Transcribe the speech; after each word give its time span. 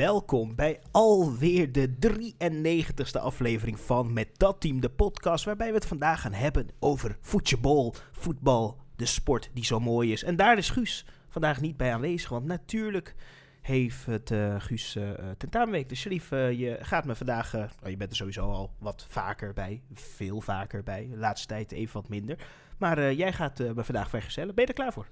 welkom 0.00 0.54
bij 0.54 0.80
alweer 0.90 1.72
de 1.72 1.96
93ste 2.08 3.20
aflevering 3.20 3.80
van 3.80 4.12
Met 4.12 4.28
Dat 4.36 4.60
Team, 4.60 4.80
de 4.80 4.90
podcast 4.90 5.44
waarbij 5.44 5.68
we 5.68 5.74
het 5.74 5.86
vandaag 5.86 6.20
gaan 6.20 6.32
hebben 6.32 6.68
over 6.78 7.16
voetbal, 7.20 7.94
voetbal, 8.12 8.78
de 8.96 9.06
sport 9.06 9.50
die 9.54 9.64
zo 9.64 9.80
mooi 9.80 10.12
is. 10.12 10.22
En 10.22 10.36
daar 10.36 10.58
is 10.58 10.70
Guus 10.70 11.06
vandaag 11.28 11.60
niet 11.60 11.76
bij 11.76 11.94
aanwezig, 11.94 12.28
want 12.28 12.44
natuurlijk 12.44 13.14
heeft 13.60 14.06
het 14.06 14.30
uh, 14.30 14.54
Guus 14.58 14.96
uh, 14.96 15.10
tentamenweek. 15.38 15.88
Dus 15.88 16.00
Sharif, 16.00 16.30
uh, 16.30 16.58
je 16.58 16.78
gaat 16.80 17.04
me 17.04 17.14
vandaag, 17.14 17.54
oh, 17.54 17.88
je 17.88 17.96
bent 17.96 18.10
er 18.10 18.16
sowieso 18.16 18.50
al 18.50 18.70
wat 18.78 19.06
vaker 19.08 19.52
bij, 19.52 19.82
veel 19.94 20.40
vaker 20.40 20.82
bij, 20.82 21.08
de 21.10 21.16
laatste 21.16 21.46
tijd 21.46 21.72
even 21.72 22.00
wat 22.00 22.08
minder. 22.08 22.38
Maar 22.78 23.12
jij 23.12 23.32
gaat 23.32 23.58
me 23.58 23.84
vandaag 23.84 24.10
vergezellen. 24.10 24.54
Ben 24.54 24.64
je 24.64 24.70
er 24.70 24.76
klaar 24.76 24.92
voor? 24.92 25.08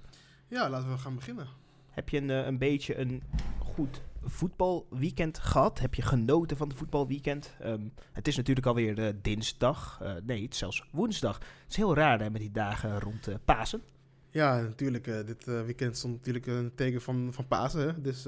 Ja, 0.47 0.69
laten 0.69 0.91
we 0.91 0.97
gaan 0.97 1.15
beginnen. 1.15 1.47
Heb 1.89 2.09
je 2.09 2.17
een, 2.17 2.29
een 2.29 2.57
beetje 2.57 2.97
een 2.97 3.23
goed 3.57 4.01
voetbalweekend 4.23 5.39
gehad? 5.39 5.79
Heb 5.79 5.93
je 5.93 6.01
genoten 6.01 6.57
van 6.57 6.67
het 6.67 6.77
voetbalweekend? 6.77 7.55
Um, 7.65 7.93
het 8.11 8.27
is 8.27 8.35
natuurlijk 8.37 8.65
alweer 8.65 8.99
uh, 8.99 9.09
dinsdag. 9.21 9.99
Uh, 10.01 10.13
nee, 10.23 10.43
het 10.43 10.53
is 10.53 10.59
zelfs 10.59 10.83
woensdag. 10.91 11.37
Het 11.37 11.69
is 11.69 11.75
heel 11.75 11.95
raar 11.95 12.19
hè, 12.19 12.29
met 12.29 12.41
die 12.41 12.51
dagen 12.51 12.99
rond 12.99 13.27
uh, 13.29 13.35
Pasen. 13.45 13.81
Ja, 14.29 14.61
natuurlijk. 14.61 15.03
dit 15.03 15.45
weekend 15.45 15.97
stond 15.97 16.15
natuurlijk 16.15 16.45
een 16.45 16.75
teken 16.75 17.01
van, 17.01 17.33
van 17.33 17.47
Pasen. 17.47 18.03
Dus 18.03 18.23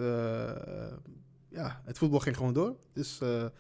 ja, 1.50 1.82
het 1.86 1.98
voetbal 1.98 2.20
ging 2.20 2.38
gewoon 2.38 2.54
door. 2.54 2.76
Dus 2.94 3.18
we 3.18 3.52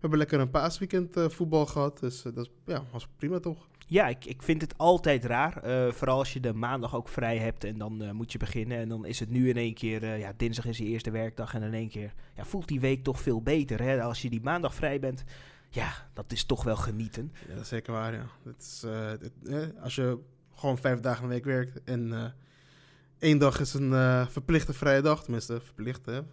hebben 0.00 0.18
lekker 0.18 0.40
een 0.40 0.50
paasweekend 0.50 1.14
voetbal 1.16 1.66
gehad. 1.66 2.00
Dus 2.00 2.22
dat 2.22 2.50
ja, 2.64 2.84
was 2.92 3.08
prima 3.16 3.40
toch? 3.40 3.68
Ja, 3.86 4.08
ik, 4.08 4.24
ik 4.24 4.42
vind 4.42 4.60
het 4.60 4.78
altijd 4.78 5.24
raar. 5.24 5.66
Uh, 5.66 5.92
vooral 5.92 6.18
als 6.18 6.32
je 6.32 6.40
de 6.40 6.52
maandag 6.52 6.94
ook 6.94 7.08
vrij 7.08 7.38
hebt 7.38 7.64
en 7.64 7.78
dan 7.78 8.02
uh, 8.02 8.10
moet 8.10 8.32
je 8.32 8.38
beginnen. 8.38 8.78
En 8.78 8.88
dan 8.88 9.06
is 9.06 9.20
het 9.20 9.30
nu 9.30 9.48
in 9.48 9.56
één 9.56 9.74
keer, 9.74 10.02
uh, 10.02 10.18
ja, 10.18 10.32
dinsdag 10.36 10.66
is 10.66 10.78
je 10.78 10.84
eerste 10.84 11.10
werkdag. 11.10 11.54
En 11.54 11.62
in 11.62 11.74
één 11.74 11.88
keer 11.88 12.12
ja, 12.36 12.44
voelt 12.44 12.68
die 12.68 12.80
week 12.80 13.04
toch 13.04 13.20
veel 13.20 13.42
beter. 13.42 13.82
Hè? 13.82 14.02
Als 14.02 14.22
je 14.22 14.30
die 14.30 14.42
maandag 14.42 14.74
vrij 14.74 15.00
bent, 15.00 15.24
ja, 15.68 15.92
dat 16.12 16.32
is 16.32 16.44
toch 16.44 16.64
wel 16.64 16.76
genieten. 16.76 17.32
Ja, 17.48 17.54
dat 17.54 17.62
is 17.62 17.68
zeker 17.68 17.92
waar, 17.92 18.12
ja. 18.12 18.26
Het 18.44 18.62
is, 18.62 18.84
het, 19.20 19.80
als 19.80 19.94
je 19.94 20.18
gewoon 20.54 20.78
vijf 20.78 21.00
dagen 21.00 21.22
een 21.22 21.30
week 21.30 21.44
werkt 21.44 21.84
en 21.84 22.34
één 23.18 23.38
dag 23.38 23.60
is 23.60 23.74
een 23.74 24.26
verplichte 24.28 24.72
vrije 24.72 25.02
dag, 25.02 25.22
tenminste 25.22 25.60
verplichte, 25.60 26.24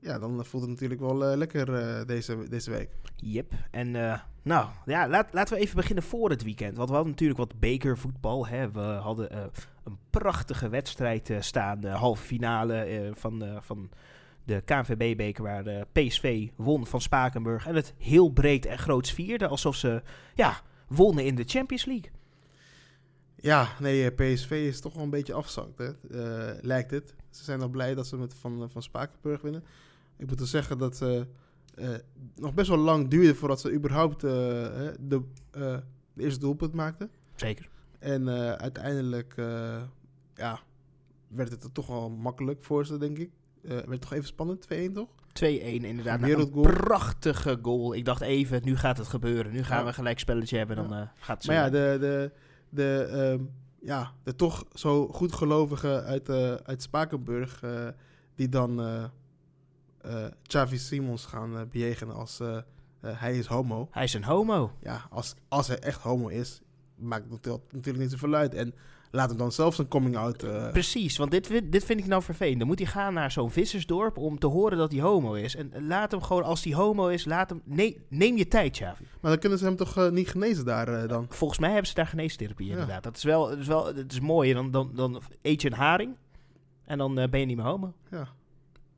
ja, 0.00 0.18
dan 0.18 0.44
voelt 0.44 0.62
het 0.62 0.72
natuurlijk 0.72 1.00
wel 1.00 1.30
uh, 1.30 1.36
lekker 1.36 1.68
uh, 1.68 2.06
deze, 2.06 2.48
deze 2.48 2.70
week. 2.70 2.90
Yep. 3.16 3.52
En 3.70 3.94
uh, 3.94 4.20
nou, 4.46 4.68
ja, 4.84 5.08
laat, 5.08 5.32
laten 5.32 5.54
we 5.54 5.60
even 5.60 5.76
beginnen 5.76 6.04
voor 6.04 6.30
het 6.30 6.42
weekend. 6.42 6.76
Want 6.76 6.88
we 6.88 6.94
hadden 6.94 7.12
natuurlijk 7.12 7.38
wat 7.38 7.60
bekervoetbal. 7.60 8.46
Hè. 8.46 8.70
We 8.70 8.80
hadden 8.80 9.36
een 9.84 9.98
prachtige 10.10 10.68
wedstrijd 10.68 11.30
staan. 11.40 11.80
De 11.80 11.88
halve 11.88 12.24
finale 12.24 13.10
van, 13.14 13.58
van 13.60 13.90
de 14.44 14.62
KNVB-beker 14.64 15.42
waar 15.42 15.64
de 15.64 15.86
PSV 15.92 16.48
won 16.56 16.86
van 16.86 17.00
Spakenburg. 17.00 17.66
En 17.66 17.74
het 17.74 17.94
heel 17.98 18.28
breed 18.28 18.66
en 18.66 18.78
groots 18.78 19.12
vierde. 19.12 19.46
Alsof 19.46 19.76
ze 19.76 20.02
ja, 20.34 20.60
wonnen 20.88 21.24
in 21.24 21.34
de 21.34 21.44
Champions 21.46 21.84
League. 21.84 22.10
Ja, 23.36 23.68
nee, 23.80 24.10
PSV 24.10 24.50
is 24.50 24.80
toch 24.80 24.94
wel 24.94 25.02
een 25.02 25.10
beetje 25.10 25.34
afzakt, 25.34 25.78
hè? 25.78 25.90
lijkt 26.60 26.90
het. 26.90 27.14
Ze 27.30 27.44
zijn 27.44 27.62
al 27.62 27.68
blij 27.68 27.94
dat 27.94 28.06
ze 28.06 28.16
met 28.16 28.34
van, 28.34 28.70
van 28.70 28.82
Spakenburg 28.82 29.40
winnen. 29.40 29.64
Ik 30.16 30.26
moet 30.28 30.40
er 30.40 30.46
zeggen 30.46 30.78
dat 30.78 30.98
het 30.98 31.26
uh, 31.76 31.88
nog 32.34 32.54
best 32.54 32.68
wel 32.68 32.78
lang 32.78 33.08
duurde 33.08 33.34
voordat 33.34 33.60
ze 33.60 33.72
überhaupt 33.72 34.24
uh, 34.24 34.30
de, 34.30 35.22
de, 35.50 35.82
eerste 36.16 36.40
doelpunt 36.40 36.72
maakten. 36.72 37.10
Zeker. 37.34 37.68
En 37.98 38.28
uiteindelijk 38.58 39.34
ja, 40.34 40.60
werd 41.28 41.50
het 41.50 41.74
toch 41.74 41.86
wel 41.86 42.10
makkelijk 42.10 42.64
voor 42.64 42.86
ze, 42.86 42.98
denk 42.98 43.18
ik. 43.18 43.30
werd 43.60 43.88
het 43.88 44.00
toch 44.00 44.12
even 44.12 44.26
spannend, 44.26 44.68
2-1 44.74 44.92
toch? 44.92 45.08
2-1 45.08 45.42
inderdaad. 45.42 46.22
Een 46.22 46.50
prachtige 46.50 47.58
goal. 47.62 47.94
Ik 47.94 48.04
dacht 48.04 48.20
even, 48.20 48.60
nu 48.64 48.76
gaat 48.76 48.98
het 48.98 49.08
gebeuren. 49.08 49.52
Nu 49.52 49.62
gaan 49.62 49.84
we 49.84 49.92
gelijk 49.92 50.18
spelletje 50.18 50.56
hebben, 50.56 50.76
dan 50.76 50.88
ja. 50.88 51.12
gaat 51.18 51.36
het 51.36 51.46
Maar 51.46 51.56
ja, 51.56 51.70
de, 51.70 51.96
de, 52.00 52.30
de, 52.68 53.08
um, 53.38 53.50
ja, 53.80 54.12
de 54.22 54.34
toch 54.34 54.64
zo 54.72 55.08
goed 55.08 55.32
gelovige 55.32 56.02
uit, 56.02 56.28
uit 56.64 56.82
Spakenburg... 56.82 57.62
die 58.34 58.48
dan 58.48 58.80
Xavi 60.46 60.78
Simons 60.78 61.24
gaan 61.24 61.52
uh, 61.52 61.60
bejegenen 61.70 62.14
als 62.14 62.40
uh, 62.40 62.58
hij 63.00 63.38
is 63.38 63.46
homo. 63.46 63.88
Hij 63.90 64.04
is 64.04 64.14
een 64.14 64.24
homo. 64.24 64.72
Ja, 64.82 65.06
als, 65.10 65.34
als 65.48 65.68
hij 65.68 65.78
echt 65.78 66.00
homo 66.00 66.28
is, 66.28 66.60
maakt 66.94 67.30
het 67.30 67.46
natuurlijk 67.70 67.98
niet 67.98 68.10
zoveel 68.10 68.34
uit. 68.34 68.54
En 68.54 68.74
laat 69.10 69.28
hem 69.28 69.38
dan 69.38 69.52
zelf 69.52 69.74
zijn 69.74 69.88
coming 69.88 70.16
out. 70.16 70.36
Precies, 70.72 71.16
want 71.16 71.30
dit, 71.30 71.72
dit 71.72 71.84
vind 71.84 72.00
ik 72.00 72.06
nou 72.06 72.22
vervelend. 72.22 72.58
Dan 72.58 72.66
moet 72.66 72.78
hij 72.78 72.88
gaan 72.88 73.14
naar 73.14 73.30
zo'n 73.30 73.50
vissersdorp 73.50 74.18
om 74.18 74.38
te 74.38 74.46
horen 74.46 74.78
dat 74.78 74.92
hij 74.92 75.00
homo 75.00 75.34
is. 75.34 75.56
En 75.56 75.86
laat 75.86 76.10
hem 76.10 76.22
gewoon, 76.22 76.42
als 76.42 76.64
hij 76.64 76.74
homo 76.74 77.08
is, 77.08 77.24
laat 77.24 77.50
hem. 77.50 77.62
Nee, 77.64 78.04
neem 78.08 78.36
je 78.36 78.48
tijd, 78.48 78.72
Xavi. 78.72 79.04
Maar 79.20 79.30
dan 79.30 79.40
kunnen 79.40 79.58
ze 79.58 79.64
hem 79.64 79.76
toch 79.76 80.10
niet 80.10 80.28
genezen 80.28 80.64
daar 80.64 81.08
dan? 81.08 81.26
Volgens 81.28 81.58
mij 81.58 81.70
hebben 81.70 81.88
ze 81.88 81.94
daar 81.94 82.06
geneestherapie, 82.06 82.66
ja. 82.66 82.72
inderdaad. 82.72 83.02
Dat 83.02 83.16
is 83.16 83.24
wel, 83.24 83.48
dat 83.48 83.58
is 83.58 83.66
wel 83.66 83.94
dat 83.94 84.12
is 84.12 84.20
mooi. 84.20 84.52
Dan, 84.52 84.70
dan, 84.70 84.90
dan 84.94 85.22
eet 85.42 85.62
je 85.62 85.68
een 85.70 85.76
haring 85.76 86.16
en 86.84 86.98
dan 86.98 87.14
ben 87.14 87.40
je 87.40 87.46
niet 87.46 87.56
meer 87.56 87.66
homo. 87.66 87.94
Ja. 88.10 88.28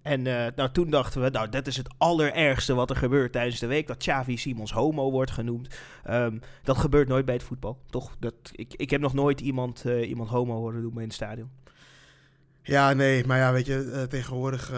En 0.09 0.25
uh, 0.25 0.47
nou, 0.57 0.71
toen 0.71 0.91
dachten 0.91 1.23
we, 1.23 1.29
nou, 1.29 1.49
dat 1.49 1.67
is 1.67 1.77
het 1.77 1.89
allerergste 1.99 2.75
wat 2.75 2.91
er 2.91 2.97
gebeurt 2.97 3.33
tijdens 3.33 3.61
de 3.61 3.67
week. 3.67 3.87
Dat 3.87 3.97
Xavi 3.97 4.37
Simons 4.37 4.73
homo 4.73 5.11
wordt 5.11 5.31
genoemd. 5.31 5.75
Um, 6.11 6.41
dat 6.63 6.77
gebeurt 6.77 7.09
nooit 7.09 7.25
bij 7.25 7.35
het 7.35 7.43
voetbal, 7.43 7.79
toch? 7.91 8.17
Dat, 8.19 8.35
ik, 8.53 8.75
ik 8.77 8.91
heb 8.91 9.01
nog 9.01 9.15
nooit 9.15 9.41
iemand, 9.41 9.85
uh, 9.87 10.09
iemand 10.09 10.29
homo 10.29 10.55
horen 10.55 10.83
noemen 10.83 11.03
in 11.03 11.07
het 11.07 11.17
stadion. 11.17 11.51
Ja, 12.63 12.93
nee, 12.93 13.27
maar 13.27 13.39
ja, 13.39 13.53
weet 13.53 13.67
je, 13.67 13.91
uh, 13.93 14.03
tegenwoordig 14.03 14.73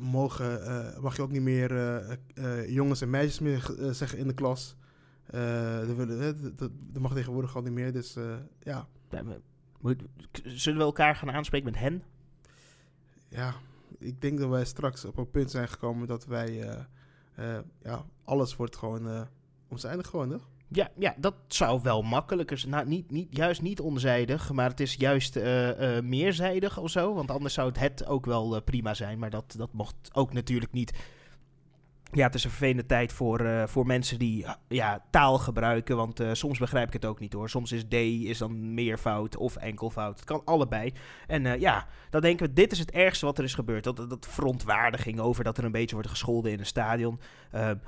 mogen, 0.00 0.60
mag 1.00 1.16
je 1.16 1.22
ook 1.22 1.30
niet 1.30 1.42
meer 1.42 1.72
jongens 2.68 3.00
en 3.00 3.10
meisjes 3.10 3.38
meer 3.38 3.70
zeggen 3.90 4.18
in 4.18 4.26
de 4.26 4.34
klas. 4.34 4.76
dat, 5.86 6.58
dat, 6.58 6.70
mag 6.98 7.14
tegenwoordig 7.14 7.56
al 7.56 7.62
niet 7.62 7.72
meer, 7.72 7.92
dus 7.92 8.16
ja. 8.62 8.86
ja 9.10 9.22
moet, 9.80 10.02
zullen 10.44 10.78
we 10.78 10.84
elkaar 10.84 11.16
gaan 11.16 11.30
aanspreken 11.30 11.70
met 11.70 11.80
hen? 11.80 12.02
Ja, 13.28 13.54
ik 13.98 14.20
denk 14.20 14.38
dat 14.38 14.48
wij 14.48 14.64
straks 14.64 15.04
op 15.04 15.16
een 15.16 15.30
punt 15.30 15.50
zijn 15.50 15.68
gekomen 15.68 16.08
dat 16.08 16.26
wij, 16.26 16.50
uh, 16.50 16.74
uh, 17.38 17.58
ja, 17.82 18.04
alles 18.24 18.56
wordt 18.56 18.76
gewoon 18.76 19.08
uh, 19.08 19.20
omzijdig 19.68 20.06
gewoon, 20.06 20.40
Ja, 20.68 20.90
ja, 20.98 21.14
dat 21.18 21.34
zou 21.48 21.80
wel 21.82 22.02
makkelijker 22.02 22.58
zijn. 22.58 22.72
Nou, 22.72 22.86
niet, 22.86 23.10
niet, 23.10 23.36
juist 23.36 23.62
niet 23.62 23.80
onzijdig, 23.80 24.52
maar 24.52 24.70
het 24.70 24.80
is 24.80 24.94
juist 24.94 25.38
meerzijdig 26.02 26.78
of 26.78 26.90
zo. 26.90 27.14
Want 27.14 27.30
anders 27.30 27.54
zou 27.54 27.68
het, 27.68 27.78
het 27.78 28.06
ook 28.06 28.26
wel 28.26 28.62
prima 28.62 28.94
zijn. 28.94 29.18
Maar 29.18 29.30
dat, 29.30 29.54
dat 29.58 29.72
mocht 29.72 29.94
ook 30.12 30.32
natuurlijk 30.32 30.72
niet 30.72 30.92
ja, 32.12 32.24
het 32.26 32.34
is 32.34 32.44
een 32.44 32.50
vervelende 32.50 32.86
tijd 32.86 33.12
voor, 33.12 33.40
uh, 33.40 33.66
voor 33.66 33.86
mensen 33.86 34.18
die 34.18 34.46
ja, 34.68 35.04
taal 35.10 35.38
gebruiken. 35.38 35.96
Want 35.96 36.20
uh, 36.20 36.30
soms 36.32 36.58
begrijp 36.58 36.86
ik 36.86 36.92
het 36.92 37.04
ook 37.04 37.20
niet 37.20 37.32
hoor. 37.32 37.50
Soms 37.50 37.72
is 37.72 37.84
D 37.88 37.92
is 37.92 38.38
dan 38.38 38.74
meervoud 38.74 39.36
of 39.36 39.56
enkelvoud. 39.56 40.16
Het 40.16 40.24
kan 40.24 40.42
allebei. 40.44 40.92
En 41.26 41.60
ja, 41.60 41.86
dan 42.10 42.20
denken 42.20 42.46
we, 42.46 42.52
dit 42.52 42.72
is 42.72 42.78
het 42.78 42.90
ergste 42.90 43.26
wat 43.26 43.38
er 43.38 43.44
is 43.44 43.54
gebeurd. 43.54 43.84
Dat, 43.84 43.96
dat 43.96 44.26
verontwaardiging 44.30 45.20
over 45.20 45.44
dat 45.44 45.58
er 45.58 45.64
een 45.64 45.72
beetje 45.72 45.94
wordt 45.94 46.10
gescholden 46.10 46.52
in 46.52 46.58
een 46.58 46.66
stadion. 46.66 47.20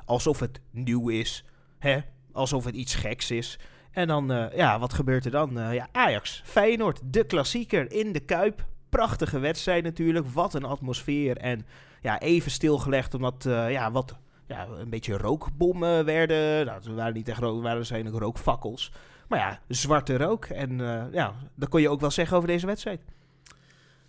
alsof 0.05 0.41
het 0.41 0.61
nieuw 0.71 1.09
is. 1.09 1.45
Hè? 1.79 1.99
Alsof 2.33 2.65
het 2.65 2.75
iets 2.75 2.95
geks 2.95 3.31
is. 3.31 3.59
En 3.91 4.07
dan, 4.07 4.51
ja, 4.55 4.79
wat 4.79 4.93
gebeurt 4.93 5.25
er 5.25 5.31
dan? 5.31 5.73
ja, 5.73 5.89
Ajax, 5.93 6.43
Feyenoord, 6.45 7.01
de 7.05 7.25
klassieker 7.25 7.93
in 7.93 8.13
de 8.13 8.21
Kuip. 8.21 8.65
Prachtige 8.89 9.39
wedstrijd 9.39 9.85
natuurlijk. 9.85 10.27
Wat 10.27 10.55
een 10.55 10.65
atmosfeer. 10.65 11.37
En 11.37 11.67
ja, 12.01 12.21
even 12.21 12.51
stilgelegd 12.51 13.15
omdat 13.15 13.45
uh, 13.47 13.71
ja, 13.71 13.91
wat 13.91 14.17
ja, 14.47 14.67
een 14.67 14.91
beetje 14.91 15.17
rookbommen 15.17 16.05
werden. 16.05 16.67
Nou, 16.67 16.95
waren 16.95 17.15
niet 17.15 17.29
echt 17.29 17.41
rook, 17.41 17.63
waren 17.63 17.77
waarschijnlijk 17.77 18.17
rookfakkels. 18.17 18.93
Maar 19.29 19.39
ja, 19.39 19.61
zwarte 19.69 20.17
rook. 20.17 20.45
En 20.45 20.79
uh, 20.79 21.05
ja, 21.13 21.35
dat 21.55 21.69
kon 21.69 21.81
je 21.81 21.89
ook 21.89 22.01
wel 22.01 22.11
zeggen 22.11 22.37
over 22.37 22.49
deze 22.49 22.67
wedstrijd. 22.67 23.01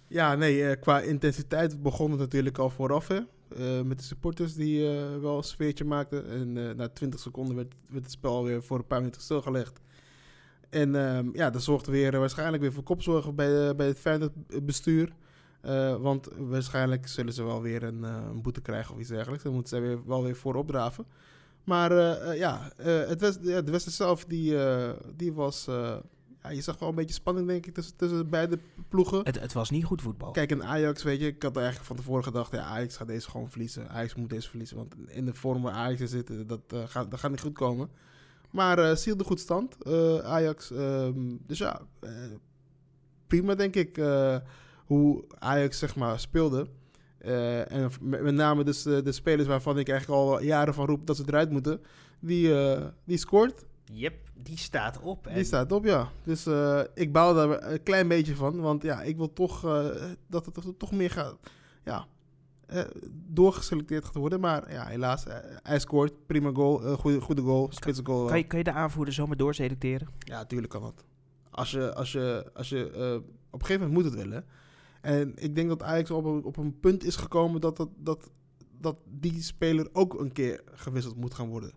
Ja, 0.08 0.36
nee, 0.36 0.58
uh, 0.58 0.72
qua 0.80 1.00
intensiteit 1.00 1.82
begon 1.82 2.12
het 2.12 2.20
natuurlijk 2.20 2.58
al 2.58 2.70
vooraf. 2.70 3.08
Hè? 3.08 3.20
Met 3.84 3.98
de 3.98 4.04
supporters 4.04 4.54
die 4.54 4.88
wel 5.22 5.38
een 5.38 5.44
sfeertje 5.44 5.84
maakten. 5.84 6.30
En 6.30 6.76
na 6.76 6.90
20 6.90 7.20
seconden 7.20 7.56
werd, 7.56 7.74
werd, 7.88 8.04
het 8.04 8.14
spel 8.14 8.44
weer 8.44 8.64
voor 8.64 8.78
een 8.78 8.88
paar 8.88 9.00
minuten 9.00 9.22
stilgelegd. 9.22 9.80
En 10.70 10.96
ehm, 10.96 11.30
ja, 11.34 11.50
dat 11.50 11.64
zorgde 11.64 11.92
weer 11.92 12.20
waarschijnlijk 12.20 12.62
weer 12.62 12.74
voor 12.74 12.84
kopzorgen 12.84 13.36
bij, 13.36 13.76
bij 13.76 13.88
het 13.88 14.00
Feyenoord 14.00 14.66
bestuur. 14.66 15.14
Uh, 15.66 15.96
want 15.96 16.30
waarschijnlijk 16.38 17.08
zullen 17.08 17.34
ze 17.34 17.44
wel 17.44 17.62
weer 17.62 17.84
een, 17.84 18.02
uh, 18.02 18.16
een, 18.30 18.42
boete 18.42 18.62
krijgen 18.62 18.94
of 18.94 19.00
iets 19.00 19.10
dergelijks. 19.10 19.44
Dan 19.44 19.54
moeten 19.54 19.78
ze 19.78 19.84
weer, 19.84 20.06
wel 20.06 20.24
weer 20.24 20.36
voor 20.36 20.56
opdraven. 20.56 21.06
Maar 21.64 21.92
uh, 21.92 22.38
ja, 22.38 22.72
het 22.84 23.22
was, 23.22 23.38
ja, 23.42 23.62
de 23.62 23.72
wedstrijd 23.72 23.98
zelf 23.98 24.26
die, 24.26 24.58
die 25.16 25.34
was... 25.34 25.66
ja, 26.44 26.50
je 26.50 26.62
zag 26.62 26.80
wel 26.80 26.90
een 26.90 26.96
beetje 26.96 27.14
spanning, 27.14 27.48
denk 27.48 27.66
ik, 27.66 27.74
tussen, 27.74 27.96
tussen 27.96 28.30
beide 28.30 28.60
ploegen. 28.88 29.20
Het, 29.24 29.40
het 29.40 29.54
was 29.54 29.70
niet 29.70 29.86
goed 29.86 30.02
voetbal. 30.02 30.32
Kijk, 30.32 30.52
in 30.52 30.64
Ajax, 30.64 31.04
weet 31.04 31.20
je, 31.20 31.28
ik 31.28 31.44
had 31.44 31.56
eigenlijk 31.56 31.86
van 31.86 31.96
tevoren 31.96 32.24
gedacht... 32.24 32.52
Ja, 32.52 32.64
Ajax 32.64 32.98
gaat 32.98 33.08
deze 33.08 33.30
gewoon 33.30 33.50
verliezen. 33.50 33.90
Ajax 33.90 34.16
moet 34.16 34.30
deze 34.30 34.50
verliezen. 34.50 34.78
Want 34.78 34.96
in 35.08 35.26
de 35.26 35.34
vorm 35.34 35.62
waar 35.62 35.74
Ajax 35.74 36.02
in 36.02 36.08
zit, 36.08 36.32
dat, 36.48 36.62
gaat, 36.86 37.12
dat 37.12 37.20
gaat 37.20 37.32
niet 37.32 37.42
goed 37.42 37.54
komen. 37.54 37.90
Maar 38.52 38.80
uh, 38.80 38.96
zielde 38.96 39.24
goed 39.24 39.40
stand, 39.40 39.86
Ajax. 40.24 40.70
Um, 40.70 41.40
dus 41.48 41.58
ja, 41.58 41.82
prima, 43.28 43.56
denk 43.56 43.76
ik 43.76 43.98
hoe 44.90 45.24
Ajax 45.40 45.80
zeg 45.80 45.96
maar 45.96 46.20
speelde. 46.20 46.68
Eh, 47.18 47.72
en 47.72 47.92
met, 48.02 48.22
met 48.22 48.34
name 48.34 48.64
dus 48.64 48.86
eh, 48.86 49.04
de 49.04 49.12
spelers 49.12 49.48
waarvan 49.48 49.78
ik 49.78 49.90
eigenlijk 49.90 50.20
al 50.20 50.42
jaren 50.42 50.74
van 50.74 50.86
roep 50.86 51.08
dat 51.08 51.18
ze 51.18 51.24
eruit 51.26 51.52
moeten. 51.52 51.82
Die, 52.20 52.60
eh, 52.60 52.86
die 53.04 53.18
scoort. 53.18 53.66
Yep, 53.94 54.30
die 54.34 54.58
staat 54.58 55.00
op. 55.00 55.28
En 55.28 55.36
Die 55.36 55.44
staat 55.44 55.72
op, 55.72 55.86
ja. 55.86 56.12
Dus 56.24 56.48
ik 56.94 57.12
bouw 57.12 57.34
daar 57.34 57.72
een 57.72 57.84
klein 57.84 58.08
beetje 58.08 58.36
van. 58.36 58.60
Want 58.60 58.84
ja, 58.84 59.02
ik 59.02 59.18
wil 59.18 59.34
toch 59.34 59.62
dat 60.28 60.46
het 60.46 60.80
toch 60.80 60.92
meer 60.92 61.12
gaat. 61.12 61.36
Ja, 61.84 62.08
doorgeselecteerd 63.28 64.06
gaat 64.06 64.16
worden. 64.16 64.40
Maar 64.40 64.72
ja, 64.72 64.86
helaas, 64.86 65.26
hij 65.64 65.80
scoort. 65.80 66.26
Prima 66.26 66.52
goal. 66.54 66.96
goede, 66.98 67.22
goede 67.22 67.42
goal. 67.42 67.68
Spitse 67.72 68.06
goal. 68.06 68.28
kan, 68.28 68.38
je, 68.38 68.48
kan 68.48 68.58
je 68.58 68.64
de 68.64 68.72
aanvoerder 68.72 69.14
zomaar 69.14 69.38
doorselecteren? 69.38 70.08
Ja, 70.20 70.46
tuurlijk 70.46 70.72
kan 70.72 70.82
dat. 70.82 71.06
Als 71.50 71.72
je, 71.72 71.94
als 71.94 72.12
je, 72.12 72.50
als 72.54 72.70
je 72.70 72.86
op 73.50 73.60
een 73.60 73.66
gegeven 73.66 73.88
moment 73.88 74.04
moet 74.04 74.14
het 74.14 74.24
willen. 74.24 74.46
En 75.02 75.34
ik 75.36 75.56
denk 75.56 75.70
dat 75.70 75.84
Ajax 75.84 76.12
op 76.12 76.26
een, 76.26 76.44
op 76.44 76.58
een 76.58 76.80
punt 76.80 77.04
is 77.04 77.16
gekomen 77.16 77.62
dat, 77.62 77.78
dat, 77.78 77.90
dat, 77.98 78.32
dat 78.80 78.98
die 79.06 79.42
speler 79.42 79.90
ook 79.94 80.20
een 80.20 80.32
keer 80.32 80.62
gewisseld 80.66 81.16
moet 81.16 81.34
gaan 81.34 81.50
worden. 81.50 81.74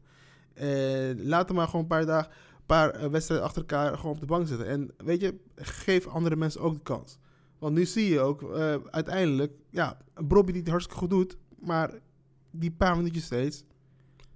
Laat 1.27 1.49
hem 1.49 1.57
maar 1.57 1.67
gewoon 1.67 1.81
een 1.81 1.87
paar 1.87 2.07
dagen, 2.07 2.31
een 2.31 2.67
paar 2.67 2.91
eh, 2.91 3.09
wedstrijden 3.09 3.47
achter 3.47 3.61
elkaar 3.61 3.97
gewoon 3.97 4.15
op 4.15 4.21
de 4.21 4.27
bank 4.27 4.47
zitten. 4.49 4.67
En 4.67 4.91
weet 4.97 5.21
je, 5.21 5.39
geef 5.57 6.07
andere 6.07 6.37
mensen 6.37 6.61
ook 6.61 6.75
de 6.75 6.83
kans. 6.83 7.19
Want 7.59 7.75
nu 7.75 7.85
zie 7.85 8.09
je 8.09 8.21
ook 8.21 8.43
eh, 8.43 8.75
uiteindelijk, 8.91 9.53
ja, 9.71 9.99
Bobby 10.15 10.53
die 10.53 10.61
het 10.61 10.71
hartstikke 10.71 11.01
goed 11.01 11.11
doet, 11.11 11.37
maar 11.59 11.95
die 12.51 12.71
paar 12.71 12.97
minuutjes 12.97 13.25
steeds. 13.25 13.65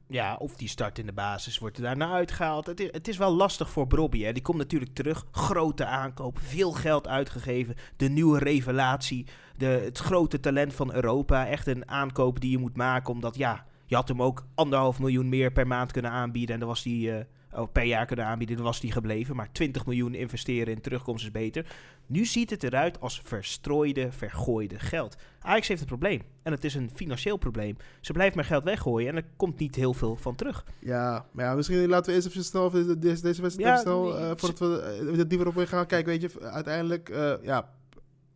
Ja, 0.08 0.36
of 0.36 0.56
die 0.56 0.68
start 0.68 0.98
in 0.98 1.06
de 1.06 1.12
basis, 1.12 1.58
wordt 1.58 1.76
er 1.76 1.82
daarna 1.82 2.12
uitgehaald. 2.12 2.66
Het 2.66 2.80
is, 2.80 2.88
het 2.90 3.08
is 3.08 3.16
wel 3.16 3.34
lastig 3.34 3.70
voor 3.70 3.86
Brobby. 3.86 4.22
Hè. 4.22 4.32
Die 4.32 4.42
komt 4.42 4.58
natuurlijk 4.58 4.94
terug. 4.94 5.26
Grote 5.30 5.84
aankoop, 5.84 6.38
veel 6.42 6.72
geld 6.72 7.08
uitgegeven. 7.08 7.74
De 7.96 8.08
nieuwe 8.08 8.38
revelatie, 8.38 9.26
de, 9.56 9.66
het 9.66 9.98
grote 9.98 10.40
talent 10.40 10.74
van 10.74 10.94
Europa. 10.94 11.46
Echt 11.46 11.66
een 11.66 11.88
aankoop 11.88 12.40
die 12.40 12.50
je 12.50 12.58
moet 12.58 12.76
maken, 12.76 13.12
omdat 13.12 13.36
ja, 13.36 13.66
je 13.86 13.94
had 13.94 14.08
hem 14.08 14.22
ook 14.22 14.46
anderhalf 14.54 14.98
miljoen 14.98 15.28
meer 15.28 15.52
per 15.52 15.66
maand 15.66 15.92
kunnen 15.92 16.10
aanbieden. 16.10 16.54
En 16.54 16.60
dan 16.60 16.68
was 16.68 16.82
die, 16.82 17.12
eh, 17.12 17.24
oh, 17.60 17.72
per 17.72 17.84
jaar 17.84 18.06
kunnen 18.06 18.26
aanbieden, 18.26 18.56
dan 18.56 18.64
was 18.64 18.80
die 18.80 18.92
gebleven. 18.92 19.36
Maar 19.36 19.52
20 19.52 19.86
miljoen 19.86 20.14
investeren 20.14 20.74
in 20.74 20.80
terugkomst 20.80 21.24
is 21.24 21.30
beter. 21.30 21.66
Nu 22.06 22.24
ziet 22.24 22.50
het 22.50 22.62
eruit 22.62 23.00
als 23.00 23.20
verstrooide, 23.24 24.12
vergooide 24.12 24.78
geld. 24.78 25.16
Ajax 25.40 25.68
heeft 25.68 25.80
een 25.80 25.86
probleem. 25.86 26.22
En 26.42 26.52
het 26.52 26.64
is 26.64 26.74
een 26.74 26.90
financieel 26.94 27.36
probleem. 27.36 27.76
Ze 28.00 28.12
blijft 28.12 28.34
maar 28.34 28.44
geld 28.44 28.64
weggooien 28.64 29.08
en 29.08 29.16
er 29.16 29.26
komt 29.36 29.58
niet 29.58 29.74
heel 29.74 29.94
veel 29.94 30.16
van 30.16 30.34
terug. 30.34 30.64
Ja, 30.78 31.26
maar 31.32 31.44
ja, 31.44 31.54
misschien 31.54 31.88
laten 31.88 32.06
we 32.06 32.14
eerst 32.14 32.28
even 32.28 32.44
snel 32.44 32.70
deze, 32.70 32.98
deze, 32.98 33.22
wedstrijd 33.22 33.56
Ja, 33.56 33.76
snel, 33.76 34.02
nee, 34.02 34.12
eh, 34.12 34.30
voordat 34.36 34.58
we 34.58 34.80
eh, 34.80 35.18
er 35.18 35.28
dieper 35.28 35.46
op 35.46 35.56
gaan. 35.56 35.86
Kijk, 35.86 36.06
weet 36.06 36.20
je, 36.22 36.40
uiteindelijk, 36.40 37.08
eh, 37.08 37.32
ja, 37.42 37.70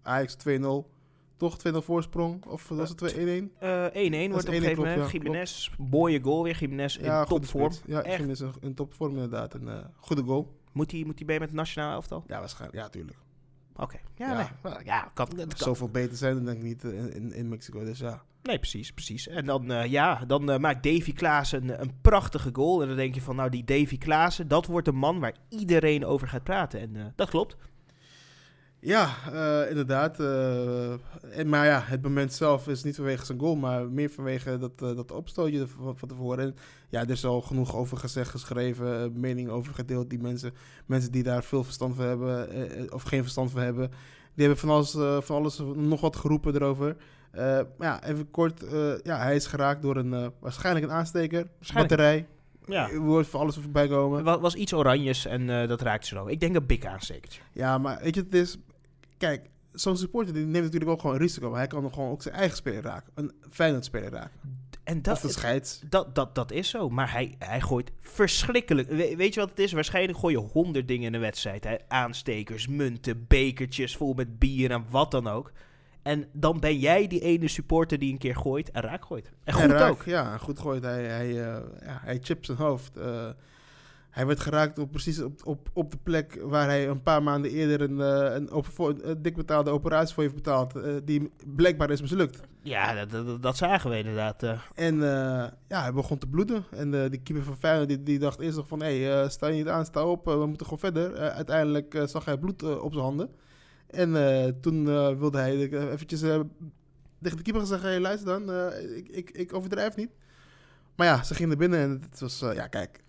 Ajax 0.02 0.36
2-0, 0.36 0.90
toch 1.36 1.58
2-0 1.58 1.82
voorsprong, 1.82 2.44
of 2.44 2.68
was 2.68 2.88
het 2.88 2.98
2-1? 2.98 3.52
Eh, 3.58 3.86
1-1 3.92 4.30
wordt 4.30 4.48
op 4.48 4.54
een 4.54 4.62
1-1 4.62 4.62
gegeven 4.62 4.76
moment. 4.76 5.00
ja, 5.00 5.18
Jiménez, 5.18 5.70
mooie 5.78 6.20
goal 6.22 6.42
weer. 6.42 6.56
Jiménez 6.56 6.96
in 6.96 7.04
Ja, 7.04 7.24
topvorm. 7.24 7.72
Ja. 7.86 8.02
Jiménez 8.10 8.42
in, 8.60 8.74
topvorm 8.74 9.14
inderdaad, 9.14 9.54
een 9.54 9.68
eh, 9.68 9.78
goede 9.96 10.22
goal. 10.22 10.58
Moet 10.72 10.90
hij 10.90 11.04
moet 11.04 11.18
hij 11.18 11.26
mee 11.26 11.38
met 11.38 11.48
het 11.48 11.56
nationale 11.56 11.94
elftal? 11.94 12.24
Ja, 12.26 12.38
waarschijnlijk, 12.38 12.82
ja, 12.82 12.88
tuurlijk. 12.88 13.18
Oké. 13.80 13.98
Ja, 14.14 14.30
Ja. 14.30 14.50
nee. 14.62 14.84
Ja, 14.84 15.10
kan, 15.14 15.28
kan. 15.36 15.46
Zoveel 15.56 15.88
beter 15.88 16.16
zijn 16.16 16.34
dan 16.34 16.44
denk 16.44 16.56
ik 16.58 16.64
niet 16.64 16.84
eh, 16.84 16.90
in, 16.90 17.12
in, 17.14 17.32
in 17.34 17.48
Mexico, 17.48 17.84
dus 17.84 17.98
ja. 17.98 18.22
Nee, 18.42 18.58
precies, 18.58 18.92
precies. 18.92 19.28
En 19.28 19.46
dan, 19.46 19.72
eh, 19.72 19.84
ja, 19.90 20.24
dan 20.26 20.50
eh, 20.50 20.58
maakt 20.58 20.82
Davy 20.82 21.12
Klaassen 21.12 21.68
een, 21.68 21.80
een 21.80 21.92
prachtige 22.00 22.50
goal. 22.52 22.82
En 22.82 22.88
dan 22.88 22.96
denk 22.96 23.14
je 23.14 23.20
van, 23.20 23.36
nou, 23.36 23.50
die 23.50 23.64
Davy 23.64 23.98
Klaassen, 23.98 24.48
dat 24.48 24.66
wordt 24.66 24.88
een 24.88 24.96
man 24.96 25.20
waar 25.20 25.34
iedereen 25.48 26.04
over 26.04 26.28
gaat 26.28 26.42
praten. 26.42 26.80
En 26.80 26.96
eh, 26.96 27.04
dat 27.14 27.30
klopt. 27.30 27.56
Ja, 28.82 29.08
eh, 29.32 29.68
inderdaad. 29.70 30.20
eh, 30.20 30.90
en, 31.38 31.48
maar 31.48 31.66
ja, 31.66 31.80
het 31.84 32.02
moment 32.02 32.32
zelf 32.32 32.68
is 32.68 32.82
niet 32.82 32.96
vanwege 32.96 33.24
zijn 33.24 33.38
goal, 33.38 33.56
maar 33.56 33.88
meer 33.90 34.10
vanwege 34.10 34.58
dat, 34.58 34.70
eh, 34.82 34.96
dat 34.96 35.12
opstootje 35.12 35.66
van, 35.66 35.96
van 35.96 36.08
tevoren. 36.08 36.44
En 36.44 36.54
ja, 36.88 37.00
er 37.00 37.10
is 37.10 37.24
al 37.24 37.40
genoeg 37.40 37.76
over 37.76 37.96
gezegd, 37.96 38.30
geschreven, 38.30 39.20
meningen 39.20 39.52
over 39.52 39.74
gedeeld. 39.74 40.10
Die 40.10 40.18
mensen, 40.18 40.52
mensen 40.86 41.12
die 41.12 41.22
daar 41.22 41.42
veel 41.44 41.64
verstand 41.64 41.96
van 41.96 42.04
hebben, 42.04 42.48
of 42.92 43.02
geen 43.02 43.22
verstand 43.22 43.50
van 43.50 43.60
hebben, 43.60 43.88
die 44.34 44.46
hebben 44.46 44.58
van 44.58 44.70
alles, 44.70 44.90
van 45.24 45.36
alles 45.36 45.62
nog 45.74 46.00
wat 46.00 46.16
geroepen 46.16 46.54
erover. 46.54 46.96
Maar 47.32 47.66
ja, 47.78 48.04
even 48.04 48.30
kort. 48.30 48.64
ja, 49.02 49.18
hij 49.18 49.34
is 49.36 49.46
geraakt 49.46 49.82
door 49.82 49.96
een, 49.96 50.32
waarschijnlijk 50.40 50.86
een 50.86 50.92
aansteker, 50.92 51.46
Waarschijnlijk. 51.56 51.88
batterij. 51.96 52.26
Ja. 52.66 52.90
Er 52.90 52.98
wordt 53.00 53.28
voor 53.28 53.40
alles 53.40 53.56
voorbij 53.56 53.88
komen. 53.88 54.16
Het 54.16 54.26
wa- 54.26 54.40
was 54.40 54.54
iets 54.54 54.72
oranjes 54.74 55.26
en 55.26 55.68
dat 55.68 55.80
raakte 55.80 56.06
zo. 56.06 56.26
Ik 56.26 56.40
denk 56.40 56.56
een 56.56 56.66
bik 56.66 56.86
aanstekertje. 56.86 57.40
Ja, 57.52 57.78
maar 57.78 58.00
weet 58.02 58.14
je, 58.14 58.20
het 58.20 58.34
is... 58.34 58.58
Kijk, 59.20 59.50
zo'n 59.72 59.96
supporter 59.96 60.34
die 60.34 60.44
neemt 60.46 60.64
natuurlijk 60.64 60.90
ook 60.90 61.00
gewoon 61.00 61.16
risico. 61.16 61.48
Maar 61.50 61.58
hij 61.58 61.66
kan 61.66 61.82
nog 61.82 61.94
gewoon 61.94 62.10
ook 62.10 62.22
zijn 62.22 62.34
eigen 62.34 62.56
speler 62.56 62.82
raken. 62.82 63.12
Een 63.14 63.32
Feyenoord-speler 63.50 64.10
raken. 64.10 64.40
En 64.84 65.02
dat, 65.02 65.22
scheids. 65.26 65.80
dat, 65.88 66.14
dat, 66.14 66.34
dat 66.34 66.52
is 66.52 66.68
zo. 66.68 66.88
Maar 66.88 67.12
hij, 67.12 67.34
hij 67.38 67.60
gooit 67.60 67.90
verschrikkelijk. 68.00 68.88
We- 68.88 69.16
weet 69.16 69.34
je 69.34 69.40
wat 69.40 69.50
het 69.50 69.58
is? 69.58 69.72
Waarschijnlijk 69.72 70.18
gooi 70.18 70.34
je 70.34 70.40
honderd 70.40 70.88
dingen 70.88 71.06
in 71.06 71.14
een 71.14 71.20
wedstrijd. 71.20 71.64
Hè? 71.64 71.76
Aanstekers, 71.88 72.68
munten, 72.68 73.24
bekertjes 73.28 73.96
vol 73.96 74.14
met 74.14 74.38
bier 74.38 74.70
en 74.70 74.84
wat 74.90 75.10
dan 75.10 75.26
ook. 75.26 75.52
En 76.02 76.28
dan 76.32 76.60
ben 76.60 76.78
jij 76.78 77.06
die 77.06 77.20
ene 77.20 77.48
supporter 77.48 77.98
die 77.98 78.12
een 78.12 78.18
keer 78.18 78.36
gooit 78.36 78.70
en 78.70 78.82
raak 78.82 79.04
gooit. 79.04 79.30
En 79.44 79.52
goed 79.54 79.62
En 79.62 79.70
raak, 79.70 79.90
ook. 79.90 80.04
Ja, 80.04 80.36
goed 80.38 80.58
gooit. 80.58 80.82
Hij, 80.82 81.04
hij, 81.04 81.28
eh, 81.28 81.62
ja, 81.84 82.00
hij 82.04 82.18
chipt 82.22 82.46
zijn 82.46 82.58
hoofd. 82.58 82.96
Eh, 82.96 83.28
hij 84.10 84.26
werd 84.26 84.40
geraakt 84.40 84.78
op, 84.78 84.90
precies 84.90 85.22
op, 85.22 85.46
op, 85.46 85.70
op 85.72 85.90
de 85.90 85.98
plek 86.02 86.40
waar 86.42 86.66
hij 86.66 86.88
een 86.88 87.02
paar 87.02 87.22
maanden 87.22 87.50
eerder 87.50 87.80
een, 87.80 88.00
eh, 88.00 88.34
een, 88.34 88.52
op, 88.52 88.66
voor, 88.66 88.94
een 89.02 89.22
dik 89.22 89.36
betaalde 89.36 89.70
operatie 89.70 90.14
voor 90.14 90.22
heeft 90.22 90.34
betaald. 90.34 90.76
eh, 90.76 90.94
die 91.04 91.30
blijkbaar 91.46 91.90
is 91.90 92.00
mislukt. 92.00 92.40
Ja, 92.62 93.04
dat, 93.04 93.26
dat, 93.26 93.42
dat 93.42 93.56
zagen 93.56 93.90
we 93.90 93.98
inderdaad. 93.98 94.42
eh. 94.42 94.60
En 94.74 94.96
ja, 95.68 95.82
hij 95.82 95.92
begon 95.92 96.18
te 96.18 96.26
bloeden. 96.26 96.64
En 96.70 96.90
die 96.90 97.20
keeper 97.22 97.44
van 97.44 97.56
Feyenoord 97.56 97.88
die, 97.88 98.02
die 98.02 98.18
dacht 98.18 98.40
eerst 98.40 98.56
nog 98.56 98.68
van... 98.68 98.82
hé, 98.82 99.02
hey, 99.02 99.28
sta 99.28 99.46
je 99.46 99.54
niet 99.54 99.68
aan, 99.68 99.84
sta 99.84 100.04
op, 100.04 100.24
we 100.24 100.46
moeten 100.46 100.66
gewoon 100.66 100.92
verder. 100.92 101.18
Uiteindelijk 101.18 102.02
zag 102.04 102.24
hij 102.24 102.38
bloed 102.38 102.78
op 102.80 102.92
zijn 102.92 103.04
handen. 103.04 103.30
En 103.86 104.12
toen 104.60 104.84
wilde 105.18 105.38
hij 105.38 105.56
eventjes 105.90 106.20
tegen 106.20 106.48
de 107.20 107.42
keeper 107.42 107.66
zeggen... 107.66 107.86
hé, 107.88 107.94
hey, 107.94 108.02
luister 108.02 108.26
dan, 108.28 108.72
ik, 108.96 109.08
ik, 109.08 109.30
ik 109.30 109.54
overdrijf 109.54 109.96
niet. 109.96 110.10
Maar 110.96 111.06
ja, 111.06 111.22
ze 111.22 111.34
ging 111.34 111.48
naar 111.48 111.58
binnen 111.58 111.80
en 111.80 112.02
het 112.10 112.20
was... 112.20 112.38
ja, 112.38 112.66
kijk, 112.66 113.00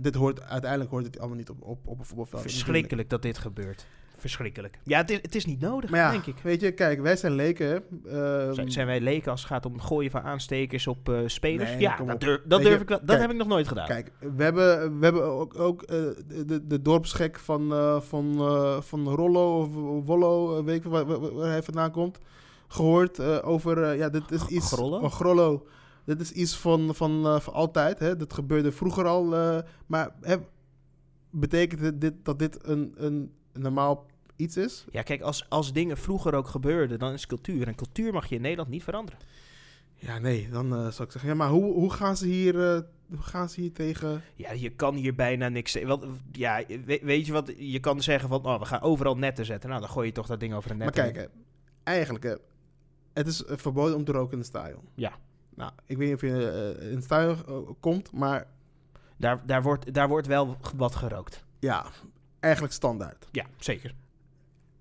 dit 0.00 0.14
hoort, 0.14 0.42
uiteindelijk 0.42 0.90
hoort 0.90 1.04
het 1.04 1.18
allemaal 1.18 1.36
niet 1.36 1.50
op, 1.50 1.62
op, 1.62 1.86
op 1.86 1.98
een 1.98 2.04
voetbalveld. 2.04 2.42
Verschrikkelijk 2.42 3.10
dat 3.10 3.22
dit 3.22 3.38
gebeurt. 3.38 3.86
Verschrikkelijk. 4.20 4.78
Ja, 4.82 4.98
het 4.98 5.10
is, 5.10 5.18
het 5.22 5.34
is 5.34 5.44
niet 5.44 5.60
nodig, 5.60 5.90
ja, 5.90 6.10
denk 6.10 6.26
ik. 6.26 6.36
Weet 6.42 6.60
je, 6.60 6.72
kijk, 6.72 7.00
wij 7.00 7.16
zijn 7.16 7.32
leken. 7.32 7.82
Uh, 8.06 8.12
zijn, 8.52 8.72
zijn, 8.72 8.86
wij 8.86 9.00
leken 9.00 9.30
als 9.30 9.40
het 9.40 9.50
gaat 9.50 9.66
om 9.66 9.72
het 9.72 9.82
gooien 9.82 10.10
van 10.10 10.22
aanstekers 10.22 10.86
op 10.86 11.08
uh, 11.08 11.18
spelers? 11.26 11.70
Nee, 11.70 11.80
ja, 11.80 11.96
dat, 11.96 12.20
durf, 12.20 12.40
dat, 12.44 12.62
durf 12.62 12.74
je, 12.74 12.80
ik 12.80 12.88
wel, 12.88 12.98
dat 12.98 13.06
kijk, 13.06 13.20
heb 13.20 13.30
ik 13.30 13.36
nog 13.36 13.46
nooit 13.46 13.68
gedaan. 13.68 13.86
Kijk, 13.86 14.12
we 14.36 14.42
hebben, 14.42 14.98
we 14.98 15.04
hebben 15.04 15.24
ook, 15.24 15.58
ook 15.58 15.82
uh, 15.82 15.88
de, 16.46 16.66
de 16.66 16.82
dorpsgek 16.82 17.38
van, 17.38 17.72
uh, 17.72 18.00
van, 18.00 18.34
van 18.82 19.08
Rollo 19.08 19.60
of 19.60 20.06
Wollo, 20.06 20.64
weet 20.64 20.76
ik 20.76 20.84
waar, 20.84 21.06
waar, 21.06 21.50
hij 21.50 21.62
vandaan 21.62 21.90
komt, 21.90 22.18
gehoord 22.68 23.42
over, 23.42 23.96
ja, 23.96 24.08
dit 24.08 24.30
is 24.30 24.46
iets... 24.46 24.72
Grollo? 24.72 24.98
Oh, 24.98 25.10
Grollo. 25.10 25.66
Dit 26.04 26.20
is 26.20 26.32
iets 26.32 26.56
van, 26.56 26.94
van, 26.94 27.42
van 27.42 27.52
altijd, 27.52 27.98
hè. 27.98 28.16
Dat 28.16 28.32
gebeurde 28.32 28.72
vroeger 28.72 29.06
al, 29.06 29.24
maar 29.86 30.14
hè, 30.20 30.36
betekent 31.30 32.00
dit 32.00 32.14
dat 32.22 32.38
dit 32.38 32.58
een, 32.62 32.94
een 32.96 33.32
normaal 33.52 34.06
iets 34.36 34.56
is. 34.56 34.84
Ja, 34.90 35.02
kijk, 35.02 35.20
als, 35.20 35.48
als 35.48 35.72
dingen 35.72 35.96
vroeger 35.96 36.34
ook 36.34 36.48
gebeurden, 36.48 36.98
dan 36.98 37.12
is 37.12 37.26
cultuur. 37.26 37.66
En 37.66 37.74
cultuur 37.74 38.12
mag 38.12 38.26
je 38.26 38.34
in 38.34 38.40
Nederland 38.40 38.68
niet 38.68 38.84
veranderen. 38.84 39.20
Ja, 39.94 40.18
nee, 40.18 40.48
dan 40.50 40.66
uh, 40.66 40.88
zou 40.88 41.02
ik 41.02 41.12
zeggen. 41.12 41.28
Ja, 41.30 41.34
maar 41.34 41.48
hoe, 41.48 41.72
hoe, 41.72 41.92
gaan 41.92 42.16
ze 42.16 42.26
hier, 42.26 42.54
hoe 43.08 43.22
gaan 43.22 43.48
ze 43.48 43.60
hier 43.60 43.72
tegen... 43.72 44.22
Ja, 44.34 44.52
je 44.52 44.70
kan 44.70 44.94
hier 44.94 45.14
bijna 45.14 45.48
niks... 45.48 45.82
Want, 45.82 46.04
ja, 46.32 46.62
weet, 46.84 47.02
weet 47.02 47.26
je 47.26 47.32
wat? 47.32 47.52
Je 47.56 47.80
kan 47.80 48.02
zeggen 48.02 48.28
van, 48.28 48.44
oh, 48.44 48.58
we 48.58 48.64
gaan 48.64 48.80
overal 48.80 49.16
netten 49.16 49.44
zetten. 49.44 49.68
Nou, 49.68 49.80
dan 49.80 49.90
gooi 49.90 50.06
je 50.06 50.12
toch 50.12 50.26
dat 50.26 50.40
ding 50.40 50.54
over 50.54 50.70
een 50.70 50.76
net. 50.76 50.96
Maar 50.96 51.10
kijk, 51.10 51.30
eigenlijk, 51.82 52.24
hè, 52.24 52.34
het 53.12 53.26
is 53.26 53.42
verboden 53.46 53.96
om 53.96 54.04
te 54.04 54.12
roken 54.12 54.32
in 54.32 54.38
het 54.38 54.46
stadion. 54.46 54.82
Ja. 54.94 55.18
Nou, 55.60 55.72
ik 55.86 55.96
weet 55.96 56.06
niet 56.06 56.14
of 56.14 56.20
je 56.20 56.74
uh, 56.80 56.88
in 56.90 56.94
het 56.94 57.04
stadion 57.04 57.76
komt, 57.80 58.12
maar... 58.12 58.46
Daar, 59.16 59.46
daar, 59.46 59.62
wordt, 59.62 59.94
daar 59.94 60.08
wordt 60.08 60.26
wel 60.26 60.56
wat 60.76 60.94
gerookt. 60.94 61.44
Ja, 61.58 61.86
eigenlijk 62.40 62.74
standaard. 62.74 63.28
Ja, 63.30 63.46
zeker 63.58 63.94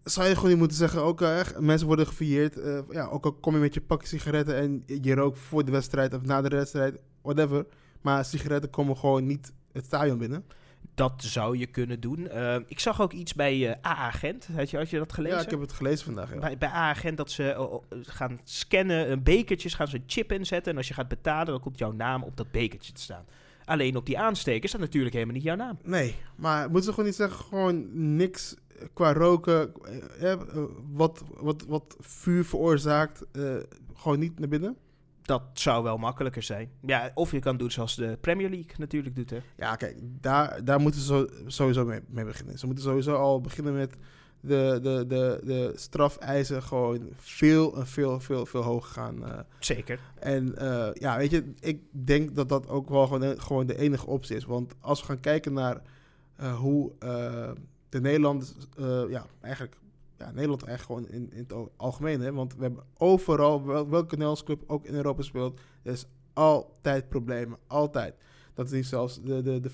zou 0.04 0.28
je 0.28 0.36
gewoon 0.36 0.50
niet 0.50 0.60
moeten 0.60 0.78
zeggen, 0.78 1.04
ook 1.04 1.22
uh, 1.22 1.42
mensen 1.60 1.88
worden. 1.88 2.08
Uh, 2.20 2.80
ja, 2.90 3.06
ook 3.06 3.26
al 3.26 3.34
kom 3.34 3.54
je 3.54 3.60
met 3.60 3.74
je 3.74 3.82
pakje 3.82 4.08
sigaretten 4.08 4.56
en 4.56 4.84
je 5.02 5.14
rookt 5.14 5.40
voor 5.40 5.66
de 5.66 5.72
wedstrijd 5.72 6.14
of 6.14 6.22
na 6.22 6.42
de 6.42 6.50
wedstrijd, 6.50 7.02
whatever. 7.22 7.66
Maar 8.02 8.26
sigaretten 8.26 8.70
komen 8.70 8.98
gewoon 8.98 9.26
niet 9.26 9.54
het 9.72 9.86
stadion 9.86 10.18
binnen. 10.18 10.46
Dat 11.00 11.24
zou 11.24 11.58
je 11.58 11.66
kunnen 11.66 12.00
doen. 12.00 12.20
Uh, 12.20 12.56
ik 12.68 12.80
zag 12.80 13.02
ook 13.02 13.14
iets 13.14 13.34
bij 13.34 13.58
uh, 13.58 13.72
AA-agent. 13.82 14.48
Had 14.56 14.70
je, 14.70 14.78
had 14.78 14.90
je 14.90 14.98
dat 14.98 15.14
gelezen? 15.14 15.38
Ja, 15.38 15.44
ik 15.44 15.50
heb 15.50 15.60
het 15.60 15.72
gelezen 15.72 16.06
vandaag. 16.06 16.34
Ja. 16.34 16.40
Bij, 16.40 16.58
bij 16.58 16.70
AA-agent 16.70 17.18
dat 17.18 17.32
ze 17.32 17.44
uh, 17.44 18.00
gaan 18.02 18.40
scannen, 18.44 19.12
een 19.12 19.24
bekertjes, 19.24 19.74
gaan 19.74 19.88
ze 19.88 19.96
een 19.96 20.04
chip 20.08 20.32
inzetten. 20.32 20.72
En 20.72 20.78
als 20.78 20.88
je 20.88 20.94
gaat 20.94 21.08
betalen, 21.08 21.46
dan 21.46 21.60
komt 21.60 21.78
jouw 21.78 21.92
naam 21.92 22.24
op 22.24 22.38
dat 22.38 22.52
bekertje 22.52 22.92
te 22.94 23.02
staan. 23.02 23.26
Alleen 23.66 23.96
op 23.96 24.06
die 24.06 24.20
aanstekers 24.20 24.72
staat 24.72 24.82
natuurlijk 24.82 25.14
helemaal 25.14 25.36
niet 25.36 25.44
jouw 25.44 25.56
naam. 25.56 25.78
Nee, 25.84 26.16
maar 26.36 26.66
moeten 26.66 26.84
ze 26.84 26.90
gewoon 26.90 27.06
niet 27.06 27.16
zeggen, 27.16 27.46
gewoon 27.46 27.88
niks 28.16 28.56
qua 28.94 29.14
roken, 29.14 29.72
eh, 30.20 30.36
wat, 30.92 31.24
wat, 31.34 31.66
wat 31.68 31.96
vuur 32.00 32.46
veroorzaakt, 32.46 33.24
gewoon 33.94 34.20
niet 34.20 34.40
naar 34.40 34.50
binnen? 34.50 34.78
Dat 35.30 35.44
zou 35.54 35.84
wel 35.84 35.98
makkelijker 35.98 36.44
zijn. 36.44 36.72
Ja, 36.82 37.12
of 37.14 37.32
je 37.32 37.40
kan 37.40 37.58
doen 37.58 37.72
zoals 37.72 37.96
de 37.96 38.18
Premier 38.22 38.50
League 38.50 38.72
natuurlijk 38.78 39.16
doet. 39.16 39.30
Hè. 39.30 39.40
Ja, 39.58 39.76
kijk, 39.76 39.98
daar, 40.02 40.64
daar 40.64 40.80
moeten 40.80 41.02
ze 41.02 41.44
sowieso 41.48 41.86
mee, 41.86 42.00
mee 42.08 42.26
beginnen. 42.26 42.60
Ze 42.60 42.66
moeten 42.66 42.84
sowieso 42.84 43.16
al 43.16 43.42
beginnen 43.42 43.74
met 43.74 43.96
de, 44.40 44.80
de, 44.82 45.06
de, 45.08 45.42
de 45.44 45.74
strafeisen 45.76 46.64
gewoon 46.64 47.10
veel 47.16 47.76
en 47.76 47.88
veel, 47.88 48.20
veel, 48.20 48.46
veel 48.46 48.62
hoger 48.62 48.92
gaan. 48.92 49.24
Uh. 49.24 49.40
Zeker. 49.60 50.00
En 50.20 50.56
uh, 50.58 50.90
ja, 50.94 51.18
weet 51.18 51.32
je, 51.32 51.54
ik 51.60 51.82
denk 51.92 52.36
dat 52.36 52.50
dat 52.50 52.68
ook 52.68 52.90
wel 52.90 53.08
gewoon, 53.08 53.42
gewoon 53.42 53.68
de 53.68 53.78
enige 53.78 54.08
optie 54.08 54.36
is. 54.36 54.46
Want 54.46 54.74
als 54.80 55.00
we 55.00 55.06
gaan 55.06 55.20
kijken 55.20 55.54
naar 55.54 55.82
uh, 56.42 56.56
hoe 56.56 56.92
de 57.90 58.02
Nederlanders, 58.02 58.54
ja, 59.10 59.26
eigenlijk, 59.42 59.78
ja, 60.20 60.32
Nederland 60.32 60.64
eigenlijk 60.64 61.02
gewoon 61.02 61.22
in, 61.22 61.32
in 61.34 61.46
het 61.48 61.70
algemeen, 61.78 62.22
hè. 62.22 62.34
Want 62.34 62.56
we 62.56 62.62
hebben 62.62 62.84
overal, 62.98 63.66
wel, 63.66 63.90
welke 63.90 64.12
Nederlandse 64.12 64.44
club 64.44 64.64
ook 64.68 64.86
in 64.86 64.94
Europa 64.94 65.22
speelt, 65.22 65.60
er 65.84 65.92
is 65.92 66.06
altijd 66.34 67.10
problemen, 67.10 67.58
altijd. 67.68 68.16
Dat 68.54 68.72
is 68.72 68.90
zelfs 68.90 69.22
de, 69.22 69.42
de, 69.42 69.60
de 69.60 69.70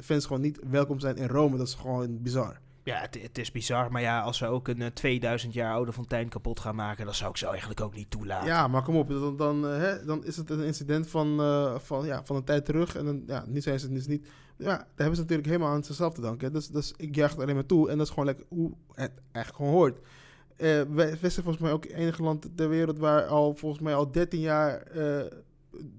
fans 0.00 0.26
gewoon 0.26 0.42
niet 0.42 0.60
welkom 0.70 1.00
zijn 1.00 1.16
in 1.16 1.28
Rome. 1.28 1.56
Dat 1.56 1.66
is 1.66 1.74
gewoon 1.74 2.22
bizar. 2.22 2.60
Ja, 2.82 3.00
het, 3.00 3.22
het, 3.22 3.38
is 3.38 3.52
bizar. 3.52 3.92
Maar 3.92 4.02
ja, 4.02 4.20
als 4.20 4.36
ze 4.36 4.46
ook 4.46 4.68
een 4.68 4.92
2000 4.92 5.52
eh, 5.52 5.58
jaar 5.58 5.72
oude 5.72 5.92
fontein 5.92 6.28
kapot 6.28 6.60
gaan 6.60 6.74
maken, 6.74 7.04
dan 7.04 7.14
zou 7.14 7.30
ik 7.30 7.36
ze 7.36 7.46
eigenlijk 7.46 7.80
ook 7.80 7.94
niet 7.94 8.10
toelaten. 8.10 8.46
Ja, 8.46 8.68
maar 8.68 8.82
kom 8.82 8.96
op. 8.96 9.08
Dan, 9.08 9.36
dan, 9.36 9.64
uh, 9.64 9.76
hè, 9.76 10.04
dan 10.04 10.24
is 10.24 10.36
het 10.36 10.50
een 10.50 10.64
incident 10.64 11.08
van, 11.08 11.40
uh, 11.40 11.78
van, 11.78 12.06
ja, 12.06 12.24
van 12.24 12.36
een 12.36 12.44
tijd 12.44 12.64
terug. 12.64 12.96
En 12.96 13.04
dan, 13.04 13.22
ja, 13.26 13.44
nu 13.46 13.60
zijn 13.60 13.80
ze 13.80 13.92
het 13.92 14.08
niet. 14.08 14.28
Ja, 14.58 14.76
daar 14.76 14.86
hebben 14.96 15.14
ze 15.14 15.20
natuurlijk 15.20 15.48
helemaal 15.48 15.72
aan 15.72 15.84
zichzelf 15.84 16.14
te 16.14 16.20
danken. 16.20 16.52
Dus, 16.52 16.68
dus 16.68 16.92
ik 16.96 17.14
juich 17.14 17.30
het 17.30 17.40
alleen 17.40 17.54
maar 17.54 17.66
toe. 17.66 17.90
En 17.90 17.96
dat 17.98 18.06
is 18.06 18.12
gewoon 18.12 18.28
lekker 18.28 18.44
hoe 18.48 18.72
het 18.94 19.12
eigenlijk 19.32 19.56
gewoon 19.56 19.72
hoort. 19.72 19.98
Uh, 19.98 20.82
wij, 20.82 21.16
zijn 21.16 21.30
volgens 21.30 21.58
mij 21.58 21.72
ook 21.72 21.84
het 21.84 21.92
enige 21.92 22.22
land 22.22 22.48
ter 22.54 22.68
wereld 22.68 22.98
waar 22.98 23.26
al 23.26 23.54
volgens 23.54 23.82
mij 23.82 23.94
al 23.94 24.10
13 24.10 24.40
jaar 24.40 24.92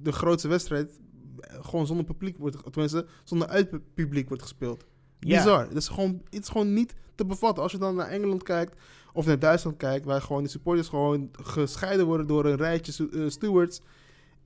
de 0.02 0.12
grootste 0.12 0.48
wedstrijd 0.48 1.00
gewoon 1.42 1.88
zonder 1.88 2.06
publiek 2.06 2.38
wordt, 2.38 2.58
tenminste 2.64 3.06
zonder 3.24 3.48
uitpubliek 3.48 4.28
wordt 4.28 4.44
gespeeld. 4.44 4.86
Bizar. 5.20 5.68
Dat 5.68 5.78
is 5.78 5.88
gewoon, 5.88 6.22
het 6.30 6.44
is 6.44 6.50
gewoon 6.50 6.74
niet 6.74 6.96
te 7.16 7.26
bevatten. 7.26 7.64
Als 7.64 7.72
je 7.72 7.78
dan 7.78 7.96
naar 7.96 8.08
Engeland 8.08 8.44
kijkt 8.44 8.82
of 9.14 9.26
naar 9.26 9.40
Duitsland 9.40 9.78
kijkt, 9.78 10.06
waar 10.06 10.22
gewoon 10.22 10.44
de 10.44 10.50
supporters 10.50 10.88
gewoon 10.88 11.30
gescheiden 11.32 12.06
worden 12.06 12.28
door 12.28 12.46
een 12.46 12.56
rijtje 12.56 13.30
stewards. 13.30 13.82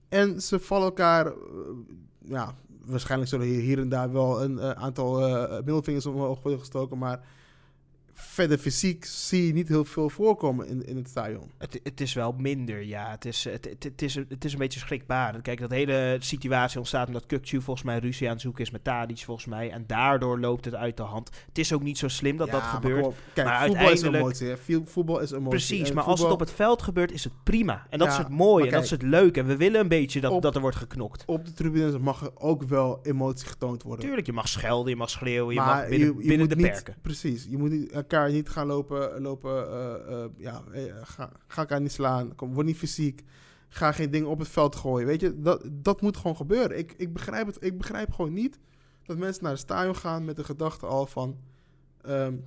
En 0.09 0.41
ze 0.41 0.59
vallen 0.59 0.85
elkaar, 0.85 1.25
uh, 1.25 1.33
ja, 2.19 2.55
waarschijnlijk 2.85 3.29
zullen 3.29 3.47
hier, 3.47 3.61
hier 3.61 3.79
en 3.79 3.89
daar 3.89 4.11
wel 4.11 4.43
een 4.43 4.53
uh, 4.53 4.69
aantal 4.69 5.19
middelvingers 5.55 6.05
omhoog 6.05 6.41
worden 6.41 6.59
gestoken, 6.59 6.97
maar 6.97 7.19
verder 8.13 8.57
fysiek 8.57 9.05
zie 9.05 9.47
je 9.47 9.53
niet 9.53 9.67
heel 9.67 9.85
veel 9.85 10.09
voorkomen 10.09 10.67
in, 10.67 10.85
in 10.85 10.95
het 10.95 11.09
stadion. 11.09 11.51
Het, 11.57 11.79
het 11.83 12.01
is 12.01 12.13
wel 12.13 12.35
minder, 12.37 12.83
ja. 12.83 13.11
Het 13.11 13.25
is, 13.25 13.43
het, 13.43 13.65
het, 13.65 13.83
het, 13.83 14.01
is, 14.01 14.15
het 14.15 14.45
is 14.45 14.53
een 14.53 14.59
beetje 14.59 14.79
schrikbaar. 14.79 15.41
Kijk, 15.41 15.59
dat 15.59 15.71
hele 15.71 16.17
situatie 16.19 16.77
ontstaat 16.77 17.07
omdat 17.07 17.25
Kukcu 17.25 17.61
volgens 17.61 17.85
mij 17.85 17.99
ruzie 17.99 18.27
aan 18.27 18.33
het 18.33 18.41
zoeken 18.41 18.63
is 18.63 18.71
met 18.71 18.83
Tadic 18.83 19.19
volgens 19.19 19.47
mij. 19.47 19.71
En 19.71 19.83
daardoor 19.87 20.39
loopt 20.39 20.65
het 20.65 20.75
uit 20.75 20.97
de 20.97 21.03
hand. 21.03 21.29
Het 21.47 21.57
is 21.57 21.73
ook 21.73 21.83
niet 21.83 21.97
zo 21.97 22.07
slim 22.07 22.37
dat 22.37 22.51
dat 22.51 22.61
gebeurt. 22.61 23.01
Maar, 23.01 23.13
Kijk, 23.33 23.47
maar 23.47 23.65
voetbal 23.65 23.87
uiteindelijk... 23.87 24.33
is 24.33 24.39
emotie. 24.41 24.85
Voetbal 24.85 25.19
is 25.19 25.31
emotie. 25.31 25.49
Precies, 25.49 25.91
maar 25.91 26.03
als 26.03 26.19
het 26.19 26.31
op 26.31 26.39
het 26.39 26.51
veld 26.51 26.81
gebeurt 26.81 27.11
is 27.11 27.23
het 27.23 27.33
prima. 27.43 27.87
En 27.89 27.99
dat 27.99 28.07
is 28.07 28.17
het 28.17 28.29
mooie 28.29 28.65
en 28.65 28.71
dat 28.71 28.83
is 28.83 28.89
het 28.89 29.01
leuke. 29.01 29.39
En 29.39 29.45
we 29.45 29.57
willen 29.57 29.81
een 29.81 29.87
beetje 29.87 30.21
dat, 30.21 30.41
dat 30.41 30.55
er 30.55 30.61
wordt 30.61 30.77
geknokt. 30.77 31.23
Op 31.25 31.45
de 31.45 31.53
tribunes 31.53 31.97
mag 31.97 32.21
er 32.21 32.31
ook 32.35 32.63
wel 32.63 32.99
emotie 33.03 33.47
getoond 33.47 33.83
worden. 33.83 34.05
Tuurlijk, 34.05 34.27
je 34.27 34.33
mag 34.33 34.47
schelden, 34.47 34.89
je 34.89 34.97
mag 34.97 35.09
schreeuwen, 35.09 35.53
je 35.53 35.59
mag 35.59 35.87
binnen, 35.87 36.07
je, 36.07 36.21
je 36.21 36.27
binnen 36.27 36.49
de 36.49 36.55
perken. 36.55 36.95
Precies, 37.01 37.47
je 37.49 37.57
moet 37.57 37.69
niet 37.69 37.91
elkaar 38.01 38.31
niet 38.31 38.49
gaan 38.49 38.67
lopen, 38.67 39.21
lopen 39.21 39.67
uh, 39.69 39.93
uh, 40.09 40.25
ja, 40.37 40.63
eh, 40.71 40.83
ga, 41.03 41.29
ga 41.47 41.61
elkaar 41.61 41.81
niet 41.81 41.91
slaan, 41.91 42.35
kom, 42.35 42.53
word 42.53 42.65
niet 42.65 42.77
fysiek, 42.77 43.23
ga 43.69 43.91
geen 43.91 44.11
dingen 44.11 44.29
op 44.29 44.39
het 44.39 44.47
veld 44.47 44.75
gooien. 44.75 45.07
Weet 45.07 45.21
je, 45.21 45.41
dat, 45.41 45.63
dat 45.71 46.01
moet 46.01 46.17
gewoon 46.17 46.35
gebeuren. 46.35 46.77
Ik, 46.77 46.93
ik, 46.97 47.13
begrijp 47.13 47.47
het, 47.47 47.63
ik 47.63 47.77
begrijp 47.77 48.11
gewoon 48.11 48.33
niet 48.33 48.59
dat 49.03 49.17
mensen 49.17 49.43
naar 49.43 49.51
het 49.51 49.61
stadion 49.61 49.95
gaan 49.95 50.25
met 50.25 50.35
de 50.35 50.43
gedachte 50.43 50.85
al 50.85 51.05
van, 51.05 51.37
um, 52.07 52.45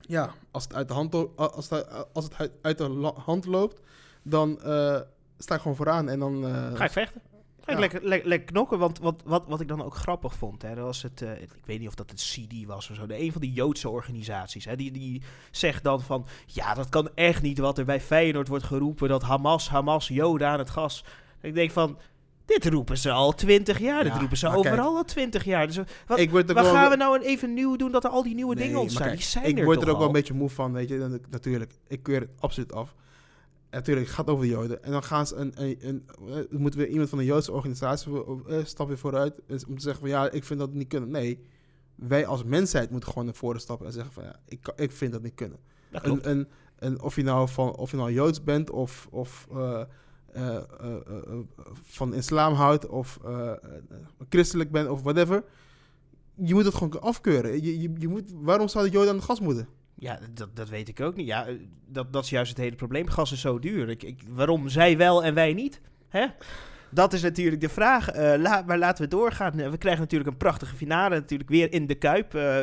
ja, 0.00 0.34
als 0.50 0.62
het 0.62 0.74
uit 0.74 0.88
de 0.88 0.94
hand, 0.94 1.36
als 1.36 1.70
het, 1.70 2.12
als 2.12 2.24
het 2.24 2.50
uit 2.62 2.78
de 2.78 3.12
hand 3.14 3.46
loopt, 3.46 3.80
dan 4.22 4.58
uh, 4.66 5.00
sta 5.38 5.54
ik 5.54 5.60
gewoon 5.60 5.76
vooraan 5.76 6.08
en 6.08 6.18
dan... 6.18 6.44
ga 6.74 6.84
ik 6.84 6.90
vechten? 6.90 7.22
Ja. 7.66 7.78
Lekker, 7.78 8.04
lekker, 8.04 8.28
lekker, 8.28 8.52
knokken, 8.52 8.78
want 8.78 8.98
wat, 8.98 9.22
wat, 9.24 9.44
wat 9.46 9.60
ik 9.60 9.68
dan 9.68 9.84
ook 9.84 9.94
grappig 9.94 10.34
vond, 10.34 10.62
hè, 10.62 10.74
dat 10.74 10.84
was 10.84 11.02
het, 11.02 11.20
uh, 11.20 11.40
ik 11.40 11.50
weet 11.64 11.78
niet 11.78 11.88
of 11.88 11.94
dat 11.94 12.10
het 12.10 12.20
CD 12.20 12.66
was 12.66 12.90
of 12.90 12.96
zo, 12.96 13.06
de, 13.06 13.20
een 13.20 13.32
van 13.32 13.40
die 13.40 13.52
Joodse 13.52 13.88
organisaties, 13.88 14.64
hè, 14.64 14.76
die, 14.76 14.90
die 14.90 15.22
zegt 15.50 15.84
dan 15.84 16.00
van, 16.00 16.26
ja, 16.46 16.74
dat 16.74 16.88
kan 16.88 17.08
echt 17.14 17.42
niet 17.42 17.58
wat 17.58 17.78
er 17.78 17.84
bij 17.84 18.00
Feyenoord 18.00 18.48
wordt 18.48 18.64
geroepen, 18.64 19.08
dat 19.08 19.22
Hamas, 19.22 19.68
Hamas, 19.68 20.08
Joden 20.08 20.48
aan 20.48 20.58
het 20.58 20.70
gas. 20.70 21.04
Ik 21.40 21.54
denk 21.54 21.70
van, 21.70 21.98
dit 22.44 22.66
roepen 22.66 22.98
ze 22.98 23.10
al 23.10 23.34
twintig 23.34 23.78
jaar. 23.78 24.04
dit 24.04 24.16
roepen 24.16 24.36
ze 24.36 24.48
overal 24.48 24.62
kijk, 24.62 24.96
al 24.96 25.04
twintig 25.04 25.44
jaar. 25.44 25.66
Dus 25.66 25.78
wat, 26.06 26.18
ik 26.18 26.30
word 26.30 26.52
wat 26.52 26.66
gaan 26.66 26.90
we 26.90 26.96
nou 26.96 27.20
even 27.20 27.54
nieuw 27.54 27.76
doen 27.76 27.92
dat 27.92 28.04
er 28.04 28.10
al 28.10 28.22
die 28.22 28.34
nieuwe 28.34 28.54
dingen 28.54 28.80
ontstaan? 28.80 29.06
Kijk, 29.06 29.16
die 29.16 29.26
zijn 29.26 29.44
ik 29.44 29.58
er 29.58 29.64
word 29.64 29.82
er 29.82 29.88
ook 29.88 29.92
al. 29.92 29.98
wel 29.98 30.06
een 30.06 30.12
beetje 30.12 30.34
moe 30.34 30.50
van, 30.50 30.72
weet 30.72 30.88
je. 30.88 31.20
Natuurlijk, 31.30 31.72
ik 31.88 32.02
keur 32.02 32.20
het 32.20 32.30
absoluut 32.38 32.72
af 32.72 32.94
natuurlijk, 33.76 34.06
het 34.06 34.14
gaat 34.14 34.30
over 34.30 34.44
de 34.44 34.50
Joden. 34.50 34.82
En 34.82 34.90
dan 34.90 35.02
gaan 35.02 35.26
ze 35.26 35.34
een, 35.34 35.52
een, 35.62 35.76
een, 35.80 36.04
een 36.28 36.46
moeten 36.50 36.80
we 36.80 36.88
iemand 36.88 37.08
van 37.08 37.18
een 37.18 37.24
Joodse 37.24 37.52
organisatie 37.52 38.12
uh, 38.12 38.64
stap 38.64 38.88
weer 38.88 38.98
vooruit. 38.98 39.40
Om 39.48 39.76
te 39.76 39.82
zeggen 39.82 40.00
van 40.00 40.08
ja, 40.08 40.30
ik 40.30 40.44
vind 40.44 40.60
dat 40.60 40.72
niet 40.72 40.88
kunnen. 40.88 41.10
Nee, 41.10 41.40
wij 41.94 42.26
als 42.26 42.44
mensheid 42.44 42.90
moeten 42.90 43.08
gewoon 43.08 43.24
naar 43.24 43.34
voren 43.34 43.60
stappen 43.60 43.86
en 43.86 43.92
zeggen 43.92 44.12
van 44.12 44.24
ja, 44.24 44.40
ik, 44.44 44.72
ik 44.76 44.92
vind 44.92 45.12
dat 45.12 45.22
niet 45.22 45.34
kunnen. 45.34 45.58
Dat 45.90 46.24
een, 46.24 47.02
of 47.02 47.16
je 47.16 47.22
nou 47.22 47.48
van 47.48 47.76
of 47.76 47.90
je 47.90 47.96
nou 47.96 48.12
Joods 48.12 48.42
bent 48.42 48.70
of, 48.70 49.08
of 49.10 49.46
uh, 49.52 49.82
uh, 50.36 50.58
van 51.82 52.14
islam 52.14 52.54
houdt 52.54 52.86
of 52.86 53.20
christelijk 54.28 54.70
bent 54.70 54.88
of 54.88 55.02
whatever. 55.02 55.44
Je 56.34 56.54
moet 56.54 56.64
het 56.64 56.74
gewoon 56.74 57.00
afkeuren. 57.00 57.62
Je, 57.62 57.80
je, 57.80 57.90
je 57.98 58.08
moet, 58.08 58.32
waarom 58.34 58.68
zou 58.68 58.84
de 58.84 58.90
Joden 58.90 59.08
aan 59.08 59.16
het 59.16 59.24
gas 59.24 59.40
moeten? 59.40 59.68
Ja, 59.98 60.18
dat, 60.34 60.56
dat 60.56 60.68
weet 60.68 60.88
ik 60.88 61.00
ook 61.00 61.16
niet. 61.16 61.26
Ja, 61.26 61.46
dat, 61.86 62.12
dat 62.12 62.24
is 62.24 62.30
juist 62.30 62.50
het 62.50 62.58
hele 62.58 62.76
probleem. 62.76 63.08
Gas 63.08 63.32
is 63.32 63.40
zo 63.40 63.58
duur. 63.58 63.88
Ik, 63.88 64.02
ik, 64.02 64.22
waarom 64.28 64.68
zij 64.68 64.96
wel 64.96 65.24
en 65.24 65.34
wij 65.34 65.52
niet? 65.52 65.80
Hè? 66.08 66.26
Dat 66.90 67.12
is 67.12 67.22
natuurlijk 67.22 67.60
de 67.60 67.68
vraag. 67.68 68.14
Uh, 68.14 68.66
maar 68.66 68.78
laten 68.78 69.04
we 69.04 69.10
doorgaan. 69.10 69.70
We 69.70 69.78
krijgen 69.78 70.00
natuurlijk 70.02 70.30
een 70.30 70.36
prachtige 70.36 70.76
finale. 70.76 71.14
Natuurlijk 71.14 71.50
weer 71.50 71.72
in 71.72 71.86
de 71.86 71.94
Kuip. 71.94 72.34
Eh, 72.34 72.58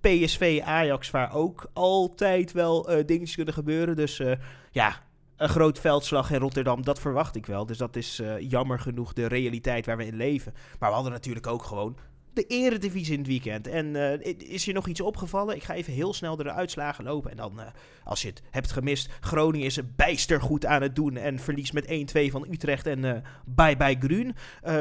PSV, 0.00 0.60
Ajax, 0.64 1.10
waar 1.10 1.34
ook 1.34 1.70
altijd 1.72 2.52
wel 2.52 2.90
uh, 2.90 3.04
dingetjes 3.06 3.34
kunnen 3.34 3.54
gebeuren. 3.54 3.96
Dus 3.96 4.22
ja, 4.70 5.02
een 5.36 5.48
groot 5.48 5.78
veldslag 5.78 6.30
in 6.30 6.40
Rotterdam, 6.40 6.82
dat 6.82 7.00
verwacht 7.00 7.36
ik 7.36 7.46
wel. 7.46 7.66
Dus 7.66 7.78
dat 7.78 7.96
is 7.96 8.22
jammer 8.38 8.80
genoeg 8.80 9.12
de 9.12 9.26
realiteit 9.26 9.86
waar 9.86 9.96
we 9.96 10.06
in 10.06 10.16
leven. 10.16 10.54
Maar 10.78 10.88
we 10.88 10.94
hadden 10.94 11.12
natuurlijk 11.12 11.46
ook 11.46 11.62
gewoon 11.62 11.96
de 12.34 12.46
eredivisie 12.46 13.12
in 13.12 13.18
het 13.18 13.28
weekend. 13.28 13.66
En 13.66 13.86
uh, 13.86 14.12
is 14.38 14.64
je 14.64 14.72
nog 14.72 14.88
iets 14.88 15.00
opgevallen? 15.00 15.56
Ik 15.56 15.62
ga 15.62 15.74
even 15.74 15.92
heel 15.92 16.14
snel 16.14 16.36
door 16.36 16.44
de 16.44 16.52
uitslagen 16.52 17.04
lopen. 17.04 17.30
En 17.30 17.36
dan, 17.36 17.60
uh, 17.60 17.66
als 18.04 18.22
je 18.22 18.28
het 18.28 18.42
hebt 18.50 18.72
gemist, 18.72 19.08
Groningen 19.20 19.66
is 19.66 19.80
bijster 19.96 20.40
goed 20.40 20.66
aan 20.66 20.82
het 20.82 20.96
doen. 20.96 21.16
En 21.16 21.38
verliest 21.38 21.72
met 21.72 21.86
1-2 21.86 22.30
van 22.30 22.46
Utrecht 22.50 22.86
en 22.86 23.04
uh, 23.04 23.12
bye 23.44 23.76
bye. 23.76 23.92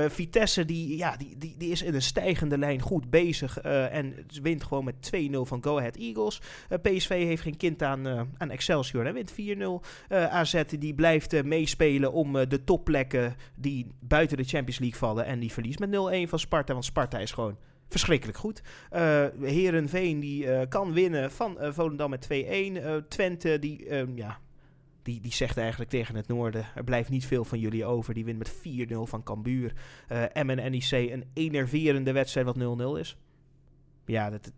Vitesse, 0.10 0.66
die, 0.66 0.98
ja, 0.98 1.18
die, 1.18 1.38
die, 1.38 1.56
die 1.58 1.72
is 1.72 1.82
in 1.82 1.94
een 1.94 2.02
stijgende 2.02 2.58
lijn 2.58 2.82
goed 2.82 3.10
bezig. 3.10 3.58
en 3.58 4.26
wint 4.42 4.64
gewoon 4.64 4.84
met 4.84 5.12
2-0 5.16 5.20
van 5.32 5.64
Go 5.64 5.78
Ahead 5.78 5.96
Eagles. 5.96 6.42
PSV 6.82 7.10
heeft 7.10 7.42
geen 7.42 7.58
kind 7.58 7.84
aan, 7.84 8.08
aan 8.38 8.50
Excelsior 8.50 9.06
en 9.06 9.14
wint 9.14 9.32
4-0. 9.32 9.36
AZ 10.10 10.64
die 10.80 10.94
blijft 10.94 11.44
meespelen 11.44 12.14
om 12.14 12.34
de 12.34 12.64
topplekken 12.64 13.36
die 13.56 13.88
buiten 14.00 14.38
de 14.38 14.44
Champions 14.44 14.80
League 14.80 15.00
vallen. 15.00 15.26
En 15.26 15.40
die 15.40 15.52
verliest 15.52 15.80
met 15.80 15.90
0-1 15.90 16.30
van 16.30 16.40
Sparta. 16.40 16.74
Want 16.74 16.86
Sparta 16.86 17.20
is 17.20 17.32
gewoon 17.32 17.43
verschrikkelijk 17.94 18.38
goed. 18.38 18.62
Uh, 18.92 19.26
Herenveen 19.42 20.20
die 20.20 20.46
uh, 20.46 20.62
kan 20.70 20.94
winnen 20.94 21.32
van 21.32 21.58
uh, 21.62 21.72
Volendam 21.72 22.10
met 22.10 22.28
2-1. 22.34 23.08
Twente 23.08 23.60
die, 23.60 23.86
ehm, 23.86 24.18
ja, 24.18 24.40
die, 25.02 25.22
die 25.22 25.34
zegt 25.34 25.58
eigenlijk 25.58 25.90
tegen 25.90 26.16
het 26.16 26.28
noorden... 26.28 26.66
er 26.76 26.84
blijft 26.84 27.10
niet 27.10 27.26
veel 27.26 27.46
van 27.46 27.60
jullie 27.60 27.86
over. 27.86 28.14
Die 28.14 28.26
wint 28.26 28.38
met 28.38 28.54
4-0 28.90 28.96
van 28.98 29.24
Cambuur. 29.24 29.74
En 30.08 30.46
NEC 30.46 30.92
een 30.92 31.26
enerverende 31.34 32.12
wedstrijd 32.12 32.46
wat 32.46 32.98
0-0 32.98 33.00
is. 33.00 33.18
Ja, 34.06 34.30
dat, 34.30 34.44
dat, 34.44 34.54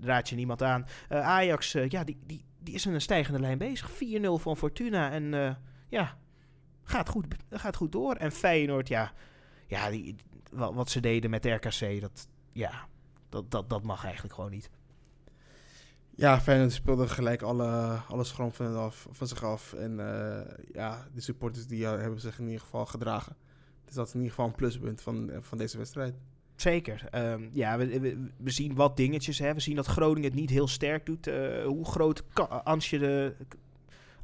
raad 0.00 0.28
je 0.28 0.36
niemand 0.36 0.62
aan. 0.62 0.86
Ajax, 1.08 1.72
ja, 1.72 2.04
die, 2.04 2.18
die, 2.26 2.44
die 2.58 2.74
is 2.74 2.86
in 2.86 2.94
een 2.94 3.00
stijgende 3.00 3.40
lijn 3.40 3.58
bezig. 3.58 3.90
4-0 3.90 3.94
van 4.22 4.56
Fortuna 4.56 5.10
en 5.10 5.56
ja, 5.88 6.18
gaat 6.82 7.08
goed, 7.08 7.26
gaat 7.50 7.76
goed 7.76 7.92
door. 7.92 8.14
En 8.14 8.32
Feyenoord, 8.32 8.88
ja, 8.88 9.12
ja 9.66 9.90
die, 9.90 10.16
wat, 10.50 10.90
ze 10.90 11.00
deden 11.00 11.30
met 11.30 11.44
RKC, 11.44 12.00
dat, 12.00 12.28
ja, 12.52 12.86
dat, 13.28 13.50
dat, 13.50 13.70
dat 13.70 13.82
mag 13.82 14.04
eigenlijk 14.04 14.34
gewoon 14.34 14.50
niet. 14.50 14.70
Ja, 16.14 16.40
Feyenoord 16.40 16.72
speelde 16.72 17.08
gelijk 17.08 17.42
alle, 17.42 17.98
alle 18.08 18.24
schram 18.24 18.52
van, 18.52 18.76
af, 18.76 19.06
van 19.10 19.26
zich 19.26 19.44
af. 19.44 19.72
En 19.72 19.98
uh, 19.98 20.40
ja, 20.72 21.06
de 21.14 21.20
supporters 21.20 21.66
die 21.66 21.86
hebben 21.86 22.20
zich 22.20 22.38
in 22.38 22.44
ieder 22.46 22.60
geval 22.60 22.86
gedragen. 22.86 23.36
Dus 23.84 23.94
dat 23.94 24.06
is 24.06 24.12
in 24.12 24.18
ieder 24.18 24.34
geval 24.34 24.50
een 24.50 24.56
pluspunt 24.56 25.02
van, 25.02 25.30
van 25.40 25.58
deze 25.58 25.78
wedstrijd. 25.78 26.14
Zeker. 26.56 27.08
Um, 27.14 27.48
ja, 27.52 27.78
we, 27.78 28.00
we, 28.36 28.50
zien 28.50 28.74
wat 28.74 28.96
dingetjes. 28.96 29.38
Hè. 29.38 29.54
We 29.54 29.60
zien 29.60 29.76
dat 29.76 29.86
Groningen 29.86 30.30
het 30.30 30.38
niet 30.38 30.50
heel 30.50 30.68
sterk 30.68 31.06
doet. 31.06 31.26
Uh, 31.26 31.64
hoe 31.64 31.84
groot 31.84 32.24
Ansje 32.64 32.98
de 32.98 33.34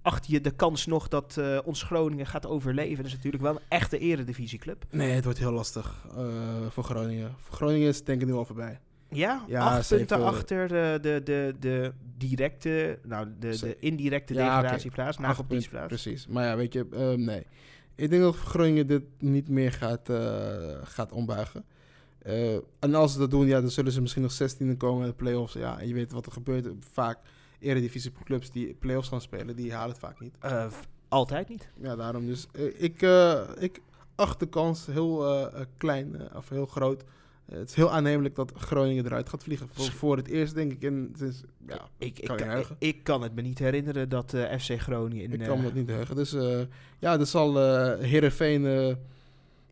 acht 0.06 0.26
je 0.26 0.40
de 0.40 0.50
kans 0.50 0.86
nog 0.86 1.08
dat 1.08 1.36
eh, 1.36 1.58
ons 1.64 1.82
Groningen 1.82 2.26
gaat 2.26 2.46
overleven? 2.46 2.96
Dat 2.96 3.06
is 3.06 3.12
natuurlijk 3.12 3.42
wel 3.42 3.52
een 3.54 3.62
echte 3.68 3.98
eredivisieclub. 3.98 4.84
Nee, 4.90 5.10
het 5.10 5.24
wordt 5.24 5.38
heel 5.38 5.52
lastig 5.52 6.06
eh, 6.16 6.26
voor 6.68 6.84
Groningen. 6.84 7.34
Voor 7.40 7.54
Groningen 7.54 7.88
is 7.88 7.96
het 7.96 8.06
denk 8.06 8.20
ik 8.20 8.26
nu 8.26 8.32
al 8.32 8.44
voorbij. 8.44 8.80
Ja, 9.10 9.44
Ja, 9.46 9.60
acht 9.60 9.88
punten 9.88 10.24
achter 10.24 10.68
de, 10.68 10.98
de, 11.02 11.20
de, 11.24 11.54
de 11.60 11.92
directe, 12.18 12.98
nou 13.02 13.28
de, 13.38 13.58
de 13.60 13.76
indirecte 13.78 14.34
Ja, 14.34 14.40
degradatieplaats, 14.40 15.16
punten, 15.16 15.34
competitieplaats. 15.36 15.86
Precies. 15.86 16.26
Maar 16.26 16.44
ja, 16.44 16.56
weet 16.56 16.72
je, 16.72 16.86
eh, 16.92 17.12
nee. 17.12 17.46
Ik 17.94 18.10
denk 18.10 18.22
dat 18.22 18.36
Groningen 18.36 18.86
dit 18.86 19.02
niet 19.18 19.48
meer 19.48 19.72
gaat, 19.72 20.08
eh, 20.08 20.74
gaat 20.82 21.12
ombuigen. 21.12 21.64
En 22.78 22.94
als 22.94 23.12
ze 23.12 23.18
dat 23.18 23.30
doen, 23.30 23.46
ja, 23.46 23.60
dan 23.60 23.70
zullen 23.70 23.92
ze 23.92 24.00
misschien 24.00 24.22
nog 24.22 24.32
16e 24.32 24.76
komen 24.76 25.02
in 25.02 25.08
de 25.08 25.16
play-offs. 25.16 25.52
Ja, 25.52 25.78
en 25.78 25.88
je 25.88 25.94
weet 25.94 26.12
wat 26.12 26.26
er 26.26 26.32
gebeurt. 26.32 26.66
Vaak 26.92 27.18
eredivisie 27.60 28.12
clubs 28.24 28.50
die 28.50 28.74
play-offs 28.74 29.08
gaan 29.08 29.20
spelen, 29.20 29.56
die 29.56 29.72
halen 29.72 29.88
het 29.90 29.98
vaak 29.98 30.20
niet. 30.20 30.36
Eh, 30.40 30.66
altijd 31.08 31.48
niet. 31.48 31.68
Ja, 31.80 31.96
daarom 31.96 32.26
dus. 32.26 32.46
eh, 32.52 32.82
ik, 32.82 33.02
eh, 33.02 33.40
ik 33.58 33.80
acht 34.14 34.40
de 34.40 34.48
kans 34.48 34.86
heel 34.86 35.24
klein, 35.76 36.36
of 36.36 36.48
heel 36.48 36.66
groot. 36.66 37.04
Het 37.44 37.68
is 37.68 37.74
heel 37.74 37.90
aannemelijk 37.90 38.34
dat 38.34 38.52
Groningen 38.56 39.04
eruit 39.04 39.28
gaat 39.28 39.42
vliegen. 39.42 39.68
Voor, 39.72 39.84
voor 39.84 40.16
het 40.16 40.28
eerst 40.28 40.54
denk 40.54 40.72
ik 40.72 40.82
in, 40.82 41.14
sinds, 41.18 41.42
ja, 41.66 41.88
Ik, 41.98 42.18
ik, 42.18 42.26
kan 42.26 42.38
je 42.38 42.44
kan, 42.44 42.58
ik, 42.58 42.66
ik 42.78 43.04
kan 43.04 43.22
het 43.22 43.34
me 43.34 43.42
niet 43.42 43.58
herinneren 43.58 44.08
dat 44.08 44.34
FC 44.58 44.80
Groningen 44.80 45.24
in... 45.24 45.32
Ik 45.32 45.46
kan 45.46 45.58
me 45.58 45.64
dat 45.64 45.74
niet 45.74 45.88
heugen. 45.88 46.16
Dus 46.16 46.30
ja, 46.98 47.18
er 47.18 47.26
zal 47.26 47.56
Heerenveen 47.98 48.66
eh, 48.66 48.94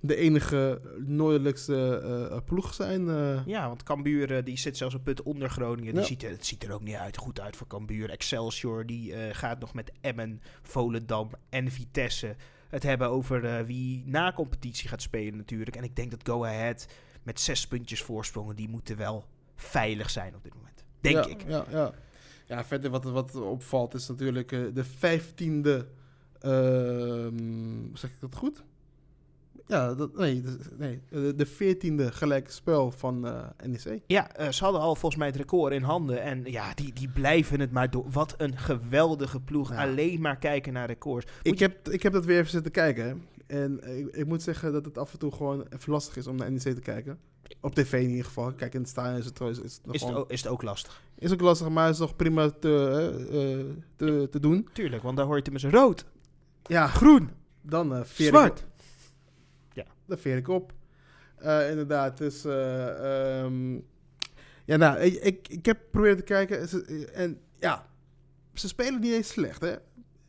de 0.07 0.17
enige 0.17 0.81
noordelijkste 1.07 2.01
eh, 2.05 2.25
eh, 2.37 2.45
ploeg 2.45 2.75
zijn. 2.75 3.09
eh. 3.09 3.47
Ja, 3.47 3.69
want 3.69 3.83
Cambuur 3.83 4.45
die 4.45 4.59
zit 4.59 4.77
zelfs 4.77 4.95
een 4.95 5.03
punt 5.03 5.23
onder 5.23 5.51
Groningen. 5.51 5.93
Die 5.93 6.01
Ja. 6.01 6.07
ziet 6.07 6.23
het 6.23 6.47
ziet 6.47 6.65
er 6.65 6.73
ook 6.73 6.83
niet 6.83 6.95
uit, 6.95 7.17
goed 7.17 7.41
uit 7.41 7.57
voor 7.57 7.67
Cambuur. 7.67 8.11
Excelsior 8.11 8.87
die 8.87 9.15
gaat 9.35 9.61
nog 9.61 9.75
met 9.75 9.93
Emmen, 10.01 10.41
Volendam 10.63 11.31
en 11.49 11.71
Vitesse 11.71 12.37
het 12.69 12.83
hebben 12.83 13.09
over 13.09 13.67
wie 13.67 14.03
na 14.07 14.33
competitie 14.33 14.89
gaat 14.89 15.03
spelen 15.03 15.37
natuurlijk. 15.37 15.77
En 15.77 15.85
ik 15.85 15.97
denk 15.97 16.11
dat 16.11 16.29
Go 16.29 16.45
Ahead 16.45 16.87
met 17.23 17.41
zes 17.41 17.67
puntjes 17.69 18.03
voorsprongen, 18.03 18.57
die 18.57 18.69
moeten 18.69 18.97
wel 18.97 19.25
veilig 19.57 20.11
zijn 20.11 20.35
op 20.35 20.45
dit 20.45 20.55
moment. 20.55 20.85
Denk 21.01 21.17
ja, 21.25 21.27
ik. 21.31 21.45
Ja, 21.49 21.65
ja. 21.71 21.93
ja, 22.47 22.65
verder 22.65 22.91
wat, 22.91 23.05
wat 23.05 23.35
opvalt 23.37 23.95
is 23.95 24.09
natuurlijk 24.09 24.49
de 24.49 24.85
vijftiende... 24.85 25.87
ehm 26.41 27.95
zeg 27.95 28.11
ik 28.11 28.21
dat 28.21 28.35
goed? 28.35 28.65
Ja, 29.67 29.95
dat, 29.95 30.17
nee, 30.17 30.41
de- 30.41 30.59
nee, 30.79 31.01
de- 31.11 31.35
de 31.37 31.47
veertiende 31.47 32.13
gelijke 32.13 32.51
spel 32.53 32.91
van 32.91 33.27
eh, 33.27 33.45
NEC. 33.67 34.01
Ja, 34.07 34.33
eh, 34.33 34.49
ze 34.51 34.65
hadden 34.65 34.81
al 34.83 34.95
volgens 34.95 35.17
mij 35.17 35.27
het 35.27 35.37
record 35.37 35.73
in 35.73 35.83
handen. 35.83 36.23
En 36.23 36.45
ja, 36.45 36.75
die, 36.75 36.93
die 36.93 37.09
blijven 37.09 37.61
het 37.61 37.71
maar 37.73 37.91
door. 37.91 38.05
Wat 38.11 38.35
een 38.37 38.57
geweldige 38.59 39.41
ploeg. 39.41 39.71
Ja. 39.71 39.83
Alleen 39.83 40.21
maar 40.21 40.37
kijken 40.39 40.73
naar 40.73 40.87
records. 40.87 41.27
Moet 41.27 41.53
Ik 41.53 41.59
heb, 41.59 41.89
ik 41.89 42.03
heb 42.03 42.13
dat 42.13 42.25
weer 42.25 42.39
even 42.39 42.51
zitten 42.51 42.73
kijken. 42.73 43.05
hè. 43.07 43.15
En 43.63 43.99
ik, 43.99 44.07
ik 44.17 44.27
moet 44.27 44.43
zeggen 44.43 44.73
dat 44.73 44.85
het 44.85 44.99
af 44.99 45.13
en 45.13 45.19
toe 45.19 45.33
gewoon 45.33 45.67
even 45.71 45.93
lastig 45.93 46.17
is 46.17 46.27
om 46.27 46.37
naar 46.37 46.51
NEC 46.53 46.61
te 46.63 46.81
kijken. 46.81 47.19
Op 47.61 47.75
tv 47.75 47.93
in 48.03 48.11
ieder 48.11 48.25
geval. 48.25 48.53
Kijk, 48.53 48.75
in 48.75 48.81
het 48.81 48.89
stadion 48.89 49.19
is 49.19 49.25
het, 49.25 49.41
is 49.41 49.57
het, 49.57 49.81
is, 49.91 50.01
het 50.03 50.15
ook, 50.15 50.31
is 50.31 50.43
het 50.43 50.51
ook 50.53 50.63
lastig? 50.63 51.03
is 51.19 51.33
ook 51.33 51.41
lastig, 51.41 51.69
maar 51.69 51.89
is 51.91 51.99
nog 51.99 52.17
prima 52.17 52.51
te, 52.51 52.69
eh, 53.31 53.53
eh, 53.61 53.67
te, 53.97 54.29
te 54.31 54.41
doen. 54.41 54.69
Tuurlijk, 54.73 55.03
want 55.03 55.17
daar 55.17 55.27
hoor 55.27 55.37
je 55.37 55.43
tenminste 55.43 55.71
rood, 55.71 56.05
Ja, 56.67 56.87
groen, 56.87 57.31
dan 57.63 57.95
eh 57.95 58.01
veer 58.05 58.45
ik 58.45 58.65
zwart. 59.75 59.89
Dan 60.07 60.19
veer 60.19 60.37
ik 60.37 60.49
op. 60.49 60.73
Eh, 61.37 61.71
inderdaad, 61.71 62.19
dus... 62.19 62.45
eh, 62.45 63.41
ehm, 63.43 63.75
ja, 64.65 64.77
nou, 64.77 64.99
ik, 64.99 65.15
ik, 65.23 65.49
ik 65.49 65.67
heb 65.67 65.79
geprobeerd 65.85 66.17
te 66.19 66.25
kijken. 66.25 66.69
Ze- 66.69 67.11
En 67.15 67.41
ja, 67.59 67.87
ze 68.55 68.69
spelen 68.69 69.01
niet 69.01 69.13
eens 69.13 69.29
slecht, 69.29 69.61
hè. 69.61 69.75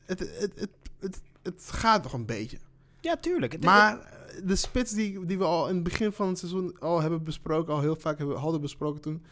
Het, 0.06 0.20
het, 0.20 0.52
het, 0.60 0.70
het, 1.00 1.22
het 1.44 1.62
gaat 1.72 2.04
nog 2.04 2.14
een 2.14 2.26
beetje. 2.26 2.58
Ja, 3.00 3.16
tuurlijk. 3.18 3.64
Maar 3.64 4.00
eh, 4.00 4.42
de 4.44 4.56
spits 4.56 4.92
die, 4.92 5.26
die 5.26 5.38
we 5.38 5.44
al 5.44 5.68
in 5.70 5.76
het 5.76 5.84
begin 5.84 6.12
van 6.12 6.28
het 6.28 6.38
seizoen 6.38 6.80
al 6.80 7.02
hebben 7.02 7.24
besproken, 7.24 7.74
al 7.74 7.82
heel 7.82 7.96
vaak 7.96 8.18
hebben, 8.18 8.38
hadden 8.38 8.62
besproken 8.62 9.02
toen, 9.02 9.26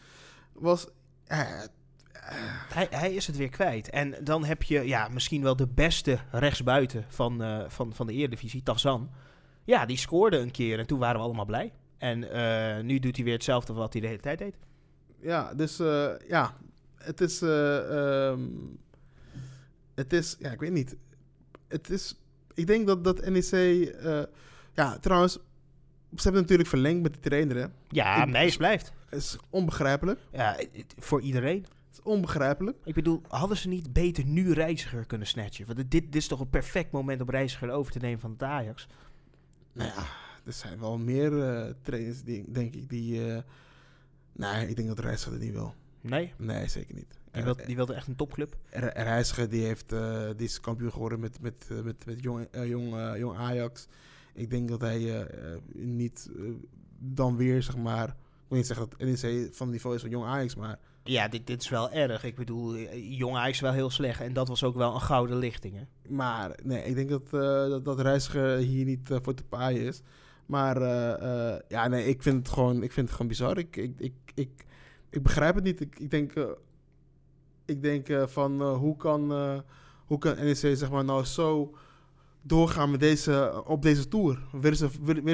was... 0.52 0.86
hij, 1.26 2.86
hij 2.90 3.14
is 3.14 3.26
het 3.26 3.36
weer 3.36 3.48
kwijt. 3.48 3.90
En 3.90 4.14
dan 4.24 4.44
heb 4.44 4.62
je 4.62 4.80
ja, 4.86 5.08
misschien 5.08 5.42
wel 5.42 5.56
de 5.56 5.66
beste 5.68 6.18
rechtsbuiten 6.30 7.04
van, 7.08 7.42
eh, 7.42 7.64
van, 7.68 7.94
van 7.94 8.06
de 8.06 8.12
Eredivisie, 8.12 8.62
Tafzan. 8.62 9.10
Ja, 9.64 9.86
die 9.86 9.96
scoorde 9.96 10.36
een 10.38 10.50
keer 10.50 10.78
en 10.78 10.86
toen 10.86 10.98
waren 10.98 11.16
we 11.16 11.24
allemaal 11.24 11.44
blij. 11.44 11.72
En 11.98 12.30
eh, 12.30 12.82
nu 12.84 12.98
doet 12.98 13.16
hij 13.16 13.24
weer 13.24 13.34
hetzelfde 13.34 13.72
wat 13.72 13.92
hij 13.92 14.02
de 14.02 14.08
hele 14.08 14.20
tijd 14.20 14.38
deed. 14.38 14.54
ja, 15.20 15.54
dus 15.54 15.78
eh, 15.80 16.10
ja, 16.28 16.56
het 16.96 17.20
is... 17.20 17.42
eh, 17.42 18.28
ehm, 18.28 18.40
het 19.94 20.12
is, 20.12 20.36
ja, 20.38 20.50
ik 20.50 20.60
weet 20.60 20.72
niet. 20.72 20.96
Het 21.68 21.90
is, 21.90 22.16
ik 22.54 22.66
denk 22.66 22.86
dat, 22.86 23.04
dat 23.04 23.28
NEC... 23.28 23.94
ja, 24.72 24.98
trouwens, 24.98 25.32
ze 26.16 26.22
hebben 26.22 26.40
natuurlijk 26.40 26.68
verlengd 26.68 27.02
met 27.02 27.14
de 27.14 27.20
trainer, 27.20 27.56
hè. 27.56 27.66
Ja, 27.88 28.24
Meijs 28.24 28.56
blijft. 28.56 28.92
Het 29.08 29.18
is 29.22 29.36
onbegrijpelijk. 29.50 30.20
Ja, 30.32 30.54
het- 30.72 30.94
voor 30.98 31.20
iedereen. 31.20 31.62
Het 31.62 31.92
is 31.92 32.02
onbegrijpelijk. 32.02 32.76
Ik 32.84 32.94
bedoel, 32.94 33.22
hadden 33.28 33.56
ze 33.56 33.68
niet 33.68 33.92
beter 33.92 34.24
nu 34.24 34.52
Reiziger 34.52 35.06
kunnen 35.06 35.26
snatchen? 35.26 35.66
Want 35.66 35.78
dit, 35.78 35.90
dit 35.90 36.16
is 36.16 36.26
toch 36.28 36.40
een 36.40 36.50
perfect 36.50 36.90
moment 36.90 37.20
om 37.20 37.30
Reiziger 37.30 37.70
over 37.70 37.92
te 37.92 37.98
nemen 37.98 38.20
van 38.20 38.30
het 38.30 38.42
Ajax? 38.42 38.86
Nou 39.74 39.90
ja, 39.90 40.06
er 40.44 40.52
zijn 40.52 40.78
wel 40.78 40.98
meer 40.98 41.42
eh, 41.42 41.72
trainers, 41.82 42.22
die, 42.22 42.50
denk 42.50 42.74
ik, 42.74 42.88
die... 42.88 43.32
eh, 43.32 43.42
nee, 44.32 44.68
ik 44.68 44.76
denk 44.76 44.88
dat 44.88 44.98
Reiziger 44.98 45.32
het 45.32 45.42
niet 45.42 45.52
wil. 45.52 45.74
Nee, 46.00 46.32
Nee, 46.38 46.68
zeker 46.68 46.94
niet. 46.94 47.10
die 47.10 47.18
Eh, 47.30 47.44
wilde, 47.44 47.66
die 47.66 47.76
wilde 47.76 47.94
echt 47.94 48.06
een 48.06 48.16
topclub. 48.16 48.56
Reiziger 48.70 49.48
die 49.48 49.64
heeft, 49.64 49.88
die 50.36 50.46
is 50.46 50.60
kampioen 50.60 50.92
geworden 50.92 51.20
met, 51.20 51.40
met, 51.40 51.68
met, 51.84 52.06
met 52.06 52.22
jong, 52.22 52.48
jong, 52.64 53.16
jong 53.16 53.36
Ajax. 53.36 53.86
Ik 54.34 54.50
denk 54.50 54.68
dat 54.68 54.80
hij 54.80 55.28
niet 55.72 56.30
dan 56.98 57.36
weer, 57.36 57.62
zeg 57.62 57.76
maar... 57.76 58.08
Ik 58.08 58.50
wil 58.50 58.58
niet 58.58 58.66
zeggen 58.66 58.88
dat 58.90 58.98
NEC 58.98 59.54
van 59.54 59.66
het 59.66 59.74
niveau 59.74 59.94
is 59.94 60.00
van 60.00 60.10
jong 60.10 60.24
Ajax, 60.24 60.54
maar... 60.54 60.78
Ja, 61.04 61.28
dit, 61.28 61.46
dit 61.46 61.60
is 61.60 61.68
wel 61.68 61.90
erg. 61.90 62.24
Ik 62.24 62.34
bedoel, 62.34 62.74
eh, 62.74 63.18
Jong 63.18 63.36
Ajax 63.36 63.60
wel 63.60 63.72
heel 63.72 63.90
slecht. 63.90 64.20
En 64.20 64.32
dat 64.32 64.48
was 64.48 64.64
ook 64.64 64.74
wel 64.74 64.94
een 64.94 65.00
gouden 65.00 65.36
lichting, 65.36 65.74
hè? 65.74 66.12
Maar 66.14 66.58
nee, 66.62 66.84
ik 66.84 66.94
denk 66.94 67.08
dat, 67.08 67.24
eh, 67.32 67.68
dat, 67.68 67.84
dat 67.84 68.00
Reiziger 68.00 68.56
hier 68.56 68.84
niet 68.84 69.10
eh, 69.10 69.18
voor 69.22 69.34
te 69.34 69.44
paaien 69.44 69.82
is. 69.82 70.02
Maar 70.46 70.80
ja, 71.68 71.88
nee, 71.88 72.06
ik 72.06 72.22
vind 72.22 72.36
het 72.36 72.54
gewoon, 72.54 72.82
ik 72.82 72.92
vind 72.92 73.06
het 73.06 73.16
gewoon 73.16 73.28
bizar. 73.28 73.58
Ik, 73.58 73.76
ik, 73.76 73.92
ik, 73.98 74.14
ik, 74.34 74.64
ik 75.10 75.22
begrijp 75.22 75.54
het 75.54 75.64
niet. 75.64 75.80
Ik, 75.80 75.98
ik 75.98 76.10
denk, 76.10 76.32
ik 77.64 77.82
denk 77.82 78.28
van 78.28 78.62
hoe, 78.62 78.96
kan, 78.96 79.32
hoe 80.06 80.18
kan 80.18 80.36
NEC 80.36 80.56
zeg 80.56 80.90
maar 80.90 81.04
nou 81.04 81.24
zo 81.24 81.74
doorgaan 82.42 82.90
met 82.90 83.00
deze, 83.00 83.62
op 83.66 83.82
deze 83.82 84.08
tour? 84.08 84.38
Willen 84.52 84.76
ze, 84.76 84.88
willen, 85.02 85.24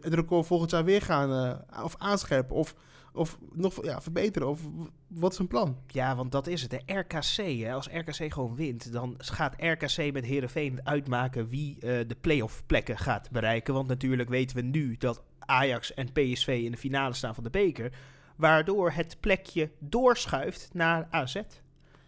het 0.00 0.14
record 0.14 0.46
volgend 0.46 0.70
jaar 0.70 0.84
weer 0.84 1.02
gaan 1.02 1.60
of 1.84 1.94
aanscherpen 1.98 2.56
of, 2.56 2.74
of 3.12 3.38
nog 3.52 3.84
ja, 3.84 4.00
verbeteren? 4.00 4.48
Of 4.48 4.60
wat 5.06 5.32
is 5.32 5.38
hun 5.38 5.46
plan? 5.46 5.76
Ja, 5.86 6.16
want 6.16 6.32
dat 6.32 6.46
is 6.46 6.62
het. 6.62 6.70
De 6.70 6.94
RKC, 6.94 7.60
hè. 7.60 7.72
als 7.72 7.88
RKC 7.88 8.32
gewoon 8.32 8.54
wint, 8.54 8.92
dan 8.92 9.14
gaat 9.18 9.54
RKC 9.56 10.12
met 10.12 10.24
Herenveen 10.24 10.80
uitmaken 10.86 11.48
wie 11.48 11.74
eh, 11.74 11.80
de 12.08 12.16
playoff 12.20 12.62
plekken 12.66 12.98
gaat 12.98 13.30
bereiken. 13.30 13.74
Want 13.74 13.88
natuurlijk 13.88 14.28
weten 14.28 14.56
we 14.56 14.62
nu 14.62 14.96
dat 14.96 15.22
Ajax 15.38 15.94
en 15.94 16.12
PSV 16.12 16.60
in 16.64 16.70
de 16.70 16.76
finale 16.76 17.14
staan 17.14 17.34
van 17.34 17.44
de 17.44 17.50
beker. 17.50 17.92
Waardoor 18.36 18.90
het 18.90 19.16
plekje 19.20 19.70
doorschuift 19.78 20.68
naar 20.72 21.06
AZ. 21.10 21.34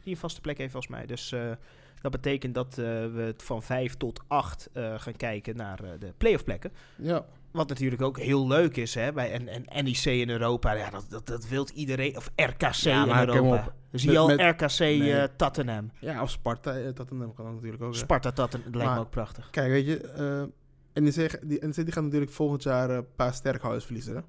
Die 0.02 0.12
een 0.12 0.16
vaste 0.16 0.40
plek 0.40 0.58
heeft 0.58 0.72
volgens 0.72 0.92
mij. 0.92 1.06
Dus 1.06 1.32
eh, 1.32 1.50
dat 2.00 2.10
betekent 2.12 2.54
dat 2.54 2.78
eh, 2.78 2.84
we 2.84 3.22
het 3.24 3.42
van 3.42 3.62
5 3.62 3.96
tot 3.96 4.20
8 4.26 4.70
eh, 4.72 4.98
gaan 4.98 5.16
kijken 5.16 5.56
naar 5.56 5.98
de 5.98 6.12
playoff 6.16 6.44
plekken. 6.44 6.72
Ja, 6.96 7.24
Wat 7.52 7.68
natuurlijk 7.68 8.02
ook 8.02 8.18
heel 8.18 8.46
leuk 8.48 8.76
is, 8.76 8.94
hè, 8.94 9.12
bij 9.12 9.32
en, 9.32 9.48
en 9.68 9.84
NEC 9.84 10.04
in 10.04 10.30
Europa. 10.30 10.72
Ja, 10.72 10.90
dat, 10.90 11.06
dat, 11.08 11.26
dat 11.26 11.48
wilt 11.48 11.70
iedereen. 11.70 12.16
Of 12.16 12.30
RKC 12.36 12.72
Ja, 12.74 13.02
in 13.22 13.28
Europa. 13.28 13.74
zie 13.92 14.06
Met- 14.06 14.14
je 14.14 14.18
al 14.18 14.26
met- 14.26 14.40
RKC 14.40 14.78
Nee. 14.78 15.14
eh, 15.14 15.28
Tottenham. 15.36 15.90
ja 16.00 16.22
of 16.22 16.30
Sparta, 16.30 16.92
Tottenham 16.92 17.34
kan 17.34 17.44
dat 17.44 17.54
natuurlijk 17.54 17.82
ook. 17.82 17.92
hè. 17.92 17.98
Sparta 17.98 18.32
Tottenham, 18.32 18.72
dat 18.72 18.80
lijkt 18.80 18.94
me 18.96 19.00
ook 19.04 19.10
prachtig. 19.10 19.50
Kijk, 19.50 19.68
weet 19.70 19.86
je, 19.86 20.00
eh 20.00 21.02
NEC, 21.02 21.38
die, 21.42 21.58
NEC 21.64 21.74
die 21.74 21.92
gaat 21.92 22.04
natuurlijk 22.04 22.32
volgend 22.32 22.62
jaar 22.62 22.90
een 22.90 23.06
paar 23.16 23.34
sterkhouders 23.34 23.84
verliezen. 23.84 24.14
Hè? 24.14 24.20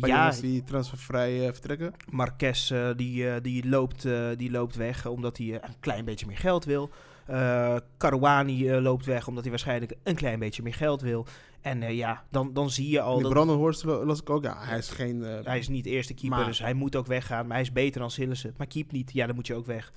Een 0.00 0.08
Ja, 0.08 0.30
die 0.30 0.62
transfervrij 0.64 1.52
vertrekken. 1.52 1.92
Marquez 2.10 2.70
eh, 2.70 2.88
die, 2.96 3.40
die, 3.40 3.68
loopt, 3.68 4.06
die 4.36 4.50
loopt 4.50 4.76
weg 4.76 5.06
omdat 5.06 5.36
hij 5.36 5.46
een 5.54 5.80
klein 5.80 6.04
beetje 6.04 6.26
meer 6.26 6.38
geld 6.38 6.64
wil. 6.64 6.90
Eh 7.26 7.76
Caruani 7.98 8.68
eh, 8.68 8.82
loopt 8.82 9.04
weg 9.04 9.26
omdat 9.26 9.42
hij 9.42 9.50
waarschijnlijk 9.50 9.94
een 10.02 10.14
klein 10.14 10.38
beetje 10.38 10.62
meer 10.62 10.74
geld 10.74 11.00
wil. 11.00 11.26
En 11.60 11.82
eh, 11.82 11.96
ja, 11.96 12.24
dan, 12.30 12.52
dan 12.52 12.70
zie 12.70 12.90
je 12.90 13.00
al 13.00 13.14
die 13.14 13.22
dat 13.22 13.32
Brandon 13.32 13.56
Horst 13.56 13.84
lo- 13.84 14.04
las 14.04 14.20
ik 14.20 14.30
ook. 14.30 14.44
Ja, 14.44 14.56
hij 14.58 14.78
is 14.78 14.88
geen... 14.88 15.20
hij 15.20 15.58
is 15.58 15.68
niet 15.68 15.86
eerste 15.86 16.14
keeper, 16.14 16.38
Maar- 16.38 16.46
dus 16.46 16.58
hij 16.58 16.74
moet 16.74 16.96
ook 16.96 17.06
weggaan. 17.06 17.46
Maar 17.46 17.52
hij 17.56 17.64
is 17.64 17.72
beter 17.72 18.00
dan 18.00 18.10
Sillissen. 18.10 18.54
Maar 18.56 18.66
keep 18.66 18.92
niet, 18.92 19.12
ja, 19.12 19.26
dan 19.26 19.34
moet 19.34 19.46
je 19.46 19.54
ook 19.54 19.66
weg. 19.66 19.92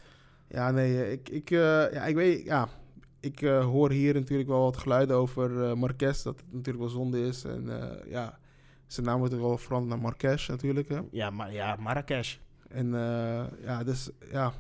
Ja, 0.50 0.72
nee, 0.72 1.12
ik, 1.12 1.30
ik, 1.30 1.50
ja, 1.50 2.06
ik 2.06 2.16
weet... 2.16 2.44
Ja, 2.46 2.68
ik 3.20 3.40
hoor 3.40 3.92
hier 3.92 4.14
natuurlijk 4.14 4.50
wel 4.50 4.62
wat 4.62 4.78
geluiden 4.78 5.16
over 5.16 5.64
eh 5.64 5.74
Marquez. 5.74 6.24
Dat 6.24 6.36
het 6.36 6.46
natuurlijk 6.54 6.80
wel 6.80 6.94
zonde 6.94 7.22
is. 7.28 7.44
En 7.44 7.70
ja, 8.10 8.38
zijn 8.88 9.06
naam 9.06 9.20
wordt 9.20 9.34
ook 9.34 9.40
wel 9.40 9.58
veranderd 9.58 9.94
naar 9.94 10.02
Marquez 10.04 10.48
natuurlijk. 10.48 10.90
Hè? 10.90 11.00
Ja, 11.12 11.30
maar 11.30 11.54
ja, 11.54 11.76
Marrakesh. 11.80 12.36
En 12.70 12.92
ja, 13.64 13.84
dus 13.86 14.10
ja... 14.32 14.54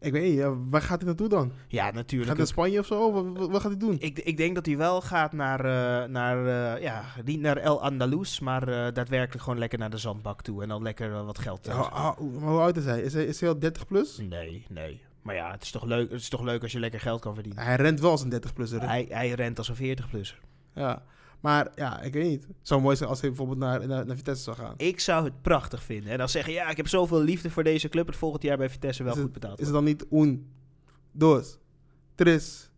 Ik 0.00 0.12
weet 0.12 0.34
niet, 0.34 0.44
waar 0.70 0.82
gaat 0.82 0.98
hij 0.98 1.06
naartoe 1.06 1.28
dan? 1.28 1.52
Ja, 1.68 1.84
Gaat 1.84 1.94
natuurlijk. 1.94 2.28
hij 2.30 2.38
naar 2.38 2.46
Spanje 2.46 2.78
of 2.78 2.86
zo? 2.86 3.12
Wat, 3.12 3.48
wat, 3.48 3.60
gaat 3.60 3.70
hij 3.70 3.80
doen? 3.80 3.96
Ik, 3.98 4.18
ik 4.18 4.36
denk 4.36 4.54
dat 4.54 4.66
hij 4.66 4.76
wel 4.76 5.00
gaat 5.00 5.32
naar, 5.32 5.60
eh, 5.64 6.08
naar 6.08 6.46
eh, 6.46 6.82
ja, 6.82 7.04
niet 7.24 7.40
naar 7.40 7.56
El 7.56 7.82
Andalus, 7.82 8.40
maar 8.40 8.68
eh, 8.68 8.92
daadwerkelijk 8.94 9.42
gewoon 9.42 9.58
lekker 9.58 9.78
naar 9.78 9.90
de 9.90 9.96
zandbak 9.98 10.42
toe 10.42 10.62
en 10.62 10.68
dan 10.68 10.82
lekker 10.82 11.24
wat 11.24 11.38
geld. 11.38 11.66
Ja, 11.66 12.14
hoe 12.18 12.60
oud 12.60 12.76
is 12.76 12.84
hij? 12.84 13.02
Is 13.02 13.12
hij, 13.12 13.24
is 13.24 13.40
hij 13.40 13.48
al 13.48 13.58
30 13.58 13.86
plus? 13.86 14.18
Nee, 14.18 14.64
nee. 14.68 15.00
Maar 15.22 15.34
ja, 15.34 15.50
het 15.50 15.62
is 15.62 15.70
toch 15.70 15.84
leuk, 15.84 16.10
het 16.10 16.20
is 16.20 16.28
toch 16.28 16.42
leuk 16.42 16.62
als 16.62 16.72
je 16.72 16.80
lekker 16.80 17.00
geld 17.00 17.20
kan 17.20 17.34
verdienen. 17.34 17.62
Hij 17.64 17.76
rent 17.76 18.00
wel 18.00 18.10
als 18.10 18.22
een 18.22 18.28
30 18.28 18.52
plusser. 18.52 18.80
hè? 18.80 18.86
Hij, 18.86 19.06
hij 19.08 19.30
rent 19.30 19.58
als 19.58 19.68
een 19.68 19.96
40-plusser. 19.98 20.40
Ja. 20.74 21.02
Maar 21.40 21.68
ja, 21.74 22.00
ik 22.00 22.12
weet 22.12 22.28
niet. 22.28 22.42
Het 22.46 22.56
zou 22.68 22.80
mooi 22.80 22.96
zijn 22.96 23.08
als 23.08 23.20
hij 23.20 23.28
bijvoorbeeld 23.28 23.58
naar, 23.58 23.86
naar, 23.86 24.06
naar 24.06 24.16
Vitesse 24.16 24.42
zou 24.42 24.56
gaan. 24.56 24.74
Ik 24.76 25.00
zou 25.00 25.24
het 25.24 25.42
prachtig 25.42 25.82
vinden. 25.82 26.10
En 26.12 26.18
dan 26.18 26.28
zeggen, 26.28 26.52
ja, 26.52 26.68
ik 26.68 26.76
heb 26.76 26.88
zoveel 26.88 27.20
liefde 27.22 27.50
voor 27.50 27.64
deze 27.64 27.88
club, 27.88 28.06
het 28.06 28.16
volgend 28.16 28.42
jaar 28.42 28.56
bij 28.56 28.70
Vitesse 28.70 29.02
wel 29.02 29.12
het- 29.12 29.22
goed 29.22 29.32
betaald. 29.32 29.58
Is 29.58 29.64
het 29.64 29.74
dan 29.74 29.84
niet 29.84 30.06
un, 30.12 30.46
dos, 31.12 31.58
tres? 32.14 32.68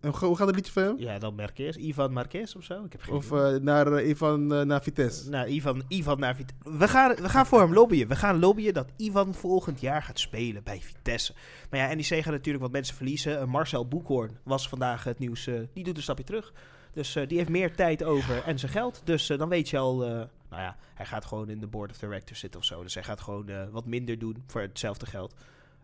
En 0.00 0.10
hoe 0.18 0.36
gaat 0.36 0.46
het 0.46 0.56
liedje 0.56 0.72
van 0.72 0.82
hem? 0.82 0.98
Ja, 0.98 1.18
dan 1.18 1.34
Marquez. 1.34 1.76
Ivan 1.76 2.12
Marquez 2.12 2.54
of 2.54 2.64
zo? 2.64 2.84
Ik 2.84 2.92
heb 2.92 3.00
geen 3.00 3.14
Of 3.14 3.32
eh, 3.32 3.54
naar 3.54 3.92
eh, 3.92 4.08
Ivan 4.08 4.54
eh, 4.54 4.60
naar 4.62 4.82
Vitesse? 4.82 5.28
Nou, 5.30 5.48
Ivan, 5.48 5.82
Ivan 5.88 6.18
naar 6.20 6.34
Vitesse. 6.36 6.78
We 6.78 6.88
gaan, 6.88 7.14
we 7.14 7.28
gaan 7.28 7.46
voor 7.46 7.60
hem 7.60 7.72
lobbyen. 7.72 8.08
We 8.08 8.16
gaan 8.16 8.38
lobbyen 8.38 8.74
dat 8.74 8.88
Ivan 8.96 9.34
volgend 9.34 9.80
jaar 9.80 10.02
gaat 10.02 10.18
spelen 10.18 10.62
bij 10.62 10.80
Vitesse. 10.80 11.34
Maar 11.70 11.80
ja, 11.80 11.94
NEC 11.94 12.04
gaat 12.22 12.24
natuurlijk 12.32 12.64
wat 12.64 12.72
mensen 12.72 12.94
verliezen. 12.96 13.48
Marcel 13.48 13.88
Boekhoorn 13.88 14.38
was 14.42 14.68
vandaag 14.68 15.04
het 15.04 15.18
nieuws. 15.18 15.44
die 15.72 15.84
doet 15.84 15.96
een 15.96 16.02
stapje 16.02 16.24
terug. 16.24 16.52
Dus 16.92 17.16
eh, 17.16 17.28
die 17.28 17.38
heeft 17.38 17.50
meer 17.50 17.74
tijd 17.74 18.04
over 18.04 18.42
en 18.44 18.58
zijn 18.58 18.72
geld. 18.72 19.00
Dus 19.04 19.30
eh, 19.30 19.38
dan 19.38 19.48
weet 19.48 19.68
je 19.68 19.78
al... 19.78 20.04
eh, 20.04 20.10
nou 20.50 20.62
ja, 20.62 20.76
hij 20.94 21.06
gaat 21.06 21.24
gewoon 21.24 21.48
in 21.48 21.60
de 21.60 21.66
board 21.66 21.90
of 21.90 21.98
directors 21.98 22.40
zitten 22.40 22.60
of 22.60 22.66
zo. 22.66 22.82
Dus 22.82 22.94
hij 22.94 23.02
gaat 23.02 23.20
gewoon 23.20 23.70
wat 23.70 23.86
minder 23.86 24.18
doen 24.18 24.42
voor 24.46 24.60
hetzelfde 24.60 25.06
geld. 25.06 25.34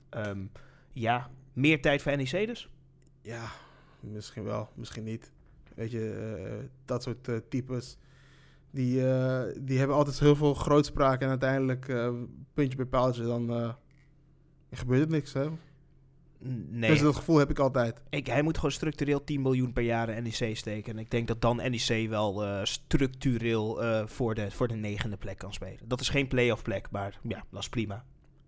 Ehm, 0.08 0.44
ja, 0.92 1.30
meer 1.52 1.80
tijd 1.80 2.02
voor 2.02 2.16
NEC 2.16 2.46
dus. 2.46 2.68
Ja, 3.20 3.50
misschien 4.00 4.44
wel, 4.44 4.68
misschien 4.74 5.04
niet. 5.04 5.32
Weet 5.74 5.90
je, 5.90 6.68
dat 6.84 7.02
soort 7.02 7.50
types. 7.50 7.96
Die, 8.70 8.94
die 9.60 9.78
hebben 9.78 9.96
altijd 9.96 10.18
heel 10.18 10.36
veel 10.36 10.54
grootspraak 10.54 11.20
en 11.20 11.28
uiteindelijk 11.28 11.86
puntje 12.54 12.76
bij 12.76 12.86
paaltje, 12.86 13.22
dan 13.22 13.76
gebeurt 14.70 15.02
er 15.02 15.10
niks. 15.10 15.32
Hè? 15.32 15.48
Nee, 16.70 16.90
Dus 16.90 17.00
dat 17.00 17.16
gevoel 17.16 17.36
heb 17.36 17.50
ik 17.50 17.58
altijd. 17.58 18.00
Ik, 18.10 18.26
hij 18.26 18.42
moet 18.42 18.56
gewoon 18.56 18.72
structureel 18.72 19.24
10 19.24 19.42
miljoen 19.42 19.72
per 19.72 19.82
jaar 19.82 20.22
NEC 20.22 20.56
steken. 20.56 20.92
En 20.92 20.98
ik 20.98 21.10
denk 21.10 21.28
dat 21.28 21.40
dan 21.40 21.56
NEC 21.56 22.08
wel 22.08 22.44
eh, 22.44 22.60
structureel 22.64 23.82
eh, 23.82 24.06
voor, 24.06 24.34
de, 24.34 24.50
voor 24.50 24.68
de 24.68 24.74
negende 24.74 25.16
plek 25.16 25.38
kan 25.38 25.52
spelen. 25.52 25.78
Dat 25.84 26.00
is 26.00 26.08
geen 26.08 26.28
playoff 26.28 26.62
plek, 26.62 26.88
maar 26.90 27.18
ja, 27.28 27.44
dat 27.50 27.60
is 27.60 27.68
prima. 27.68 28.04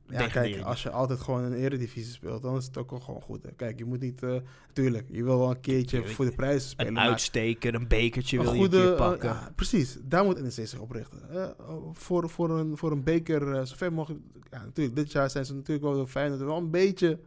Ja, 0.08 0.26
kijk, 0.26 0.60
als 0.60 0.82
je 0.82 0.90
altijd 0.90 1.20
gewoon 1.20 1.50
de 1.50 1.56
eredivisie 1.56 2.12
speelt, 2.12 2.42
dan 2.42 2.56
is 2.56 2.66
het 2.66 2.76
ook 2.76 2.90
wel 2.90 3.00
gewoon 3.00 3.22
goed. 3.22 3.42
Hè? 3.42 3.50
Kijk, 3.52 3.78
je 3.78 3.84
moet 3.84 4.00
niet, 4.00 4.22
eh 4.22 4.36
tuurlijk, 4.72 5.06
je 5.10 5.24
wil 5.24 5.38
wel 5.38 5.50
een 5.50 5.60
keertje 5.60 5.86
Tuurlijk. 5.86 6.14
voor 6.14 6.24
de 6.24 6.34
prijzen 6.34 6.70
spelen. 6.70 6.96
Een 6.96 7.00
uitsteken, 7.00 7.74
een 7.74 7.88
bekertje 7.88 8.36
wil 8.36 8.46
een 8.46 8.56
je 8.56 8.62
een 8.64 8.70
goede, 8.70 8.90
eh, 8.90 8.96
pakken. 8.96 9.28
ja, 9.28 9.52
precies, 9.54 9.98
daar 10.02 10.24
moet 10.24 10.42
NEC 10.42 10.68
zich 10.68 10.78
op 10.78 10.90
richten. 10.90 11.20
Voor, 11.92 12.30
voor, 12.30 12.50
een, 12.50 12.76
voor 12.76 12.92
een 12.92 13.04
beker, 13.04 13.66
zover 13.66 13.92
mogelijk. 13.92 14.22
Ja, 14.50 14.64
natuurlijk, 14.64 14.96
dit 14.96 15.12
jaar 15.12 15.30
zijn 15.30 15.44
ze 15.44 15.54
natuurlijk 15.54 15.86
wel 15.86 16.06
fijn 16.06 16.30
dat 16.30 16.38
wel 16.38 16.56
een 16.56 16.70
beetje 16.70 17.18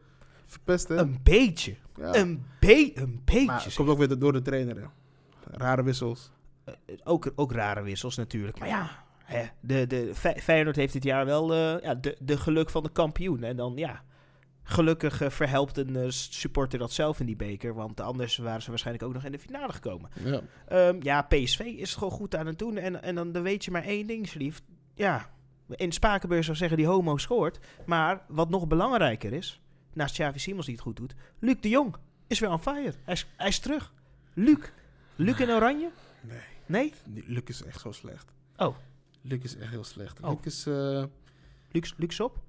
verpest. 0.50 0.88
Hè? 0.88 0.96
een 0.96 1.20
beetje. 1.24 1.76
ja. 1.96 2.16
Een, 2.16 2.46
be 2.60 2.92
een 2.96 3.22
beetje. 3.26 3.46
maar 3.46 3.64
het 3.64 3.76
komt 3.76 3.90
ook 3.90 3.98
weer 3.98 4.20
door 4.20 4.34
de 4.34 4.42
trainer. 4.42 4.76
Hè? 4.76 4.86
Rare 5.52 5.84
wissels. 5.84 6.32
Eh, 6.64 6.74
ook, 7.04 7.32
ook 7.36 7.52
rare 7.52 7.82
wissels 7.82 8.16
natuurlijk. 8.16 8.60
Maar 8.60 8.68
ja, 8.68 9.04
hè, 9.24 9.46
de, 9.60 9.88
de, 9.88 10.12
Fey- 10.16 10.40
Feyenoord 10.42 10.76
heeft 10.76 10.94
dit 10.94 11.04
jaar 11.04 11.26
wel 11.26 11.54
eh, 11.54 11.82
ja, 11.82 11.96
de, 11.96 12.18
de 12.20 12.38
geluk 12.38 12.70
van 12.70 12.84
de 12.84 12.92
kampioen. 12.92 13.44
En 13.44 13.56
dan 13.56 13.74
ja, 13.76 14.04
gelukkig 14.64 15.22
eh, 15.22 15.30
verhelpt 15.30 15.78
een 15.78 15.96
eh, 15.96 16.10
supporter 16.10 16.80
dat 16.80 16.92
zelf 16.92 17.20
in 17.20 17.26
die 17.26 17.36
beker. 17.36 17.74
Want 17.74 18.02
anders 18.02 18.38
waren 18.38 18.62
ze 18.62 18.70
waarschijnlijk 18.70 19.06
ook 19.06 19.14
nog 19.14 19.24
in 19.24 19.32
de 19.32 19.40
finale 19.40 19.74
gekomen. 19.74 20.10
Ja. 20.24 20.42
Ehm, 20.68 20.98
ja, 21.02 21.22
PSV 21.22 21.60
is 21.60 21.90
het 21.90 21.98
gewoon 21.98 22.14
goed 22.14 22.36
aan 22.36 22.46
het 22.46 22.60
doen. 22.60 22.78
En, 22.78 23.04
en 23.04 23.16
dan, 23.16 23.32
dan 23.32 23.44
weet 23.44 23.66
je 23.66 23.72
maar 23.72 23.84
één 23.84 24.08
ding, 24.08 24.34
lief. 24.34 24.62
Ja, 24.94 25.30
in 25.76 25.92
Spakenburg 25.92 26.44
zou 26.44 26.58
zeggen 26.58 26.78
die 26.78 26.88
homo 26.88 27.18
scoort. 27.18 27.60
Maar 27.86 28.22
wat 28.28 28.50
nog 28.50 28.68
belangrijker 28.68 29.34
is, 29.34 29.62
naast 30.00 30.14
Xavi 30.14 30.40
Simons 30.40 30.66
die 30.66 30.76
het 30.76 30.84
goed 30.84 30.96
doet, 30.96 31.16
Luc 31.40 31.56
de 31.62 31.70
Jong 31.70 31.96
is 32.28 32.40
weer 32.40 32.50
on 32.50 32.60
fire. 32.60 32.94
Hij 33.04 33.14
is, 33.14 33.28
hij 33.38 33.48
is 33.48 33.60
terug. 33.60 33.94
Luc. 34.34 34.72
Luc 35.16 35.40
in 35.40 35.50
oranje? 35.50 35.92
Nee, 36.22 36.40
Nee? 36.66 36.94
Luc 37.26 37.44
is 37.46 37.64
echt 37.64 37.82
zo 37.82 37.92
slecht. 37.92 38.34
Oh. 38.58 38.76
Luc 39.22 39.40
is 39.44 39.58
echt 39.58 39.70
heel 39.70 39.84
slecht. 39.84 40.22
Oh. 40.22 40.30
Luc, 40.30 40.46
is, 40.46 40.66
eh, 40.66 41.04
Luc, 41.72 41.94
Luc 41.98 42.20
op? 42.20 42.40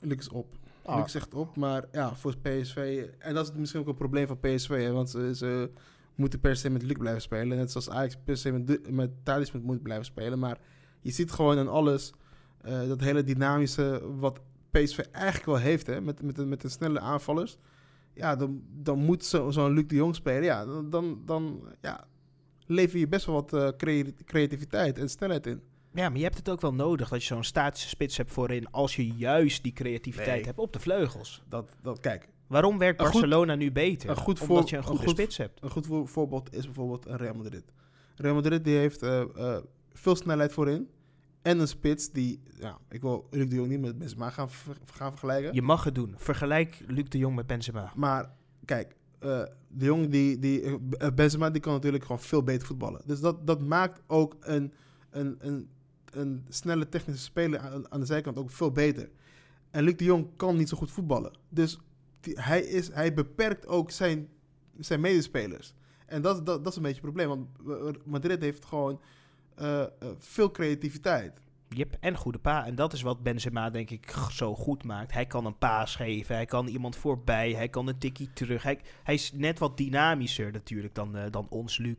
Luc 0.00 0.18
is 0.18 0.28
op. 0.28 0.54
Ah. 0.82 0.96
Luc 0.96 1.14
echt 1.14 1.34
op, 1.34 1.56
maar 1.56 1.84
ja, 1.92 2.14
voor 2.14 2.36
PSV... 2.36 3.06
En 3.18 3.34
dat 3.34 3.48
is 3.48 3.56
misschien 3.56 3.80
ook 3.80 3.86
een 3.86 3.94
probleem 3.94 4.26
van 4.26 4.40
PSV, 4.40 4.68
hè, 4.68 4.92
want 4.92 5.10
ze, 5.10 5.34
ze 5.34 5.70
moeten 6.14 6.40
per 6.40 6.56
se 6.56 6.70
met 6.70 6.82
Luc 6.82 6.96
blijven 6.96 7.22
spelen. 7.22 7.56
Net 7.56 7.70
zoals 7.70 7.90
Ajax 7.90 8.16
per 8.24 8.36
se 8.36 8.52
met, 8.52 8.90
met 8.90 9.10
Talisman 9.22 9.62
moet 9.62 9.82
blijven 9.82 10.04
spelen. 10.04 10.38
Maar 10.38 10.58
je 11.00 11.10
ziet 11.10 11.32
gewoon 11.32 11.58
aan 11.58 11.68
alles 11.68 12.12
eh, 12.60 12.88
dat 12.88 13.00
hele 13.00 13.24
dynamische 13.24 14.02
wat 14.18 14.40
PSV 14.84 14.98
eigenlijk 14.98 15.46
wel 15.46 15.56
heeft, 15.56 15.86
hè, 15.86 16.00
met, 16.00 16.22
met, 16.22 16.36
de, 16.36 16.44
met 16.44 16.60
de 16.60 16.68
snelle 16.68 17.00
aanvallers. 17.00 17.56
Ja, 18.14 18.36
dan, 18.36 18.62
dan 18.72 18.98
moet 18.98 19.24
zo- 19.24 19.50
zo'n 19.50 19.72
Luc 19.72 19.86
de 19.86 19.94
Jong 19.94 20.14
spelen. 20.14 20.42
Ja, 20.44 20.64
dan, 20.66 20.90
dan, 20.90 21.22
dan 21.24 21.68
ja, 21.80 22.04
lever 22.66 22.98
je 22.98 23.08
best 23.08 23.26
wel 23.26 23.34
wat 23.34 23.52
eh, 23.52 23.68
crea- 23.76 24.12
creativiteit 24.24 24.98
en 24.98 25.08
snelheid 25.08 25.46
in. 25.46 25.62
Ja, 25.92 26.08
maar 26.08 26.18
je 26.18 26.24
hebt 26.24 26.36
het 26.36 26.48
ook 26.48 26.60
wel 26.60 26.74
nodig 26.74 27.08
dat 27.08 27.20
je 27.20 27.34
zo'n 27.34 27.44
statische 27.44 27.88
spits 27.88 28.16
hebt 28.16 28.30
voorin 28.32 28.70
als 28.70 28.96
je 28.96 29.06
juist 29.06 29.62
die 29.62 29.72
creativiteit 29.72 30.36
Nee. 30.36 30.44
hebt 30.44 30.58
op 30.58 30.72
de 30.72 30.80
vleugels. 30.80 31.42
Dat, 31.48 31.68
dat, 31.82 32.00
kijk, 32.00 32.28
Waarom 32.46 32.78
werkt 32.78 33.00
Een 33.00 33.06
goed- 33.06 33.20
Barcelona 33.20 33.54
nu 33.54 33.72
beter? 33.72 34.10
een 34.10 34.16
goed 34.16 34.40
Omdat 34.40 34.68
je 34.68 34.76
een 34.76 34.82
een 34.82 34.88
goede 34.88 35.02
goed- 35.04 35.10
spits 35.10 35.36
hebt. 35.36 35.62
Een 35.62 35.70
goed 35.70 35.86
voor- 35.86 36.08
voorbeeld 36.08 36.54
is 36.54 36.64
bijvoorbeeld 36.64 37.06
een 37.06 37.16
Real 37.16 37.34
Madrid. 37.34 37.64
Real 38.16 38.34
Madrid 38.34 38.64
die 38.64 38.76
heeft 38.76 39.02
eh, 39.02 39.20
eh, 39.20 39.62
veel 39.92 40.16
snelheid 40.16 40.52
voorin. 40.52 40.88
En 41.46 41.58
een 41.58 41.68
spits 41.68 42.10
die, 42.10 42.40
ja, 42.60 42.78
ik 42.88 43.00
wil 43.02 43.26
Luc 43.30 43.48
de 43.48 43.54
Jong 43.54 43.68
niet 43.68 43.80
met 43.80 43.98
Benzema 43.98 44.30
gaan, 44.30 44.50
ver- 44.50 44.76
gaan 44.84 45.10
vergelijken. 45.10 45.54
Je 45.54 45.62
mag 45.62 45.84
het 45.84 45.94
doen. 45.94 46.14
Vergelijk 46.16 46.82
Luc 46.86 47.08
de 47.08 47.18
Jong 47.18 47.36
met 47.36 47.46
Benzema. 47.46 47.92
Maar 47.94 48.30
kijk, 48.64 48.96
eh, 49.18 49.42
de 49.68 49.84
Jong 49.84 50.08
die, 50.08 50.38
die 50.38 50.62
eh, 50.62 51.10
Benzema 51.14 51.50
die 51.50 51.60
kan 51.60 51.72
natuurlijk 51.72 52.04
gewoon 52.04 52.20
veel 52.20 52.42
beter 52.42 52.66
voetballen. 52.66 53.02
Dus 53.04 53.20
dat, 53.20 53.46
dat 53.46 53.60
maakt 53.62 54.02
ook 54.06 54.36
een, 54.40 54.72
een, 55.10 55.36
een, 55.38 55.68
een 56.10 56.44
snelle 56.48 56.88
technische 56.88 57.22
speler 57.22 57.58
aan, 57.60 57.90
aan 57.92 58.00
de 58.00 58.06
zijkant 58.06 58.38
ook 58.38 58.50
veel 58.50 58.70
beter. 58.72 59.10
En 59.70 59.84
Luc 59.84 59.96
de 59.96 60.04
Jong 60.04 60.26
kan 60.36 60.56
niet 60.56 60.68
zo 60.68 60.76
goed 60.76 60.90
voetballen. 60.90 61.38
Dus 61.48 61.78
die- 62.20 62.40
hij, 62.40 62.60
is, 62.60 62.92
hij 62.92 63.14
beperkt 63.14 63.66
ook 63.66 63.90
zijn, 63.90 64.28
zijn 64.78 65.00
medespelers. 65.00 65.74
En 66.06 66.22
dat, 66.22 66.46
dat, 66.46 66.64
dat 66.64 66.66
is 66.72 66.76
een 66.76 66.82
beetje 66.82 67.00
het 67.02 67.12
probleem. 67.14 67.28
Want 67.28 67.46
eh, 67.96 68.02
Madrid 68.04 68.40
heeft 68.42 68.64
gewoon 68.64 69.00
eh, 69.56 69.82
eh, 69.82 69.88
veel 70.18 70.50
creativiteit. 70.50 71.40
Yep, 71.68 71.96
en 72.00 72.16
goede 72.16 72.38
pa. 72.38 72.66
En 72.66 72.74
dat 72.74 72.92
is 72.92 73.02
wat 73.02 73.22
Benzema 73.22 73.70
denk 73.70 73.90
ik 73.90 74.14
zo 74.30 74.54
goed 74.54 74.84
maakt. 74.84 75.12
Hij 75.12 75.26
kan 75.26 75.46
een 75.46 75.58
paas 75.58 75.96
geven, 75.96 76.34
hij 76.34 76.44
kan 76.44 76.66
iemand 76.66 76.96
voorbij, 76.96 77.52
hij 77.52 77.68
kan 77.68 77.86
een 77.86 77.98
tikkie 77.98 78.32
terug. 78.32 78.62
Hij, 78.62 78.80
hij 79.02 79.14
is 79.14 79.32
net 79.32 79.58
wat 79.58 79.76
dynamischer 79.76 80.52
natuurlijk 80.52 80.94
dan, 80.94 81.16
eh, 81.16 81.30
dan 81.30 81.46
ons, 81.48 81.78
Luc. 81.78 81.96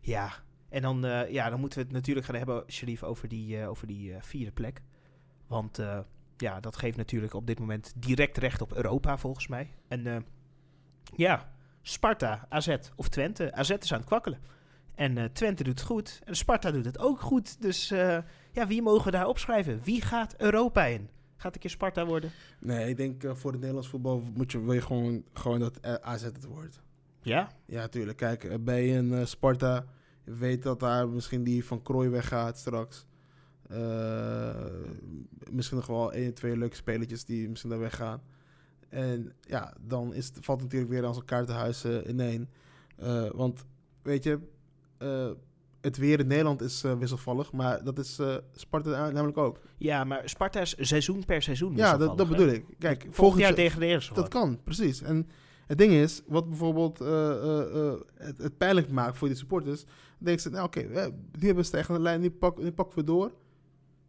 Ja, 0.00 0.32
en 0.68 0.82
dan, 0.82 1.00
ja, 1.30 1.50
dan 1.50 1.60
moeten 1.60 1.78
we 1.78 1.84
het 1.84 1.94
natuurlijk 1.94 2.26
gaan 2.26 2.36
hebben, 2.36 2.64
Sharif, 2.66 3.02
over 3.02 3.28
die, 3.28 3.66
over 3.66 3.86
die 3.86 4.14
vierde 4.20 4.52
plek. 4.52 4.82
Want 5.46 5.78
ja, 6.36 6.60
dat 6.60 6.76
geeft 6.76 6.96
natuurlijk 6.96 7.34
op 7.34 7.46
dit 7.46 7.58
moment 7.58 7.92
direct 7.96 8.36
recht 8.36 8.60
op 8.60 8.74
Europa 8.74 9.18
volgens 9.18 9.46
mij. 9.46 9.70
En 9.88 10.26
ja, 11.16 11.52
Sparta, 11.82 12.46
AZ 12.48 12.76
of 12.96 13.08
Twente. 13.08 13.52
AZ 13.52 13.70
is 13.70 13.92
aan 13.92 13.98
het 13.98 14.08
kwakkelen. 14.08 14.38
En 14.98 15.18
eh, 15.18 15.24
Twente 15.24 15.64
doet 15.64 15.78
het 15.78 15.88
goed. 15.88 16.20
En 16.24 16.36
Sparta 16.36 16.70
doet 16.70 16.84
het 16.84 16.98
ook 16.98 17.20
goed. 17.20 17.62
Dus 17.62 17.90
eh, 17.90 18.18
ja, 18.52 18.66
wie 18.66 18.82
mogen 18.82 19.04
we 19.04 19.10
daar 19.10 19.26
opschrijven? 19.26 19.80
Wie 19.84 20.02
gaat 20.02 20.34
Europa 20.36 20.84
in? 20.84 21.08
Gaat 21.36 21.54
een 21.54 21.60
keer 21.60 21.70
Sparta 21.70 22.06
worden? 22.06 22.30
Nee, 22.60 22.88
ik 22.88 22.96
denk 22.96 23.24
eh, 23.24 23.34
voor 23.34 23.50
het 23.50 23.60
Nederlands 23.60 23.88
voetbal 23.88 24.22
moet 24.34 24.52
je, 24.52 24.60
wil 24.60 24.72
je 24.72 24.80
gewoon, 24.80 25.24
gewoon 25.32 25.60
dat 25.60 26.02
AZ 26.02 26.22
het 26.22 26.44
wordt. 26.44 26.82
Ja? 27.22 27.48
Ja, 27.66 27.88
tuurlijk. 27.88 28.16
Kijk, 28.16 28.64
bij 28.64 28.98
een 28.98 29.12
eh, 29.12 29.24
Sparta 29.24 29.84
je 30.24 30.34
weet 30.34 30.62
dat 30.62 30.80
daar 30.80 31.08
misschien 31.08 31.44
die 31.44 31.64
van 31.64 31.82
Krooi 31.82 32.08
weggaat 32.08 32.58
straks. 32.58 33.06
Misschien 35.50 35.76
nog 35.76 35.86
wel 35.86 36.12
één, 36.12 36.34
twee 36.34 36.56
leuke 36.56 36.76
spelertjes 36.76 37.24
die 37.24 37.48
misschien 37.48 37.70
daar 37.70 37.78
weggaan. 37.78 38.22
En 38.88 39.32
ja, 39.40 39.74
dan 39.80 40.14
is 40.14 40.26
het, 40.26 40.38
valt 40.40 40.60
het 40.60 40.72
natuurlijk 40.72 41.00
weer 41.00 41.12
zijn 41.12 41.24
kaartenhuis 41.24 41.84
eh, 41.84 42.08
ineen. 42.08 42.48
Eh, 42.96 43.30
want 43.30 43.64
weet 44.02 44.24
je, 44.24 44.38
eh, 44.98 45.30
het 45.80 45.96
weer 45.96 46.18
in 46.18 46.26
Nederland 46.26 46.62
is 46.62 46.84
eh, 46.84 46.98
wisselvallig, 46.98 47.52
maar 47.52 47.84
dat 47.84 47.98
is 47.98 48.18
eh, 48.18 48.36
Sparta 48.52 49.10
namelijk 49.10 49.38
ook. 49.38 49.60
Ja, 49.76 50.04
maar 50.04 50.28
Sparta 50.28 50.60
is 50.60 50.74
seizoen 50.78 51.24
per 51.24 51.42
seizoen. 51.42 51.76
Ja, 51.76 51.96
dat, 51.96 52.28
bedoel 52.28 52.48
ik. 52.48 52.64
Kijk, 52.78 53.00
Volgend 53.00 53.14
volgend 53.14 53.42
jaar 53.42 53.54
degraderen 53.54 54.02
ze 54.02 54.14
dat 54.14 54.28
kan, 54.28 54.60
precies. 54.64 55.02
En 55.02 55.28
het 55.66 55.78
ding 55.78 55.92
is, 55.92 56.22
wat 56.26 56.48
bijvoorbeeld 56.48 56.98
het, 56.98 58.38
het 58.38 58.56
pijnlijk 58.56 58.90
maakt 58.90 59.18
voor 59.18 59.28
die 59.28 59.36
supporters, 59.36 59.84
dan 59.84 59.92
denken 60.18 60.42
ze, 60.42 60.50
nou 60.50 60.66
oké, 60.66 60.80
nu 60.80 61.46
hebben 61.46 61.56
we 61.56 61.62
stijgende 61.62 62.00
lijn, 62.00 62.20
nu, 62.20 62.30
pak, 62.30 62.58
nu 62.62 62.72
pakken 62.72 62.98
we 62.98 63.04
door. 63.04 63.32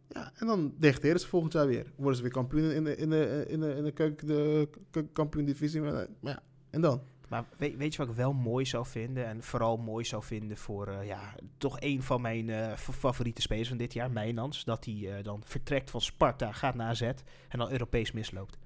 Ja, 0.08 0.32
en 0.34 0.46
dan 0.46 0.74
degraderen 0.78 1.20
ze 1.20 1.28
volgend 1.28 1.52
jaar 1.52 1.66
weer. 1.66 1.92
Worden 1.96 2.16
ze 2.16 2.22
weer 2.22 2.32
kampioen 2.32 2.70
in 2.70 2.84
de, 2.84 2.96
in 2.96 3.10
de, 3.10 3.44
in 3.48 3.60
de, 3.60 3.74
in 3.76 3.84
de, 3.84 4.14
de 4.26 4.68
keukenkampioen-divisie. 4.90 5.80
Maar, 5.80 6.06
maar 6.20 6.32
ja, 6.32 6.42
en 6.70 6.80
dan? 6.80 7.02
Maar 7.30 7.44
weet, 7.56 7.76
weet, 7.76 7.92
je 7.92 7.98
wat 7.98 8.08
ik 8.08 8.14
wel 8.14 8.32
mooi 8.32 8.64
zou 8.66 8.86
vinden? 8.86 9.26
En 9.26 9.42
vooral 9.42 9.76
mooi 9.76 10.04
zou 10.04 10.22
vinden 10.22 10.56
voor 10.56 10.88
uh, 10.88 11.06
ja, 11.06 11.34
toch 11.58 11.76
een 11.80 12.02
van 12.02 12.20
mijn 12.20 12.48
uh, 12.48 12.76
favoriete 12.76 13.40
spelers 13.40 13.68
van 13.68 13.76
dit 13.76 13.92
jaar, 13.92 14.10
Mijnans. 14.10 14.64
Dat 14.64 14.84
hij 14.84 14.94
uh, 14.94 15.24
dan 15.24 15.42
vertrekt 15.44 15.90
van 15.90 16.00
Sparta, 16.00 16.52
gaat 16.52 16.74
naar 16.74 16.88
AZ 16.88 17.02
en 17.02 17.58
dan 17.58 17.70
Europees 17.70 18.12
misloopt. 18.12 18.58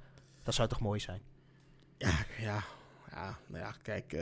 Dat 0.42 0.54
zou 0.54 0.68
toch 0.68 0.80
mooi 0.80 1.00
zijn? 1.00 1.20
Ja, 1.96 2.12
ja, 2.38 2.64
ja 3.10 3.38
nou 3.46 3.64
ja, 3.64 3.74
kijk, 3.82 4.16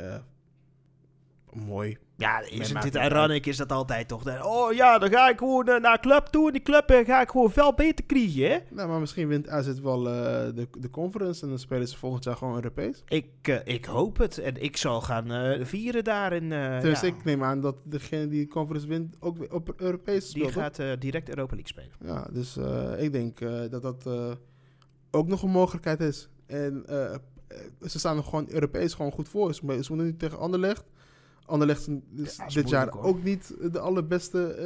mooi. 1.55 1.99
Ja, 2.17 2.41
is 2.41 2.73
het 2.73 2.83
dit 2.83 2.95
ironic 2.95 3.47
is 3.47 3.57
dat 3.57 3.73
altijd 3.73 4.09
toch? 4.09 4.45
Oh 4.45 4.73
ja, 4.73 4.99
dan 4.99 5.11
ga 5.11 5.29
ik 5.29 5.39
gewoon 5.39 5.69
uh, 5.69 5.81
naar 5.81 6.01
club 6.01 6.27
toe 6.27 6.47
en 6.47 6.53
die 6.53 6.63
club 6.63 6.91
uh, 6.91 7.07
ga 7.07 7.21
ik 7.21 7.31
gewoon 7.31 7.51
veel 7.51 7.75
beter 7.75 8.05
krijgen, 8.05 8.51
hè? 8.51 8.59
Nou, 8.71 8.89
maar 8.89 9.01
misschien 9.01 9.29
wint 9.29 9.49
AZ 9.49 9.81
wel 9.81 10.07
uh, 10.07 10.13
de, 10.55 10.69
de 10.79 10.91
conference 10.91 11.43
en 11.43 11.49
dan 11.49 11.59
spelen 11.59 11.89
ze 11.89 11.99
volgend 11.99 12.25
jaar 12.25 12.37
gewoon 12.37 12.55
Europees. 12.55 13.03
Ik, 13.09 13.63
ik 13.65 13.85
hoop 13.85 14.19
het 14.19 14.39
en 14.39 14.63
ik 14.63 14.77
zal 14.77 15.01
gaan 15.01 15.27
vieren 15.67 16.05
daarin. 16.05 16.49
dus 16.81 17.01
ja. 17.01 17.07
ik 17.07 17.25
neem 17.25 17.45
aan 17.45 17.61
dat 17.61 17.77
degene 17.85 18.29
die 18.29 18.41
de 18.41 18.53
conference 18.53 18.87
wint 18.87 19.17
ook 19.21 19.53
op 19.53 19.73
Europees 19.77 20.31
speelt. 20.31 20.53
Die 20.53 20.63
gaat 20.63 20.83
direct 20.99 21.29
Europa 21.29 21.55
League 21.55 21.69
spelen. 21.69 22.15
Ja, 22.15 22.29
dus 22.33 22.57
ik 22.99 23.13
denk 23.13 23.39
dat 23.71 23.83
dat 23.83 24.09
ook 25.11 25.29
nog 25.29 25.43
een 25.43 25.51
mogelijkheid 25.51 26.01
is. 26.01 26.29
En 26.47 26.85
ze 27.81 27.99
staan 27.99 28.17
nog 28.17 28.25
gewoon 28.25 28.47
Europees 28.49 28.95
gewoon 28.95 29.13
goed 29.13 29.29
voor. 29.29 29.55
Ze 29.55 29.61
moeten 29.65 29.97
nu 29.97 30.17
tegen 30.17 30.39
Anderlecht 30.39 30.85
Anderlecht 31.45 31.89
is 32.17 32.37
ja, 32.37 32.47
dit 32.47 32.69
jaar 32.69 32.99
ook 32.99 33.23
niet 33.23 33.55
de 33.73 33.79
allerbeste, 33.79 34.57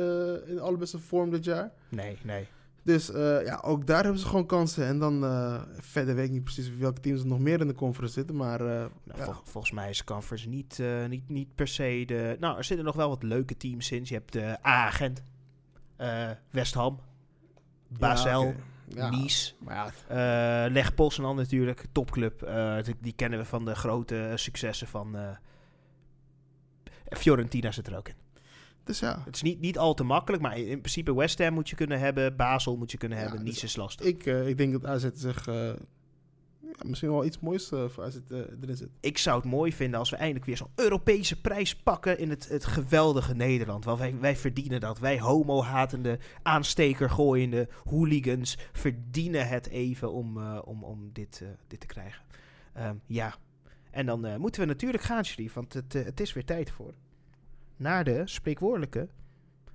uh, 0.42 0.48
in 0.48 0.54
de 0.54 0.60
allerbeste 0.60 0.98
vorm 0.98 1.30
dit 1.30 1.44
jaar. 1.44 1.72
Nee, 1.88 2.18
nee. 2.22 2.46
Dus 2.82 3.10
uh, 3.10 3.44
ja, 3.44 3.60
ook 3.64 3.86
daar 3.86 4.02
hebben 4.02 4.20
ze 4.20 4.26
gewoon 4.26 4.46
kansen. 4.46 4.86
En 4.86 4.98
dan 4.98 5.24
uh, 5.24 5.62
verder 5.78 6.14
weet 6.14 6.24
ik 6.24 6.30
niet 6.30 6.44
precies 6.44 6.76
welke 6.76 7.00
teams 7.00 7.20
er 7.20 7.26
nog 7.26 7.38
meer 7.38 7.60
in 7.60 7.66
de 7.66 7.74
conference 7.74 8.14
zitten. 8.14 8.36
Maar 8.36 8.58
nou, 8.58 8.90
ja. 9.14 9.24
vol 9.24 9.34
volgens 9.44 9.72
mij 9.72 9.90
is 9.90 9.98
de 9.98 10.04
conference 10.04 10.48
niet, 10.48 10.82
niet, 11.08 11.28
niet 11.28 11.54
per 11.54 11.68
se 11.68 12.02
de... 12.06 12.36
Nou, 12.40 12.56
er 12.56 12.64
zitten 12.64 12.86
nog 12.86 12.94
wel 12.94 13.08
wat 13.08 13.22
leuke 13.22 13.56
teams 13.56 13.92
in. 13.92 14.02
Je 14.04 14.14
hebt 14.14 14.32
de 14.32 14.56
A-agent, 14.66 15.22
West 16.50 16.74
Ham, 16.74 17.00
Basel, 17.88 18.54
ja, 18.88 19.10
Nice, 19.10 19.52
ja. 20.08 20.68
Leg 20.68 20.94
Poznan 20.94 21.36
natuurlijk, 21.36 21.84
topclub. 21.92 22.48
Die, 23.00 23.12
kennen 23.12 23.38
we 23.38 23.44
van 23.44 23.64
de 23.64 23.74
grote 23.74 24.32
successen 24.34 24.86
van 24.86 25.16
Fiorentina 27.09 27.73
zit 27.73 27.87
er 27.87 27.97
ook 27.97 28.09
in. 28.09 28.14
Dus 28.87 28.99
ja. 28.99 29.23
Het 29.25 29.35
is 29.35 29.42
niet, 29.42 29.61
niet 29.61 29.79
al 29.79 29.95
te 29.95 30.05
makkelijk, 30.05 30.42
maar 30.42 30.59
in 30.59 30.79
principe 30.79 31.14
West 31.14 31.38
Ham 31.38 31.53
moet 31.55 31.69
je 31.69 31.77
kunnen 31.77 31.99
hebben, 31.99 32.37
Basel 32.37 32.77
moet 32.77 32.90
je 32.90 32.99
kunnen 32.99 33.19
hebben, 33.19 33.38
dus 33.38 33.49
Nice 33.49 33.64
is 33.64 33.77
lastig. 33.77 34.07
Ik, 34.07 34.27
uh, 34.27 34.49
ik 34.49 34.59
denk 34.59 34.73
dat 34.73 34.87
AZ 34.87 35.09
zich 35.14 35.49
uh, 35.49 35.55
ja, 36.61 36.83
misschien 36.85 37.11
wel 37.11 37.25
iets 37.25 37.38
moois 37.38 37.73
uh, 37.73 37.88
voor 37.88 38.05
AZ 38.05 38.16
erin 38.31 38.77
zit. 38.77 38.88
Ik 39.01 39.19
zou 39.19 39.37
het 39.37 39.51
mooi 39.51 39.73
vinden 39.73 39.99
als 39.99 40.11
we 40.11 40.16
eindelijk 40.16 40.45
weer 40.47 40.57
zo'n 40.57 40.71
Europese 40.75 41.40
prijs 41.40 41.77
pakken 41.77 42.19
in 42.19 42.31
het, 42.31 42.49
het 42.49 42.64
geweldige 42.64 43.35
Nederland. 43.35 43.85
Want 43.85 43.99
wij, 43.99 44.19
wij 44.21 44.37
verdienen 44.37 44.81
dat. 44.81 44.99
Wij 44.99 45.21
homo-hatende, 45.21 46.19
aansteker 46.42 47.11
gooiende 47.11 47.69
hooligans 47.85 48.59
verdienen 48.73 49.49
het 49.49 49.69
even 49.69 50.12
om, 50.12 50.38
om, 50.49 50.85
om 50.85 51.11
dit, 51.12 51.42
dit 51.66 51.81
te 51.81 51.87
krijgen. 51.87 52.23
Um, 52.79 53.01
ja, 53.07 53.35
en 53.96 54.06
dan 54.06 54.26
uh, 54.26 54.37
moeten 54.37 54.61
we 54.61 54.66
natuurlijk 54.66 55.02
gaan, 55.02 55.24
Sherif, 55.24 55.52
want 55.52 55.72
het, 55.72 55.94
uh, 55.94 56.04
het 56.04 56.20
is 56.20 56.32
weer 56.32 56.44
tijd 56.44 56.70
voor. 56.70 56.94
Naar 57.76 58.04
de 58.04 58.22
spreekwoordelijke 58.24 59.09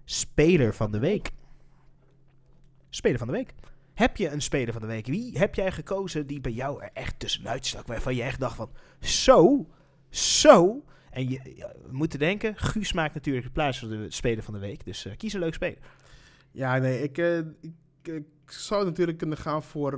Speler 0.06 0.74
van 0.74 0.92
de 0.92 1.00
Week. 1.00 1.32
Speler 2.90 3.18
van 3.18 3.28
de 3.28 3.34
Week. 3.34 3.54
Heb 3.94 4.18
je 4.18 4.30
een 4.30 4.42
Speler 4.42 4.74
van 4.74 4.82
de 4.82 4.88
Week? 4.88 5.06
Wie 5.06 5.38
heb 5.38 5.56
jij 5.56 5.72
gekozen 5.72 6.28
die 6.28 6.42
bij 6.42 6.52
jou 6.52 6.84
er 6.84 6.90
echt 6.94 7.20
tussenuit 7.20 7.66
stak? 7.66 7.88
Waarvan 7.88 8.16
je 8.16 8.24
echt 8.24 8.40
dacht 8.40 8.56
van, 8.56 8.70
zo, 9.00 9.68
zo. 10.10 10.84
En 11.10 11.30
je, 11.30 11.40
we 11.86 11.92
moeten 11.92 12.20
denken, 12.20 12.58
Guus 12.58 12.94
maakt 12.94 13.14
natuurlijk 13.14 13.46
de 13.46 13.52
plaats 13.52 13.80
voor 13.80 13.90
de 13.90 14.12
Speler 14.12 14.44
van 14.44 14.54
de 14.54 14.60
Week. 14.60 14.86
Dus 14.86 15.06
uh, 15.06 15.16
kies 15.18 15.34
een 15.34 15.40
leuk 15.40 15.54
speler. 15.54 15.80
Ja, 16.52 16.78
nee, 16.78 17.04
ik, 17.04 17.18
ik, 17.18 17.74
ik, 18.04 18.26
zou 18.46 18.86
natuurlijk 18.86 19.18
kunnen 19.18 19.38
gaan 19.38 19.64
voor, 19.64 19.92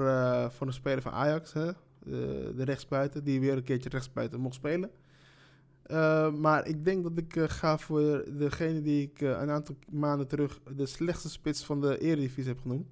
voor 0.51 0.67
een 0.67 0.73
speler 0.73 1.01
van 1.01 1.11
Ajax, 1.11 1.53
hè? 1.53 1.71
De, 2.05 2.53
de 2.55 2.63
rechtsbuiten, 2.63 3.23
die 3.23 3.39
weer 3.39 3.57
een 3.57 3.63
keertje 3.63 3.89
rechtsbuiten 3.89 4.39
mocht 4.39 4.55
spelen. 4.55 4.91
Uh, 5.87 6.31
maar 6.31 6.67
ik 6.67 6.85
denk 6.85 7.03
dat 7.03 7.17
ik 7.17 7.35
uh, 7.35 7.43
ga 7.47 7.77
voor 7.77 8.25
degene 8.37 8.81
die 8.81 9.01
ik 9.01 9.21
uh, 9.21 9.29
een 9.29 9.49
aantal 9.49 9.75
maanden 9.89 10.27
terug 10.27 10.59
de 10.75 10.85
slechtste 10.85 11.29
spits 11.29 11.63
van 11.63 11.81
de 11.81 11.97
Eredivisie 11.97 12.51
heb 12.51 12.59
genoemd. 12.61 12.87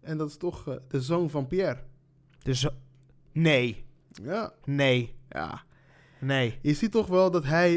En 0.00 0.18
dat 0.18 0.28
is 0.28 0.36
toch 0.36 0.80
de 0.88 1.00
zoon 1.00 1.30
van 1.30 1.46
Pierre. 1.46 1.80
De 2.42 2.54
zo 2.54 2.68
Nee. 3.32 3.84
Ja. 4.22 4.52
Nee. 4.64 5.14
Ja. 5.28 5.62
Nee. 6.20 6.58
Je 6.62 6.74
ziet 6.74 6.92
toch 6.92 7.06
wel 7.06 7.30
dat 7.30 7.44
hij. 7.44 7.74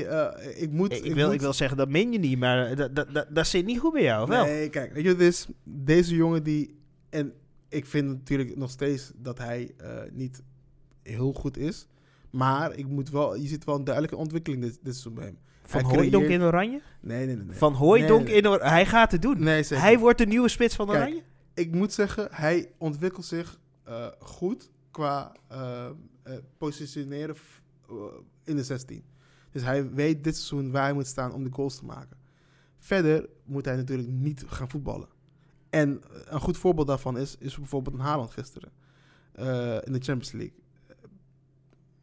ik, 0.56 0.72
moet, 0.72 0.92
ik, 0.92 1.04
ik, 1.04 1.14
wil, 1.14 1.26
moet... 1.26 1.36
ik 1.36 1.42
wil 1.42 1.54
zeggen, 1.54 1.78
dat 1.78 1.90
min 1.90 2.12
je 2.12 2.20
niet, 2.20 2.40
maar 2.40 2.76
dat, 2.76 2.96
dat, 2.96 3.14
dat, 3.14 3.28
dat 3.30 3.48
zit 3.48 3.66
niet 3.66 3.80
goed 3.80 3.94
bij 3.94 4.04
jou, 4.04 4.28
wel? 4.28 4.46
Nee, 4.46 4.70
kijk, 4.70 4.94
weet 4.94 5.04
je, 5.04 5.16
is 5.16 5.48
deze 5.64 6.16
jongen 6.16 6.44
die. 6.44 6.80
En 7.10 7.34
ik 7.70 7.86
vind 7.86 8.08
natuurlijk 8.08 8.56
nog 8.56 8.70
steeds 8.70 9.12
dat 9.16 9.38
hij 9.38 9.76
niet 10.12 10.44
heel 11.14 11.34
goed 11.34 11.58
is. 11.58 11.88
Maar 12.30 12.76
ik 12.76 12.88
moet 12.88 13.10
wel, 13.10 13.36
je 13.36 13.48
ziet 13.48 13.64
wel 13.64 13.76
een 13.76 13.84
duidelijke 13.84 14.18
ontwikkeling 14.18 14.62
dit, 14.62 14.74
dit 14.74 14.94
seizoen 14.94 15.14
bij 15.14 15.26
hem. 15.26 15.38
Van 15.64 15.84
Hooijdonk 15.84 16.28
in 16.28 16.42
Oranje? 16.42 16.82
Nee, 17.02 17.26
nee, 17.26 17.36
nee. 17.36 17.56
Van 17.56 17.74
Hooijdonk 17.74 18.28
in 18.28 18.48
Oranje? 18.48 18.70
Hij 18.70 18.86
gaat 18.86 19.12
het 19.12 19.22
doen. 19.22 19.40
Nee, 19.40 19.64
Hij 19.64 20.00
wordt 20.00 20.18
de 20.18 20.26
nieuwe 20.26 20.50
spits 20.50 20.76
van 20.76 20.90
Oranje? 20.90 21.24
ik 21.54 21.72
moet 21.72 21.94
zeggen, 21.94 22.28
hij 22.32 22.72
ontwikkelt 22.78 23.26
zich 23.26 23.60
uh, 23.88 24.08
goed 24.20 24.72
qua 24.92 25.32
uh, 25.52 25.90
uh, 26.28 26.34
positioneren 26.58 27.36
in 28.44 28.56
de 28.56 28.64
16. 28.64 29.04
Dus 29.52 29.62
hij 29.64 29.90
weet 29.92 30.24
dit 30.24 30.36
seizoen 30.36 30.72
waar 30.72 30.84
hij 30.84 30.94
moet 30.94 31.08
staan 31.08 31.34
om 31.34 31.44
de 31.44 31.52
goals 31.52 31.76
te 31.76 31.86
maken. 31.86 32.18
Verder 32.78 33.30
moet 33.44 33.66
hij 33.66 33.76
natuurlijk 33.76 34.10
niet 34.10 34.44
gaan 34.48 34.70
voetballen. 34.70 35.08
En 35.70 36.02
een 36.26 36.40
goed 36.40 36.58
voorbeeld 36.58 36.88
daarvan 36.88 37.18
is, 37.18 37.36
is 37.40 37.58
bijvoorbeeld 37.58 37.96
een 37.96 38.02
Haaland 38.02 38.32
gisteren. 38.32 38.72
in 39.84 39.94
de 39.94 40.00
Champions 40.00 40.32
League 40.32 40.64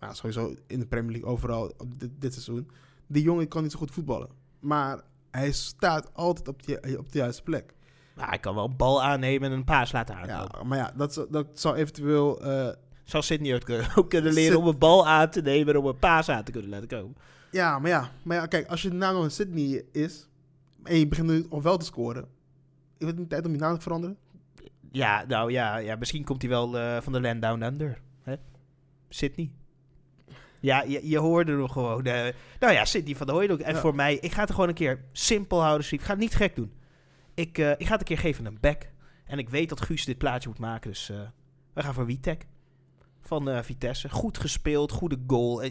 nou, 0.03 0.15
sowieso 0.15 0.55
in 0.67 0.79
de 0.79 0.87
Premier 0.87 1.13
League 1.13 1.31
overal 1.31 1.73
op 1.79 1.99
dit, 1.99 2.11
dit, 2.19 2.33
seizoen. 2.33 2.71
Die 3.07 3.23
jongen 3.23 3.49
kan 3.49 3.63
niet 3.63 3.73
zo 3.73 3.79
goed 3.79 3.91
voetballen. 3.91 4.29
Maar 4.61 5.01
hij 5.31 5.53
staat 5.53 6.15
altijd 6.15 6.49
op, 6.49 6.67
die, 6.67 6.99
op 6.99 7.13
de 7.13 7.19
juiste 7.19 7.43
plek. 7.43 7.75
Nou, 8.17 8.29
hij 8.29 8.39
kan 8.39 8.55
wel 8.55 8.65
een 8.65 8.77
bal 8.77 9.03
aannemen 9.03 9.51
en 9.51 9.57
een 9.57 9.65
paas 9.65 9.93
laten 9.93 10.15
aankomen. 10.15 10.59
Ja, 10.59 10.65
maar 10.65 10.79
ja, 10.79 10.93
dat, 10.97 11.27
dat 11.31 11.47
zou 11.53 11.77
eventueel... 11.77 12.47
Uh, 12.47 12.69
zou 13.05 13.23
Sydney 13.23 13.55
ook 13.97 14.11
kunnen 14.11 14.33
leren 14.33 14.59
om 14.59 14.67
een 14.67 14.79
bal 14.79 15.09
aan 15.09 15.31
te 15.31 15.41
nemen 15.41 15.75
en 15.75 15.81
om 15.81 15.87
een 15.87 15.99
paas 15.99 16.29
aan 16.29 16.45
te 16.45 16.53
kunnen 16.53 16.71
laten 16.71 16.89
komen. 16.89 17.17
Ja, 17.51 17.79
maar 17.79 17.91
ja, 17.91 18.11
maar 18.23 18.37
ja 18.37 18.47
kijk, 18.47 18.69
als 18.69 18.83
je 18.83 18.93
naam 18.93 19.15
nog 19.15 19.25
een 19.25 19.31
Sydney 19.31 19.85
is 19.93 20.29
en 20.83 20.99
je 20.99 21.09
begint 21.09 21.27
nu 21.27 21.47
al 21.51 21.63
wel 21.63 21.77
te 21.77 21.85
scoren, 21.85 22.29
is 22.99 23.07
het 23.07 23.19
niet 23.19 23.29
tijd 23.29 23.47
om 23.47 23.53
je 23.53 23.59
naam 23.59 23.75
te 23.75 23.81
veranderen? 23.81 24.17
Ja, 24.93 25.25
nou 25.29 25.53
ja, 25.53 25.77
ja 25.77 25.97
misschien 25.97 26.25
komt 26.25 26.43
hij 26.43 26.51
wel 26.51 26.77
uh, 26.77 27.01
van 27.01 27.13
de 27.13 27.21
land 27.21 27.43
down 27.43 27.63
under. 27.63 28.01
Hè? 28.23 28.35
Sydney. 29.09 29.53
Ja, 30.63 30.83
je, 30.83 31.09
je 31.09 31.19
hoorde 31.19 31.53
hem 31.53 31.69
gewoon. 31.69 32.07
Uh, 32.07 32.27
nou 32.61 32.73
ja, 32.73 32.85
Sidney 32.85 33.17
van 33.17 33.27
der 33.27 33.35
Hooydonk. 33.35 33.61
En 33.61 33.77
voor 33.77 33.95
mij, 33.95 34.15
ik 34.15 34.33
ga 34.33 34.41
het 34.41 34.51
gewoon 34.51 34.69
een 34.69 34.75
keer 34.75 35.05
simpel 35.13 35.63
houden. 35.63 35.87
Ik 35.91 36.03
ga 36.03 36.11
het 36.11 36.19
niet 36.19 36.35
gek 36.35 36.57
doen. 36.57 36.73
Ik, 37.35 37.59
uh, 37.59 37.71
ik 37.71 37.87
ga 37.87 37.91
het 37.91 38.01
een 38.01 38.07
keer 38.07 38.19
geven 38.19 38.45
een 38.45 38.59
back. 38.61 38.91
En 39.25 39.39
ik 39.39 39.49
weet 39.49 39.69
dat 39.69 39.81
Guus 39.81 40.05
dit 40.05 40.19
plaatje 40.19 40.49
moet 40.49 40.59
maken. 40.59 40.91
Dus 40.91 41.11
uh, 41.11 41.21
we 41.73 41.83
gaan 41.83 41.95
voor 41.95 42.07
Witek. 42.07 42.47
Van 43.21 43.65
Vitesse. 43.65 44.09
Goed 44.09 44.39
gespeeld, 44.39 44.93
goede 44.93 45.19
goal. 45.27 45.63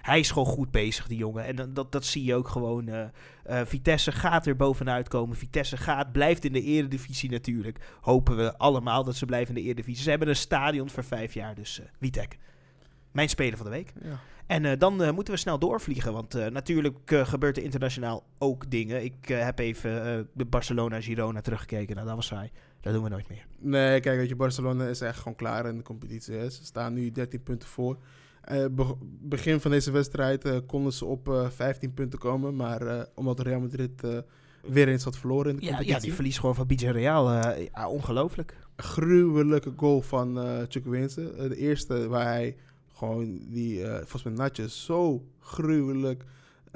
hij 0.00 0.18
is 0.18 0.30
gewoon 0.30 0.48
goed 0.48 0.70
bezig, 0.70 1.06
die 1.06 1.18
jongen. 1.18 1.44
En 1.44 1.74
dat, 1.74 1.92
dat 1.92 2.04
zie 2.04 2.24
je 2.24 2.34
ook 2.34 2.48
gewoon. 2.48 3.10
Vitesse 3.46 4.12
gaat 4.12 4.46
er 4.46 4.56
bovenuit 4.56 5.08
komen. 5.08 5.36
Vitesse 5.36 5.76
gaat, 5.76 6.12
blijft 6.12 6.44
in 6.44 6.52
de 6.52 6.62
eredivisie 6.62 7.30
natuurlijk. 7.30 7.78
Hopen 8.00 8.36
we 8.36 8.58
allemaal 8.58 9.04
dat 9.04 9.16
ze 9.16 9.26
blijven 9.26 9.56
in 9.56 9.62
de 9.62 9.68
eredivisie. 9.68 10.02
Ze 10.02 10.10
hebben 10.10 10.28
een 10.28 10.36
stadion 10.36 10.90
voor 10.90 11.04
vijf 11.04 11.34
jaar. 11.34 11.54
Dus 11.54 11.80
Witek. 11.98 12.38
Mijn 13.12 13.28
speler 13.28 13.56
van 13.56 13.66
de 13.66 13.72
week. 13.72 13.92
Ja. 14.02 14.20
En 14.50 14.64
uh, 14.64 14.72
dan 14.78 15.02
uh, 15.02 15.10
moeten 15.10 15.34
we 15.34 15.40
snel 15.40 15.58
doorvliegen, 15.58 16.12
want 16.12 16.36
uh, 16.36 16.46
natuurlijk 16.46 16.96
gebeurt 17.04 17.56
er 17.56 17.62
internationaal 17.62 18.24
ook 18.38 18.70
dingen. 18.70 19.04
Ik 19.04 19.28
heb 19.28 19.58
even 19.58 20.28
de 20.34 20.44
Barcelona-Girona 20.44 21.40
teruggekeken, 21.40 21.94
nou 21.94 22.06
dat 22.06 22.16
was 22.16 22.26
saai. 22.26 22.50
Dat 22.80 22.92
doen 22.92 23.02
we 23.02 23.08
nooit 23.08 23.28
meer. 23.28 23.46
Nee, 23.58 24.00
kijk, 24.00 24.18
weet 24.18 24.28
je, 24.28 24.36
Barcelona 24.36 24.86
is 24.86 25.00
echt 25.00 25.18
gewoon 25.18 25.34
klaar 25.34 25.66
in 25.66 25.76
de 25.76 25.82
competitie. 25.82 26.34
Hè. 26.34 26.50
Ze 26.50 26.64
staan 26.64 26.92
nu 26.92 27.10
13 27.10 27.42
punten 27.42 27.68
voor. 27.68 27.98
Be 28.70 28.94
begin 29.20 29.60
van 29.60 29.70
deze 29.70 29.90
wedstrijd 29.90 30.66
konden 30.66 30.92
ze 30.92 31.04
op 31.04 31.48
15 31.54 31.94
punten 31.94 32.18
komen, 32.18 32.56
maar 32.56 33.06
omdat 33.14 33.40
Real 33.40 33.60
Madrid 33.60 34.02
weer 34.62 34.88
eens 34.88 35.04
had 35.04 35.18
verloren 35.18 35.50
in 35.50 35.56
de 35.56 35.62
ja, 35.62 35.68
competitie. 35.68 36.00
Ja, 36.00 36.06
die 36.06 36.14
verlies 36.14 36.38
gewoon 36.38 36.54
van 36.54 36.66
Villarreal. 36.68 37.30
ja, 37.30 37.88
ongelooflijk. 37.88 38.56
Gruwelijke 38.76 39.72
goal 39.76 40.00
van 40.00 40.46
uh, 40.46 40.58
Chukwueze. 40.68 41.48
de 41.48 41.56
eerste 41.56 42.08
waar 42.08 42.26
hij 42.26 42.56
gewoon 43.00 43.38
die, 43.48 43.80
uh, 43.80 43.94
volgens 43.96 44.22
mij 44.22 44.32
Natje 44.32 44.68
zo 44.68 45.26
gruwelijk 45.40 46.24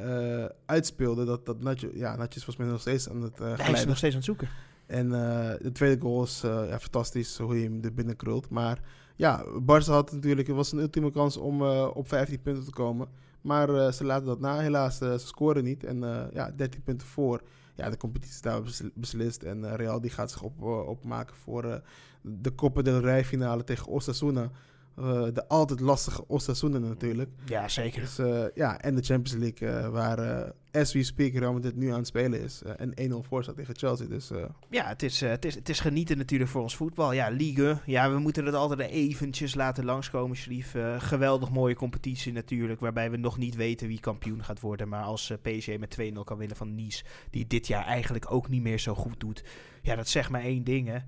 uh, 0.00 0.44
uitspeelde. 0.66 1.24
Dat, 1.24 1.46
dat 1.46 1.62
Natje, 1.62 1.90
ja, 1.94 2.16
Natje 2.16 2.38
is 2.38 2.44
volgens 2.44 2.56
mij 2.56 2.66
nog 2.66 2.80
steeds 2.80 3.08
aan 3.08 3.22
het 3.22 3.40
uh, 3.40 3.58
Hij 3.58 3.72
is 3.72 3.84
nog 3.84 3.96
steeds 3.96 4.14
aan 4.14 4.20
het 4.20 4.24
zoeken. 4.24 4.48
En 4.86 5.12
eh, 5.12 5.54
de 5.62 5.72
tweede 5.72 6.00
goal 6.00 6.22
is 6.22 6.42
eh, 6.44 6.68
ja, 6.68 6.78
fantastisch, 6.80 7.38
hoe 7.38 7.58
je 7.60 7.64
hem 7.64 7.82
er 7.82 7.94
binnen 7.94 8.16
krult. 8.16 8.48
Maar 8.50 8.80
ja, 9.16 9.44
Barca 9.62 9.92
had 9.92 10.12
natuurlijk, 10.12 10.46
het 10.46 10.56
was 10.56 10.72
een 10.72 10.78
ultieme 10.78 11.10
kans 11.10 11.36
om 11.36 11.62
eh, 11.62 11.90
op 11.94 12.08
15 12.08 12.42
punten 12.42 12.64
te 12.64 12.70
komen. 12.70 13.08
Maar 13.40 13.68
eh, 13.74 13.92
ze 13.92 14.04
laten 14.04 14.26
dat 14.26 14.40
na, 14.40 14.58
helaas. 14.58 15.00
eh, 15.00 15.12
ze 15.12 15.26
scoren 15.26 15.64
niet. 15.64 15.84
En 15.84 16.04
eh, 16.04 16.24
ja, 16.32 16.50
13 16.56 16.82
punten 16.82 17.06
voor. 17.06 17.42
Ja, 17.74 17.90
de 17.90 17.96
competitie 17.96 18.34
is 18.34 18.40
daar 18.40 18.62
besl- 18.62 18.86
beslist. 18.94 19.42
En 19.42 19.64
eh, 19.64 19.74
Real 19.76 20.00
die 20.00 20.10
gaat 20.10 20.30
zich 20.30 20.42
op, 20.42 20.62
eh, 20.62 20.86
opmaken 20.88 21.36
voor 21.36 21.64
eh, 21.64 21.76
de 22.22 22.54
Copa 22.54 22.82
del 22.82 23.00
Rey 23.00 23.24
finale 23.24 23.64
tegen 23.64 23.86
Osasuna. 23.86 24.50
Eh, 24.96 25.26
de 25.32 25.48
altijd 25.48 25.80
lastige 25.80 26.24
Osasuna 26.28 26.78
natuurlijk. 26.78 27.30
Ja, 27.46 27.68
zeker. 27.68 28.00
Dus, 28.00 28.18
eh, 28.18 28.44
ja, 28.54 28.80
en 28.80 28.94
de 28.94 29.02
Champions 29.02 29.40
League, 29.40 29.68
eh, 29.68 29.88
waar 29.88 30.52
as 30.72 30.92
we 30.92 31.02
speak 31.02 31.32
Real 31.32 31.52
Madrid 31.52 31.76
nu 31.76 31.90
aan 31.90 31.98
het 31.98 32.06
spelen 32.06 32.42
is. 32.42 32.62
en 32.76 32.92
1-0 32.94 33.22
voor 33.22 33.42
staat 33.42 33.56
tegen 33.56 33.76
Chelsea. 33.76 34.06
Dus 34.06 34.30
Ja, 34.70 34.86
het 34.86 35.02
is, 35.02 35.20
het, 35.20 35.44
is, 35.44 35.54
het 35.54 35.68
is 35.68 35.80
genieten 35.80 36.16
natuurlijk 36.18 36.50
voor 36.50 36.62
ons 36.62 36.76
voetbal. 36.76 37.12
Ja, 37.12 37.28
Ligue. 37.28 37.78
Ja, 37.86 38.10
we 38.10 38.18
moeten 38.18 38.46
het 38.46 38.54
altijd 38.54 38.90
eventjes 38.90 39.54
laten 39.54 39.84
langskomen, 39.84 40.36
Sharif. 40.36 40.74
Geweldig 40.98 41.50
mooie 41.50 41.74
competitie 41.74 42.32
natuurlijk, 42.32 42.80
waarbij 42.80 43.10
we 43.10 43.16
nog 43.16 43.38
niet 43.38 43.54
weten 43.54 43.88
wie 43.88 44.00
kampioen 44.00 44.44
gaat 44.44 44.60
worden. 44.60 44.88
Maar 44.88 45.02
als 45.02 45.32
PSG 45.42 45.78
met 45.78 45.90
2-0 45.90 46.24
kan 46.24 46.38
winnen 46.38 46.56
van 46.56 46.74
Nice, 46.74 47.04
die 47.30 47.46
dit 47.46 47.66
jaar 47.66 47.84
eigenlijk 47.84 48.32
ook 48.32 48.48
niet 48.48 48.62
meer 48.62 48.78
zo 48.78 48.94
goed 48.94 49.20
doet. 49.20 49.44
Ja, 49.82 49.96
dat 49.96 50.08
zegt 50.08 50.30
maar 50.30 50.42
één 50.42 50.64
ding, 50.64 50.88
hè. 50.88 50.98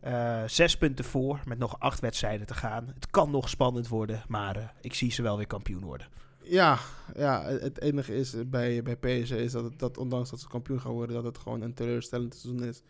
Eh, 0.00 0.42
zes 0.46 0.76
punten 0.76 1.04
voor, 1.04 1.40
met 1.44 1.58
nog 1.58 1.80
acht 1.80 2.00
wedstrijden 2.00 2.46
te 2.46 2.54
gaan. 2.54 2.86
Het 2.94 3.10
kan 3.10 3.30
nog 3.30 3.48
spannend 3.48 3.88
worden, 3.88 4.22
maar 4.28 4.56
eh, 4.56 4.62
ik 4.80 4.94
zie 4.94 5.12
ze 5.12 5.22
wel 5.22 5.36
weer 5.36 5.46
kampioen 5.46 5.84
worden. 5.84 6.06
ja, 6.42 6.78
ja, 7.16 7.42
het 7.44 7.80
enige 7.80 8.14
is 8.16 8.34
bij, 8.46 8.82
bij 8.82 8.96
PSG 8.96 9.32
is 9.32 9.52
dat, 9.52 9.78
dat 9.78 9.98
ondanks 9.98 10.30
dat 10.30 10.40
ze 10.40 10.48
kampioen 10.48 10.80
gaan 10.80 10.92
worden, 10.92 11.14
dat 11.14 11.24
het 11.24 11.38
gewoon 11.38 11.60
een 11.60 11.74
teleurstellend 11.74 12.34
seizoen 12.34 12.64
is. 12.64 12.82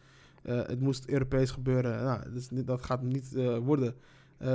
Eh, 0.43 0.57
het 0.57 0.81
moest 0.81 1.07
Europees 1.07 1.51
gebeuren. 1.51 2.05
Nou, 2.05 2.21
dat, 2.65 2.85
gaat 2.85 3.03
niet 3.03 3.35
eh, 3.35 3.57
worden. 3.57 3.95
Eh, 4.39 4.49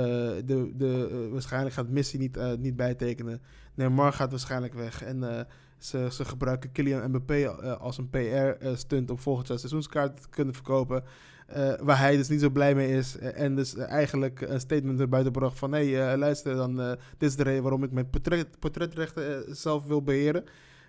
de, 0.44 0.72
de, 0.76 1.08
eh, 1.10 1.32
waarschijnlijk 1.32 1.74
gaat 1.74 1.88
Messi 1.88 2.18
niet, 2.18 2.36
eh, 2.36 2.52
niet 2.58 2.76
bijtekenen. 2.76 3.42
Neymar 3.74 4.12
gaat 4.12 4.30
waarschijnlijk 4.30 4.74
weg. 4.74 5.02
En 5.02 5.38
eh, 5.38 5.44
ze, 5.78 6.08
ze 6.10 6.24
gebruiken 6.24 6.72
Kylian 6.72 7.08
Mbappé 7.08 7.34
eh, 7.34 7.80
als 7.80 7.98
een 7.98 8.10
PR-stunt 8.10 9.10
om 9.10 9.18
volgend 9.18 9.48
jaar 9.48 9.58
seizoenskaart 9.58 10.22
te 10.22 10.28
kunnen 10.28 10.54
verkopen. 10.54 11.04
Eh, 11.46 11.72
waar 11.80 11.98
hij 11.98 12.16
dus 12.16 12.28
niet 12.28 12.40
zo 12.40 12.50
blij 12.50 12.74
mee 12.74 12.96
is. 12.96 13.18
Eh, 13.18 13.40
en 13.40 13.54
dus 13.54 13.74
eh, 13.74 13.90
eigenlijk 13.90 14.40
een 14.40 14.60
statement 14.60 15.00
erbuiten 15.00 15.32
bracht 15.32 15.58
van... 15.58 15.72
hé, 15.72 16.16
luister 16.16 16.54
dan, 16.54 16.76
dit 17.18 17.28
is 17.28 17.36
de 17.36 17.42
reden 17.42 17.62
waarom 17.62 17.84
ik 17.84 17.90
mijn 17.90 18.10
portret, 18.10 18.58
portretrechten 18.58 19.56
zelf 19.56 19.84
wil 19.84 20.02
beheren. 20.02 20.44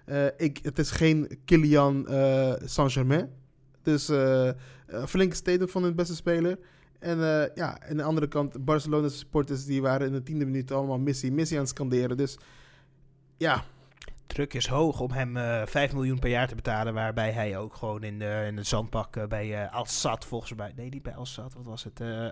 Eh, 0.06 0.26
ik, 0.38 0.60
het 0.62 0.80
is 0.80 0.92
geen 0.92 1.40
Kylian 1.46 2.08
eh, 2.08 2.54
Saint-Germain. 2.66 3.30
Dus 3.82 4.08
een 4.08 5.08
flinke 5.08 5.36
statement 5.36 5.72
van 5.72 5.84
hun 5.84 5.96
beste 5.96 6.16
speler. 6.16 6.58
En 7.00 7.18
ja, 7.56 7.82
aan 7.90 7.98
de 7.98 8.04
andere 8.04 8.28
kant, 8.28 8.66
Barcelona 8.66 9.10
supporters 9.10 9.66
die 9.66 9.82
waren 9.82 10.08
in 10.08 10.14
de 10.14 10.24
tiende 10.24 10.46
minuut 10.46 10.72
allemaal 10.72 11.00
Messi, 11.00 11.32
Messi 11.32 11.56
aan 11.56 11.62
het 11.62 11.70
scanderen. 11.70 12.18
Dus 12.18 12.38
ja, 13.38 13.64
Druk 14.36 14.54
is 14.54 14.68
hoog 14.68 15.00
om 15.00 15.12
hem 15.12 15.38
eh 15.38 15.66
5 15.66 15.94
miljoen 15.94 16.20
per 16.20 16.30
jaar 16.30 16.48
te 16.48 16.56
betalen, 16.56 16.94
waarbij 16.94 17.32
hij 17.32 17.58
ook 17.58 17.76
gewoon 17.76 18.04
in 18.04 18.20
de, 18.20 18.44
in 18.48 18.56
de 18.56 18.64
zandbak 18.64 19.16
eh, 19.16 19.28
bij 19.28 19.64
eh 19.64 19.74
Al 19.74 19.86
Sadd 19.86 20.26
volgens 20.26 20.54
mij... 20.56 20.72
Nee, 20.76 20.90
niet 20.90 21.04
bij 21.04 21.16
Al 21.16 21.26
Sadd, 21.26 21.54
wat 21.54 21.66
was 21.66 21.84
het? 21.84 22.00
eh 22.00 22.28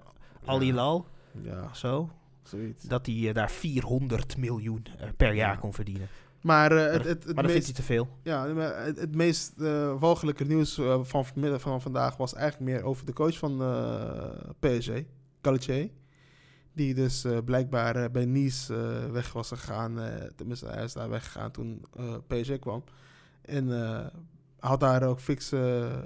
Al 0.46 0.60
Ja. 0.60 0.63
Hilal, 0.66 1.06
ja, 1.42 1.74
zo. 1.74 2.10
zoiets. 2.44 2.84
Dat 2.84 3.06
hij 3.06 3.34
daar 3.34 3.52
400 3.52 4.38
miljoen 4.38 4.86
per 5.18 5.34
jaar 5.34 5.54
Ja. 5.54 5.60
kon 5.60 5.74
verdienen. 5.74 6.08
Maar, 6.42 6.70
Maar, 6.74 6.80
het, 6.92 7.04
het, 7.04 7.24
het 7.24 7.36
maar 7.36 7.46
meest, 7.46 7.66
hij 7.66 7.74
te 7.74 7.84
veel. 7.84 8.08
ja, 8.24 8.46
maar 8.46 8.84
het, 8.86 9.00
het 9.00 9.16
meest 9.16 9.54
eh, 9.62 10.00
walgelijke 10.00 10.44
nieuws 10.44 10.74
van 11.04 11.26
vanmiddag 11.26 11.62
van 11.62 11.82
vandaag 11.82 12.18
was 12.18 12.34
eigenlijk 12.34 12.72
meer 12.72 12.84
over 12.84 13.06
de 13.06 13.13
coach 13.13 13.38
van 13.38 13.58
PSG, 14.60 14.89
Galtier. 15.42 15.89
Die 16.74 16.94
dus 16.94 17.24
eh, 17.24 17.38
blijkbaar 17.46 17.96
eh, 17.96 18.10
bij 18.12 18.26
Nice 18.26 18.76
eh, 18.76 19.12
weg 19.12 19.34
was 19.34 19.48
gegaan. 19.48 20.00
tenminste, 20.36 20.66
hij 20.66 20.84
is 20.84 20.94
daar 20.94 21.10
weggegaan 21.10 21.52
toen 21.52 21.86
PSG 22.28 22.60
kwam. 22.60 22.84
En 23.42 23.68
had 24.60 24.80
daar 24.80 25.04
ook 25.04 25.20
eh, 25.20 26.00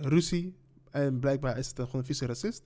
ruzie. 0.00 0.54
En 0.90 1.18
blijkbaar 1.18 1.58
is 1.58 1.68
het 1.68 1.78
een, 1.78 1.84
gewoon 1.84 2.00
een 2.00 2.06
vieze 2.06 2.26
racist. 2.26 2.62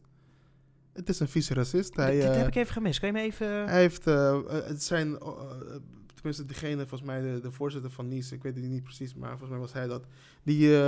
Het 0.93 1.09
is 1.09 1.21
een 1.21 1.29
vieze 1.29 1.55
racist. 1.55 1.97
Hij, 1.97 2.13
dit, 2.13 2.23
dit 2.23 2.35
heb 2.35 2.47
ik 2.47 2.55
even 2.55 2.73
gemist. 2.73 3.01
Kan 3.01 3.09
je 3.09 3.15
me 3.15 3.21
even... 3.21 3.47
hij 3.47 3.81
heeft, 3.81 4.05
het 4.05 4.83
zijn, 4.83 5.19
tenminste 6.15 6.45
degene, 6.45 6.79
volgens 6.79 7.03
mij 7.03 7.21
de, 7.21 7.41
de 7.41 7.53
voorzitter 7.53 7.91
van 7.91 8.09
Nice, 8.09 8.35
ik 8.35 8.43
weet 8.43 8.55
het 8.55 8.65
niet 8.65 8.83
precies, 8.83 9.15
maar 9.15 9.31
volgens 9.31 9.51
mij 9.51 9.59
was 9.59 9.73
hij 9.73 9.87
dat, 9.87 10.05
die, 10.43 10.79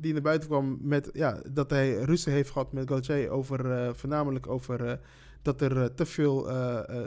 die 0.00 0.12
naar 0.12 0.22
buiten 0.22 0.48
kwam 0.48 0.78
met, 0.80 1.10
ja, 1.12 1.40
dat 1.52 1.70
hij 1.70 2.02
ruzie 2.02 2.32
heeft 2.32 2.50
gehad 2.50 2.72
met 2.72 2.88
Gauthier 2.88 3.30
over, 3.30 3.94
voornamelijk 3.96 4.46
over 4.46 5.00
dat 5.42 5.60
er 5.60 5.82
eh, 5.82 5.84
te 5.84 6.06
veel 6.06 6.50
eh, 6.50 6.78
eh, 6.78 7.04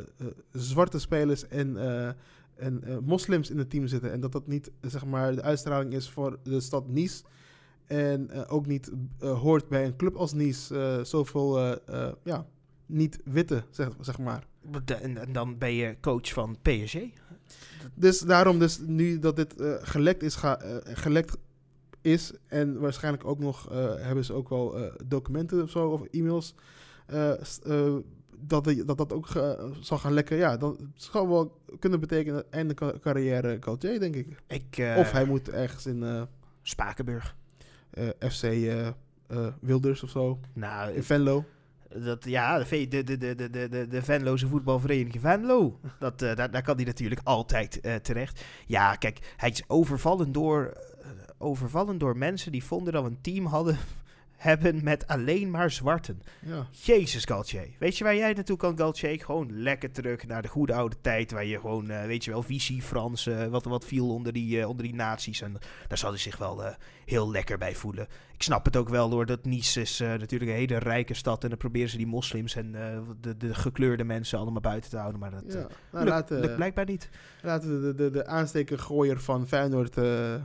zwarte 0.52 1.00
spelers 1.00 1.48
en, 1.48 1.78
en 2.56 2.84
moslims 3.04 3.50
in 3.50 3.58
het 3.58 3.70
team 3.70 3.88
zitten 3.88 4.12
en 4.12 4.20
dat 4.20 4.32
dat 4.32 4.48
niet, 4.48 4.72
zeg 4.82 5.06
maar, 5.06 5.36
de 5.36 5.42
uitstraling 5.42 5.94
is 5.94 6.10
voor 6.10 6.40
de 6.44 6.60
stad 6.60 6.88
Nice. 6.88 7.24
En 7.86 8.48
ook 8.48 8.66
niet 8.66 8.92
hoort 9.20 9.68
bij 9.68 9.86
een 9.86 9.96
club 9.96 10.16
als 10.16 10.34
Nice 10.34 11.00
zoveel, 11.04 11.60
ja, 12.24 12.46
niet 12.86 13.20
witte, 13.24 13.64
zeg, 13.70 13.90
zeg 14.00 14.18
maar. 14.18 14.48
En, 14.86 15.18
dan 15.32 15.58
ben 15.58 15.74
je 15.74 15.98
coach 16.02 16.34
van 16.34 16.58
PSG. 16.62 16.98
Dus 17.94 18.20
daarom, 18.20 18.60
dus 18.60 18.80
nu 18.80 19.20
dat 19.20 19.36
dit 19.36 19.54
gelekt, 19.82 20.24
is, 20.24 20.36
ga, 20.36 20.60
gelekt 20.84 21.38
is, 22.02 22.34
en 22.48 22.80
waarschijnlijk 22.80 23.26
ook 23.26 23.40
nog 23.40 23.70
hebben 24.00 24.26
ze 24.26 24.34
ook 24.34 24.50
wel 24.50 24.92
documenten 25.06 25.64
of 25.64 25.70
zo, 25.70 25.90
of 25.90 26.04
e-mails, 26.04 26.56
dat, 28.42 28.74
dat 28.86 28.98
dat 28.98 29.14
ook 29.14 29.28
ge- 29.28 29.72
zal 29.80 29.98
gaan 29.98 30.14
lekken, 30.14 30.38
ja, 30.38 30.58
dan 30.58 30.78
zal 30.96 31.28
wel 31.30 31.62
kunnen 31.80 32.00
betekenen 32.00 32.44
einde 32.52 32.74
ca- 32.74 33.00
carrière 33.02 33.58
Gaultier, 33.60 34.00
denk 34.00 34.16
ik. 34.16 34.28
Ik, 34.48 34.78
eh, 34.78 34.96
of 34.98 35.12
hij 35.12 35.26
moet 35.26 35.50
ergens 35.50 35.86
in 35.86 36.04
eh, 36.04 36.22
Spakenburg. 36.62 37.36
eh, 37.92 38.08
FC 38.30 38.44
eh, 38.44 38.88
eh, 38.88 38.94
Wilders 39.60 40.04
of 40.04 40.10
zo, 40.10 40.40
Nou, 40.54 40.92
in 40.94 41.04
Venlo. 41.04 41.46
Dat, 42.04 42.26
ja, 42.26 42.60
de, 42.60 42.88
de, 42.88 43.04
de, 43.04 43.36
de, 43.36 43.50
de, 43.70 43.88
de, 43.88 44.02
Venloze 44.04 44.48
voetbalvereniging 44.48 45.22
Venlo. 45.22 45.80
Dat, 46.00 46.22
eh, 46.22 46.36
daar, 46.36 46.52
daar 46.52 46.62
kan 46.64 46.76
hij 46.76 46.86
natuurlijk 46.86 47.22
altijd 47.24 47.80
eh, 47.80 47.96
terecht. 47.96 48.44
Ja, 48.66 48.96
kijk, 48.96 49.34
hij 49.38 49.50
is 49.50 49.64
overvallen 49.68 50.32
door, 50.32 50.66
eh, 51.02 51.10
overvallen 51.38 51.98
door 51.98 52.18
mensen 52.18 52.52
die 52.52 52.64
vonden 52.64 52.94
dat 52.94 53.04
we 53.04 53.10
een 53.10 53.22
team 53.22 53.46
hadden 53.46 53.78
hebben 54.42 54.84
met 54.84 55.08
alleen 55.08 55.50
maar 55.50 55.72
zwarten. 55.72 56.22
Ja. 56.40 56.68
Jezus, 56.72 57.26
Galtier. 57.26 57.68
Weet 57.80 57.98
je 57.98 58.04
waar 58.04 58.16
jij 58.16 58.34
naartoe 58.34 58.58
kan, 58.58 58.78
Galtier? 58.78 59.24
Gewoon 59.24 59.62
lekker 59.62 59.92
terug 59.92 60.28
naar 60.28 60.42
de 60.42 60.48
goede 60.48 60.74
oude 60.74 60.96
tijd. 61.02 61.32
Waar 61.32 61.46
je 61.46 61.60
gewoon, 61.60 61.90
eh, 61.90 62.06
weet 62.06 62.26
je 62.26 62.32
wel, 62.32 62.44
Vichy, 62.44 62.82
Frans, 62.82 63.28
eh, 63.28 63.46
wat, 63.46 63.66
wat 63.66 63.86
viel 63.86 64.10
onder 64.10 64.34
die, 64.34 64.60
eh, 64.60 64.70
onder 64.70 64.86
die 64.86 64.96
naties. 64.96 65.42
En 65.42 65.58
daar 65.88 65.98
zal 65.98 66.10
hij 66.10 66.20
zich 66.20 66.38
wel 66.38 66.64
heel 67.06 67.32
lekker 67.32 67.58
bij 67.58 67.76
voelen. 67.76 68.08
Ik 68.34 68.44
snap 68.44 68.66
het 68.66 68.78
ook 68.78 68.90
wel 68.90 69.10
hoor, 69.10 69.26
dat 69.26 69.46
Nice 69.46 69.82
is 69.82 70.00
natuurlijk 70.00 70.52
een 70.52 70.58
hele 70.58 70.78
rijke 70.78 71.14
stad. 71.14 71.44
En 71.44 71.50
dan 71.50 71.58
proberen 71.58 71.90
ze 71.90 71.98
die 71.98 72.08
moslims 72.08 72.56
en 72.56 72.72
de, 73.22 73.38
de 73.38 73.54
gekleurde 73.54 74.04
mensen 74.04 74.40
allemaal 74.40 74.62
buiten 74.62 74.90
te 74.90 74.98
houden. 74.98 75.20
Maar 75.20 75.32
dat 75.32 75.44
ja. 75.54 75.68
Nou, 75.92 76.06
lukt, 76.06 76.56
blijkbaar 76.56 76.86
niet. 76.86 77.10
laten 77.42 77.82
we 77.82 77.88
de, 77.88 77.96
de, 77.96 78.10
de 78.10 78.26
aansteker 78.26 78.80
gooier 78.80 79.20
van 79.20 79.48
Feyenoord... 79.48 79.98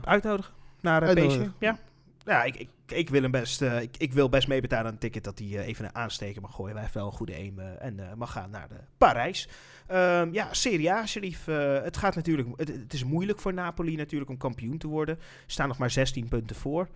Uitnodigen 0.03 0.53
naar 0.81 1.01
Uitnodigen. 1.01 1.53
Ja. 1.59 1.79
Ja, 2.25 2.43
ik, 2.43 2.55
ik, 2.55 2.69
ik 2.91 3.09
wil 3.09 3.21
hem 3.21 3.31
best. 3.31 3.61
eh, 3.61 3.81
ik, 3.81 3.97
ik 3.97 4.13
wil 4.13 4.29
best 4.29 4.47
meebetalen 4.47 4.85
aan 4.85 4.91
een 4.91 4.99
ticket 4.99 5.23
dat 5.23 5.39
hij 5.39 5.47
eh, 5.47 5.67
even 5.67 5.85
een 5.85 5.95
aansteker 5.95 6.41
mag 6.41 6.55
gooien. 6.55 6.73
Hij 6.73 6.81
heeft 6.81 6.93
wel 6.93 7.05
een 7.05 7.11
goede 7.11 7.33
aim 7.33 7.59
eh, 7.59 7.85
en 7.85 7.99
mag 8.17 8.31
gaan 8.31 8.49
naar 8.49 8.67
de 8.67 8.75
Parijs. 8.97 9.49
Ehm, 9.87 10.33
ja, 10.33 10.53
Serie 10.53 10.91
A, 10.91 11.05
Sharif. 11.05 11.45
het 11.83 11.97
gaat 11.97 12.15
natuurlijk. 12.15 12.47
Het, 12.55 12.67
het 12.67 12.93
is 12.93 13.03
moeilijk 13.03 13.39
voor 13.39 13.53
Napoli 13.53 13.95
natuurlijk 13.95 14.29
om 14.29 14.37
kampioen 14.37 14.77
te 14.77 14.87
worden. 14.87 15.15
Er 15.15 15.21
staan 15.45 15.67
nog 15.67 15.77
maar 15.77 15.91
16 15.91 16.27
punten 16.27 16.55
voor. 16.55 16.87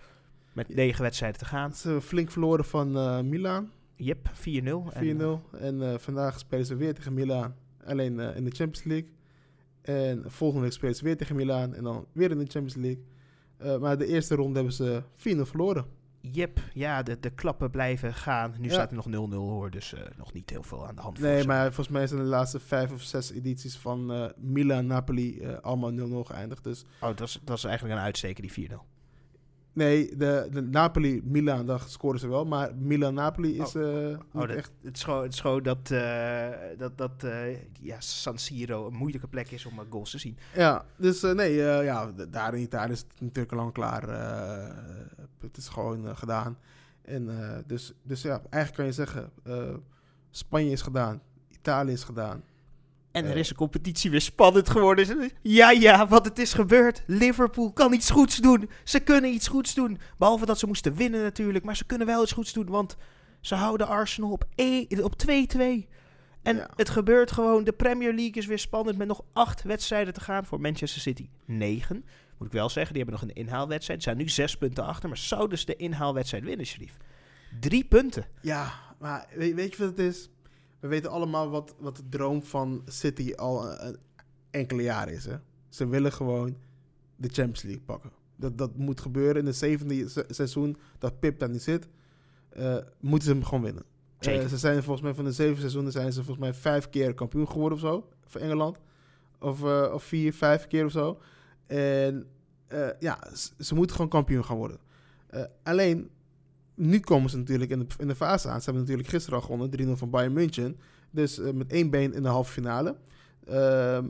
Met 0.54 0.76
negen 0.76 1.02
wedstrijden 1.02 1.39
te 1.39 1.46
gaan. 1.46 1.74
ze 1.74 1.88
hebben 1.88 2.04
flink 2.04 2.32
verloren 2.32 2.66
van 2.66 3.30
Milaan. 3.30 3.72
Yep, 3.96 4.30
4-0. 4.30 4.32
4-0. 4.34 4.94
En, 4.94 5.42
En, 5.60 6.00
vandaag 6.00 6.39
spelen 6.39 6.66
ze 6.66 6.76
weer 6.76 6.94
tegen 6.94 7.14
Milaan. 7.14 7.56
Alleen 7.86 8.20
in 8.20 8.44
de 8.44 8.52
Champions 8.52 8.84
League. 8.84 9.10
En 9.82 10.24
volgende 10.28 10.64
week 10.64 10.74
spelen 10.74 10.96
ze 10.96 11.04
weer 11.04 11.18
tegen 11.18 11.36
Milaan. 11.36 11.76
En 11.76 11.84
dan 11.84 12.06
weer 12.12 12.32
in 12.32 12.38
de 12.38 12.46
Champions 12.46 12.76
League. 12.76 13.04
Eh, 13.62 13.78
maar 13.78 13.97
de 13.97 14.05
eerste 14.07 14.36
ronde 14.36 14.55
hebben 14.55 14.74
ze 14.74 15.01
4-0 15.16 15.45
verloren. 15.45 15.86
Yep, 16.24 16.59
ja, 16.74 17.03
de, 17.03 17.20
de 17.20 17.30
klappen 17.30 17.72
blijven 17.72 18.14
gaan. 18.14 18.53
Nu 18.59 18.68
Ja. 18.68 18.72
staat 18.74 18.89
er 18.89 18.95
nog 18.95 19.30
0-0 19.30 19.36
hoor, 19.36 19.72
dus 19.72 19.93
eh, 19.93 20.01
nog 20.18 20.34
niet 20.34 20.49
heel 20.49 20.64
veel 20.64 20.88
aan 20.88 20.95
de 20.95 21.01
hand. 21.01 21.20
Nee, 21.20 21.45
maar 21.45 21.66
volgens 21.66 21.88
mij 21.95 22.07
zijn 22.07 22.20
de 22.20 22.26
laatste 22.26 22.59
vijf 22.59 22.91
of 22.91 23.01
zes 23.01 23.32
edities 23.32 23.78
van 23.78 24.12
eh 24.12 24.26
Milan-Napoli 24.38 25.45
allemaal 25.62 25.91
0-0 25.91 26.24
geëindigd. 26.28 26.64
Dus 26.64 26.86
Oh, 27.01 27.16
dat 27.16 27.28
is, 27.28 27.39
dat 27.43 27.57
is 27.57 27.64
eigenlijk 27.64 27.97
een 27.99 28.03
uitsteker, 28.05 28.41
die 28.41 28.70
4-0. 28.70 28.74
Nee, 29.74 30.18
de, 30.18 30.48
de 30.52 30.62
Napoli-Milan, 30.62 31.66
daar 31.66 31.84
scoren 31.88 32.20
ze 32.20 32.28
wel. 32.28 32.46
Maar 32.46 32.76
Milan-Napoli 32.76 33.60
is 33.60 33.76
eh 33.76 34.18
Oh, 34.34 34.42
dat, 34.42 34.50
echt... 34.50 34.72
het, 34.82 34.96
is 34.96 35.04
gewoon, 35.04 35.24
het 35.24 35.34
is 35.34 35.40
gewoon 35.40 35.64
dat, 35.64 35.92
eh, 35.92 36.50
dat, 36.78 36.98
dat 36.98 37.24
eh, 37.24 37.58
ja, 37.80 38.00
San 38.00 38.38
Siro 38.38 38.88
een 38.88 38.94
moeilijke 38.94 39.28
plek 39.28 39.52
is 39.52 39.66
om 39.66 39.80
goals 39.90 40.12
te 40.12 40.18
zien. 40.18 40.38
Ja, 40.56 40.86
dus 40.96 41.22
nee, 41.22 41.54
ja, 41.54 42.12
daar 42.30 42.54
in 42.54 42.62
Italië 42.62 42.92
is 42.92 43.00
het 43.00 43.22
natuurlijk 43.22 43.52
al 43.52 43.58
lang 43.58 43.74
klaar. 43.74 44.10
het 45.40 45.58
is 45.58 45.68
gewoon 45.68 46.18
gedaan. 46.18 46.58
En 47.02 47.30
dus, 47.66 47.94
dus 48.04 48.22
ja, 48.22 48.42
eigenlijk 48.50 48.74
kan 48.74 48.86
je 48.86 48.92
zeggen, 48.92 49.32
Spanje 50.30 50.72
is 50.72 50.82
gedaan, 50.82 51.22
Italië 51.50 51.92
is 51.92 52.04
gedaan. 52.04 52.44
En 53.12 53.26
er 53.26 53.32
Eh. 53.32 53.38
is 53.39 53.49
een 53.49 53.55
competitie 53.55 54.12
weer 54.12 54.22
spannend 54.22 54.70
geworden. 54.70 55.32
Ja, 55.41 55.72
ja, 55.72 56.07
wat 56.07 56.26
het 56.26 56.39
is 56.39 56.53
gebeurd. 56.53 57.03
Liverpool 57.07 57.72
kan 57.74 57.93
iets 57.93 58.09
goeds 58.09 58.38
doen. 58.38 58.70
Ze 58.84 58.99
kunnen 58.99 59.34
iets 59.34 59.47
goeds 59.47 59.74
doen. 59.74 59.99
Behalve 60.18 60.45
dat 60.45 60.59
ze 60.59 60.68
moesten 60.68 60.95
winnen 60.95 61.22
natuurlijk. 61.22 61.66
Maar 61.66 61.76
ze 61.76 61.86
kunnen 61.86 62.07
wel 62.07 62.22
iets 62.24 62.32
goeds 62.32 62.53
doen. 62.53 62.70
Want 62.70 62.97
ze 63.41 63.55
houden 63.55 63.88
Arsenal 63.88 64.32
op 64.32 64.43
één- 64.55 65.03
op 65.03 65.16
2-2. 65.16 65.88
En 66.41 66.55
Ja. 66.55 66.70
het 66.76 66.89
gebeurt 66.89 67.32
gewoon. 67.32 67.64
De 67.64 67.72
Premier 67.72 68.14
League 68.14 68.34
is 68.34 68.45
weer 68.45 68.59
spannend. 68.59 68.97
Met 68.97 69.07
nog 69.07 69.22
acht 69.34 69.64
wedstrijden 69.64 70.14
te 70.14 70.22
gaan 70.22 70.45
voor 70.45 70.62
Manchester 70.62 71.01
City. 71.01 71.30
Negen. 71.45 72.05
Moet 72.38 72.47
ik 72.47 72.53
wel 72.53 72.70
zeggen. 72.70 72.93
Die 72.93 73.03
hebben 73.03 73.22
nog 73.22 73.30
een 73.30 73.43
inhaalwedstrijd. 73.43 74.03
Ze 74.03 74.09
zijn 74.09 74.22
nu 74.22 74.30
zes 74.30 74.57
punten 74.57 74.86
achter. 74.86 75.09
Maar 75.09 75.18
zouden 75.18 75.57
ze 75.57 75.66
de 75.66 75.76
inhaalwedstrijd 75.76 76.43
winnen, 76.43 76.66
Sharif? 76.66 76.97
Drie 77.59 77.84
punten. 77.84 78.26
Ja, 78.41 78.72
maar 78.99 79.28
weet, 79.36 79.53
weet 79.55 79.72
je 79.76 79.78
wat 79.78 79.97
het 79.97 79.99
is? 79.99 80.30
We 80.82 80.88
weten 80.88 81.12
allemaal 81.12 81.50
wat, 81.50 81.76
wat 81.80 81.96
de 81.96 82.10
droom 82.10 82.44
van 82.44 82.82
City 82.86 83.34
al 83.36 83.66
een, 83.72 83.88
een 83.88 83.98
enkele 84.50 84.82
jaren 84.82 85.14
is. 85.14 85.26
Hè? 85.26 85.36
Ze 85.70 85.88
willen 85.88 86.12
gewoon 86.14 86.56
de 87.16 87.28
Champions 87.28 87.62
League 87.62 87.82
pakken. 87.86 88.12
Dat, 88.36 88.58
dat 88.58 88.76
moet 88.78 89.02
gebeuren 89.02 89.42
in 89.42 89.46
het 89.46 89.56
zevende 89.56 90.10
se- 90.10 90.26
seizoen 90.30 90.78
dat 90.98 91.20
Pip 91.20 91.40
daar 91.40 91.50
niet 91.50 91.62
zit. 91.64 91.88
eh, 92.50 92.78
moeten 93.00 93.28
ze 93.28 93.34
hem 93.34 93.44
gewoon 93.44 93.64
winnen. 93.64 93.84
Eh, 94.20 94.48
ze 94.48 94.58
zijn 94.58 94.84
volgens 94.84 95.02
mij 95.02 95.14
van 95.14 95.24
de 95.24 95.32
zeven 95.32 95.58
seizoenen 95.58 95.92
zijn 95.92 96.12
ze 96.14 96.24
volgens 96.24 96.46
mij 96.46 96.54
vijf 96.54 96.90
keer 96.90 97.14
kampioen 97.14 97.48
geworden 97.48 97.74
of 97.78 97.84
zo. 97.84 98.08
Voor 98.26 98.42
Engeland. 98.42 98.78
Of, 99.40 99.64
eh, 99.64 99.92
of 99.94 100.04
vier, 100.04 100.34
vijf 100.34 100.68
keer 100.68 100.86
of 100.86 100.92
zo. 100.92 101.20
En 101.68 102.26
eh, 102.68 102.88
ja, 103.00 103.20
z- 103.34 103.52
ze 103.60 103.76
moeten 103.76 103.96
gewoon 103.96 104.12
kampioen 104.12 104.46
gaan 104.46 104.58
worden. 104.58 104.78
Eh, 105.28 105.44
alleen, 105.64 106.10
nu 106.76 107.00
komen 107.00 107.30
ze 107.30 107.38
natuurlijk 107.38 107.72
in 107.72 107.80
de, 107.80 107.86
in 107.98 108.08
de 108.08 108.16
fase 108.16 108.48
aan. 108.48 108.60
Ze 108.60 108.64
hebben 108.64 108.84
natuurlijk 108.84 109.10
gisteren 109.10 109.40
al 109.40 109.46
gewonnen, 109.46 109.80
3-0 109.80 109.92
van 109.92 110.10
Bayern 110.10 110.34
München. 110.34 110.78
Dus 111.12 111.40
eh, 111.40 111.54
met 111.54 111.72
één 111.72 111.90
been 111.90 112.14
in 112.14 112.22
de 112.22 112.30
halve 112.30 112.52
finale. 112.52 112.96
Ehm, 113.46 114.06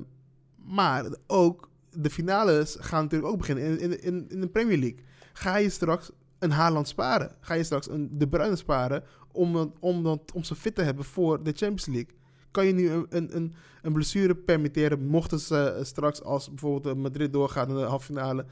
maar 0.65 1.05
ook 1.27 1.69
de 1.91 2.09
finales 2.09 2.77
gaan 2.79 3.03
natuurlijk 3.03 3.31
ook 3.31 3.37
beginnen 3.37 3.79
in, 3.79 4.03
in, 4.03 4.29
in, 4.29 4.41
de 4.41 4.47
Premier 4.47 4.77
League. 4.77 4.99
Ga 5.33 5.57
je 5.57 5.69
straks 5.69 6.11
een 6.39 6.51
Haaland 6.51 6.87
sparen? 6.87 7.31
Ga 7.39 7.53
je 7.53 7.63
straks 7.63 7.89
een 7.89 8.09
De 8.17 8.27
Bruyne 8.27 8.55
sparen 8.55 9.03
om, 9.31 9.73
om, 9.79 10.21
ze 10.41 10.55
fit 10.55 10.75
te 10.75 10.81
hebben 10.81 11.05
voor 11.05 11.43
de 11.43 11.51
Champions 11.51 11.85
League? 11.85 12.15
Kan 12.51 12.65
je 12.65 12.73
nu 12.73 12.89
een, 12.89 13.35
een, 13.35 13.53
een, 13.81 13.93
blessure 13.93 14.35
permitteren 14.35 15.05
mochten 15.07 15.39
ze 15.39 15.57
eh, 15.57 15.83
straks 15.83 16.23
als 16.23 16.49
bijvoorbeeld 16.49 16.95
eh, 16.95 17.01
Madrid 17.01 17.33
doorgaat 17.33 17.69
in 17.69 17.75
de 17.75 17.81
halve 17.81 18.05
finale 18.05 18.45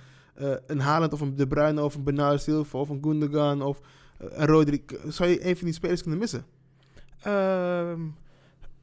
een 0.67 0.79
Haaland 0.79 1.13
of 1.13 1.21
een 1.21 1.35
De 1.35 1.47
Bruyne 1.47 1.83
of 1.83 1.95
een 1.95 2.03
Bernardo 2.03 2.37
Silva 2.37 2.77
of 2.77 2.89
een 2.89 3.03
Gundogan 3.03 3.61
of 3.61 3.81
Rodri, 4.19 4.85
zou 5.07 5.29
je 5.29 5.45
een 5.45 5.55
van 5.55 5.65
die 5.65 5.73
spelers 5.73 6.01
kunnen 6.01 6.19
missen? 6.19 6.45
Ehm, 7.21 8.01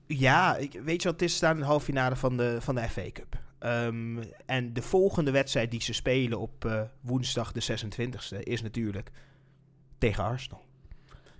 ja, 0.06 0.56
ik, 0.56 0.72
weet 0.84 1.02
je 1.02 1.08
wat 1.08 1.20
het 1.20 1.28
is? 1.28 1.34
Staan 1.34 1.54
in 1.54 1.60
de 1.60 1.66
halve 1.66 1.84
finale 1.84 2.16
van 2.16 2.36
de, 2.36 2.56
van 2.60 2.74
de 2.74 2.88
FA 2.88 3.10
Cup. 3.12 3.38
Ehm, 3.58 4.22
en 4.46 4.72
de 4.72 4.82
volgende 4.82 5.30
wedstrijd 5.30 5.70
die 5.70 5.82
ze 5.82 5.92
spelen 5.92 6.38
op 6.38 6.64
eh, 6.64 6.82
woensdag 7.00 7.52
de 7.52 7.62
26e 7.62 8.38
is 8.42 8.62
natuurlijk 8.62 9.10
tegen 9.98 10.24
Arsenal. 10.24 10.64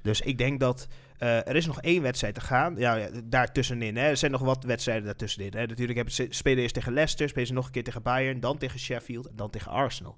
Dus 0.03 0.21
ik 0.21 0.39
denk 0.39 0.61
dat 0.61 0.89
eh, 1.19 1.49
er 1.49 1.57
is 1.57 1.67
nog 1.67 1.81
één 1.81 2.03
wedstrijd 2.03 2.35
te 2.35 2.41
gaan. 2.41 2.77
Ja 2.77 3.09
daartussenin. 3.25 3.97
Hè. 3.97 4.09
Er 4.09 4.17
zijn 4.17 4.31
nog 4.31 4.41
wat 4.41 4.65
wedstrijden 4.65 5.05
daartussenin. 5.05 5.53
Hè. 5.55 5.67
Natuurlijk 5.67 5.97
hebben 5.97 6.15
ze 6.15 6.27
spelen 6.31 6.63
eerst 6.63 6.75
tegen 6.75 6.93
Leicester, 6.93 7.29
spelen 7.29 7.47
ze 7.47 7.53
nog 7.53 7.67
een 7.67 7.73
keer 7.73 7.85
tegen 7.85 8.03
Bayern, 8.03 8.41
dan 8.41 8.59
tegen 8.59 8.79
Sheffield 8.79 9.29
en 9.29 9.37
dan 9.37 9.51
tegen 9.51 9.71
Arsenal. 9.71 10.17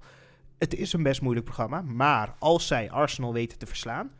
Het 0.59 0.75
is 0.75 0.93
een 0.93 1.03
best 1.03 1.21
moeilijk 1.21 1.45
programma, 1.45 1.81
maar 1.81 2.35
als 2.39 2.67
zij 2.67 2.91
Arsenal 2.91 3.33
weten 3.33 3.57
te 3.57 3.65
verslaan, 3.65 4.11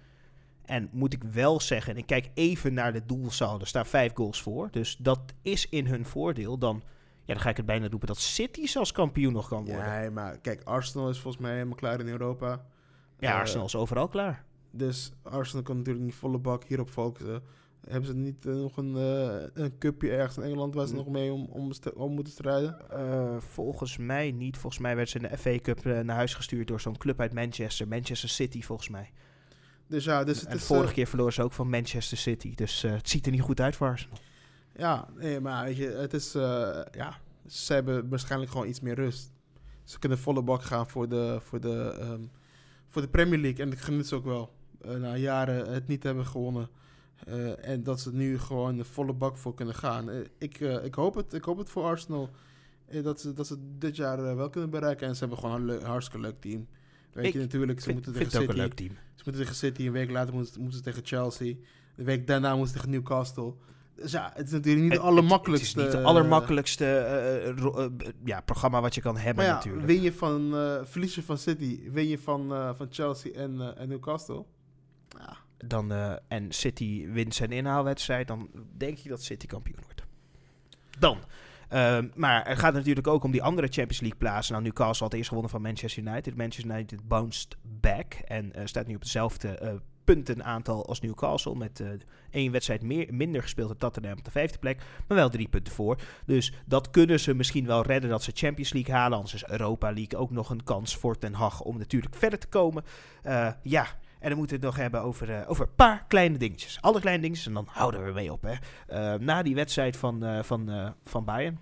en 0.65 0.89
moet 0.91 1.13
ik 1.13 1.23
wel 1.23 1.59
zeggen, 1.59 1.93
en 1.93 1.99
ik 1.99 2.05
kijk 2.05 2.29
even 2.33 2.73
naar 2.73 2.93
de 2.93 3.05
doelsaldo, 3.05 3.59
er 3.59 3.67
staan 3.67 3.85
vijf 3.85 4.13
goals 4.13 4.41
voor. 4.41 4.67
Dus 4.71 4.97
dat 4.97 5.19
is 5.41 5.69
in 5.69 5.85
hun 5.85 6.05
voordeel. 6.05 6.57
Dan, 6.57 6.81
ja, 7.25 7.33
dan 7.33 7.39
ga 7.39 7.49
ik 7.49 7.57
het 7.57 7.65
bijna 7.65 7.87
roepen 7.87 8.07
dat 8.07 8.17
City 8.17 8.67
zelfs 8.67 8.91
kampioen 8.91 9.33
nog 9.33 9.47
kan 9.47 9.65
worden. 9.65 9.85
Ja, 9.85 10.01
Ja, 10.01 10.09
maar 10.09 10.37
kijk, 10.37 10.63
Arsenal 10.63 11.09
is 11.09 11.19
volgens 11.19 11.43
mij 11.43 11.53
helemaal 11.53 11.75
klaar 11.75 11.99
in 11.99 12.07
Europa. 12.07 12.65
Eh, 13.19 13.33
Arsenal 13.33 13.65
is 13.65 13.75
overal 13.75 14.07
klaar. 14.07 14.45
Dus 14.71 15.11
Arsenal 15.23 15.63
kan 15.63 15.77
natuurlijk 15.77 16.05
niet 16.05 16.15
volle 16.15 16.37
bak 16.37 16.63
hierop 16.63 16.89
focussen. 16.89 17.41
Hebben 17.87 18.09
ze 18.09 18.15
niet 18.15 18.45
eh, 18.45 18.53
nog 18.53 18.77
een, 18.77 18.95
eh, 18.95 19.63
een 19.63 19.77
cupje 19.77 20.11
ergens 20.11 20.37
in 20.37 20.43
Engeland 20.43 20.73
waar 20.73 20.87
ze 20.87 20.91
Hm. 20.91 20.97
nog 20.97 21.07
mee 21.07 21.31
om, 21.31 21.45
om, 21.51 21.71
om 21.95 22.13
moeten 22.13 22.33
strijden? 22.33 22.89
Eh, 22.89 23.37
volgens 23.37 23.97
mij 23.97 24.31
niet. 24.31 24.57
Volgens 24.57 24.81
mij 24.81 24.95
werd 24.95 25.09
ze 25.09 25.19
in 25.19 25.29
de 25.29 25.37
FA 25.37 25.59
Cup 25.61 25.83
naar 25.83 26.15
huis 26.15 26.33
gestuurd 26.33 26.67
door 26.67 26.81
zo'n 26.81 26.97
club 26.97 27.19
uit 27.19 27.33
Manchester. 27.33 27.87
Manchester 27.87 28.29
City 28.29 28.61
volgens 28.61 28.89
mij. 28.89 29.11
Dus 29.87 30.03
ja, 30.03 30.23
dus 30.23 30.39
het 30.39 30.49
en 30.49 30.55
is... 30.55 30.63
vorige 30.63 30.93
keer 30.93 31.07
verloren 31.07 31.33
ze 31.33 31.43
ook 31.43 31.51
van 31.51 31.69
Manchester 31.69 32.17
City. 32.17 32.55
Dus 32.55 32.81
het 32.81 33.09
ziet 33.09 33.25
er 33.25 33.31
niet 33.31 33.41
goed 33.41 33.59
uit 33.59 33.75
voor 33.75 33.87
Arsenal. 33.87 34.17
Ja, 34.75 35.07
nee, 35.15 35.39
maar 35.39 35.65
weet 35.65 35.77
je, 35.77 35.87
het 35.87 36.13
is... 36.13 36.31
ja, 36.91 37.19
ze 37.47 37.73
hebben 37.73 38.09
waarschijnlijk 38.09 38.51
gewoon 38.51 38.67
iets 38.67 38.79
meer 38.79 38.95
rust. 38.95 39.31
Ze 39.83 39.99
kunnen 39.99 40.17
volle 40.17 40.41
bak 40.41 40.63
gaan 40.63 40.87
voor 40.87 41.09
de, 41.09 41.39
voor 41.41 41.59
de, 41.59 41.97
ehm, 41.99 42.21
voor 42.87 43.01
de 43.01 43.07
Premier 43.07 43.39
League. 43.39 43.65
En 43.65 43.71
ik 43.71 43.79
geniet 43.79 44.07
ze 44.07 44.15
ook 44.15 44.25
wel. 44.25 44.53
na 44.97 45.15
jaren 45.15 45.73
het 45.73 45.87
niet 45.87 46.03
hebben 46.03 46.25
gewonnen. 46.25 46.69
Eh, 47.25 47.67
en 47.69 47.83
dat 47.83 47.99
ze 47.99 48.13
nu 48.13 48.39
gewoon 48.39 48.77
de 48.77 48.83
volle 48.85 49.13
bak 49.13 49.37
voor 49.37 49.53
kunnen 49.53 49.75
gaan. 49.75 50.09
Eh, 50.09 50.17
ik, 50.37 50.59
eh, 50.59 50.83
ik, 50.83 50.93
hoop 50.95 51.15
het, 51.15 51.33
ik 51.33 51.43
hoop 51.43 51.57
het 51.57 51.69
voor 51.69 51.83
Arsenal. 51.83 52.29
dat, 53.03 53.21
ze, 53.21 53.33
dat 53.33 53.47
ze 53.47 53.55
dit 53.77 53.95
jaar 53.95 54.35
wel 54.35 54.49
kunnen 54.49 54.69
bereiken. 54.69 55.07
En 55.07 55.13
ze 55.13 55.19
hebben 55.19 55.37
gewoon 55.37 55.55
een 55.55 55.65
leuk, 55.65 55.83
hartstikke 55.83 56.21
leuk 56.21 56.39
team. 56.41 56.67
Weet 57.13 57.25
Ik 57.25 57.33
je 57.33 57.39
natuurlijk, 57.39 57.79
ze 57.79 57.83
Vind, 57.85 57.95
moeten 57.95 58.13
tegen 58.13 58.27
ook 58.41 58.41
een 58.41 58.47
City. 58.47 58.59
leuk 58.59 58.73
team. 58.73 58.89
Ze 59.15 59.21
moeten 59.25 59.41
tegen 59.41 59.55
City. 59.55 59.85
Een 59.85 59.91
week 59.91 60.09
later 60.11 60.33
moeten, 60.33 60.59
moeten 60.61 60.77
ze 60.77 60.83
tegen 60.83 61.05
Chelsea. 61.05 61.55
De 61.95 62.03
week 62.03 62.27
daarna 62.27 62.49
moeten 62.55 62.67
ze 62.67 62.73
tegen 62.73 62.89
Newcastle. 62.89 63.53
Dus 63.95 64.11
ja, 64.11 64.31
het 64.33 64.45
is 64.45 64.51
natuurlijk 64.51 64.81
niet 64.83 64.91
de 64.91 64.97
Het- 64.97 65.05
allermakkelijkste. 65.07 65.79
Het 65.79 65.87
is 65.87 65.93
niet 65.93 66.01
het 66.03 66.09
allermakkelijkste 66.15 66.85
ja, 68.23 68.41
programma 68.41 68.81
wat 68.81 68.95
je 68.95 69.01
kan 69.01 69.17
hebben 69.17 69.45
ja, 69.45 69.53
natuurlijk. 69.53 69.85
win 69.85 70.01
je 70.01 70.13
van, 70.13 70.49
verlies 70.85 71.15
je 71.15 71.23
van 71.23 71.37
City, 71.37 71.91
win 71.91 72.07
je 72.07 72.19
van, 72.19 72.47
van 72.75 72.87
Chelsea 72.89 73.31
en, 73.33 73.77
en 73.77 73.87
Newcastle. 73.89 74.43
Ja, 75.17 75.37
dan, 75.65 75.91
eh, 75.91 76.13
en 76.27 76.51
City 76.51 77.07
wint 77.07 77.35
zijn 77.35 77.51
inhaalwedstrijd, 77.51 78.27
dan 78.27 78.49
denk 78.77 78.97
je 78.97 79.09
dat 79.09 79.23
City 79.23 79.45
kampioen 79.45 79.79
wordt. 79.83 80.03
Dan. 80.99 81.17
ehm, 81.69 82.07
maar 82.15 82.47
het 82.47 82.59
gaat 82.59 82.73
natuurlijk 82.73 83.07
ook 83.07 83.23
om 83.23 83.31
die 83.31 83.43
andere 83.43 83.67
Champions 83.67 83.99
League 83.99 84.19
plaatsen. 84.19 84.53
Nou, 84.53 84.65
Newcastle 84.65 85.05
had 85.05 85.15
eerst 85.15 85.27
gewonnen 85.27 85.51
van 85.51 85.61
Manchester 85.61 86.03
United. 86.03 86.35
Manchester 86.35 86.71
United 86.71 87.07
bounced 87.07 87.57
back 87.61 88.13
en 88.13 88.53
eh, 88.53 88.65
staat 88.65 88.87
nu 88.87 88.95
op 88.95 89.01
hetzelfde 89.01 89.47
eh, 89.47 89.73
puntenaantal 90.03 90.85
als 90.85 91.01
Newcastle. 91.01 91.55
Met 91.55 91.83
één 92.31 92.51
wedstrijd 92.51 92.81
meer, 92.81 93.13
minder 93.13 93.41
gespeeld 93.41 93.67
dan 93.67 93.77
Tottenham 93.77 94.17
op 94.17 94.25
de 94.25 94.31
vijfde 94.31 94.57
plek. 94.57 94.81
Maar 95.07 95.17
wel 95.17 95.29
drie 95.29 95.47
punten 95.47 95.73
voor. 95.73 96.01
Dus 96.25 96.53
dat 96.65 96.89
kunnen 96.89 97.19
ze 97.19 97.33
misschien 97.33 97.65
wel 97.65 97.83
redden 97.83 98.09
dat 98.09 98.23
ze 98.23 98.31
Champions 98.33 98.73
League 98.73 98.95
halen. 98.95 99.17
Anders 99.17 99.33
is 99.33 99.45
Europa 99.45 99.91
League 99.91 100.19
ook 100.19 100.31
nog 100.31 100.49
een 100.49 100.63
kans 100.63 100.95
voor 100.95 101.17
Ten 101.17 101.33
Hag 101.33 101.61
om 101.61 101.77
natuurlijk 101.77 102.15
verder 102.15 102.39
te 102.39 102.47
komen. 102.47 102.83
Ja, 103.63 103.87
en 104.19 104.29
dan 104.29 104.37
moeten 104.37 104.59
we 104.59 104.65
het 104.65 104.75
nog 104.75 104.83
hebben 104.83 105.01
over, 105.01 105.29
eh, 105.29 105.49
over 105.49 105.65
een 105.65 105.75
paar 105.75 106.05
kleine 106.07 106.37
dingetjes. 106.37 106.77
Alle 106.81 106.99
kleine 106.99 107.21
dingetjes 107.21 107.47
en 107.47 107.53
dan 107.53 107.67
houden 107.69 108.01
we 108.01 108.07
ermee 108.07 108.31
op. 108.31 108.41
Hè. 108.41 108.53
Eh, 108.87 109.19
na 109.19 109.43
die 109.43 109.55
wedstrijd 109.55 109.97
van, 109.97 110.23
eh, 110.23 110.43
van, 110.43 110.93
van 111.03 111.25
Bayern... 111.25 111.59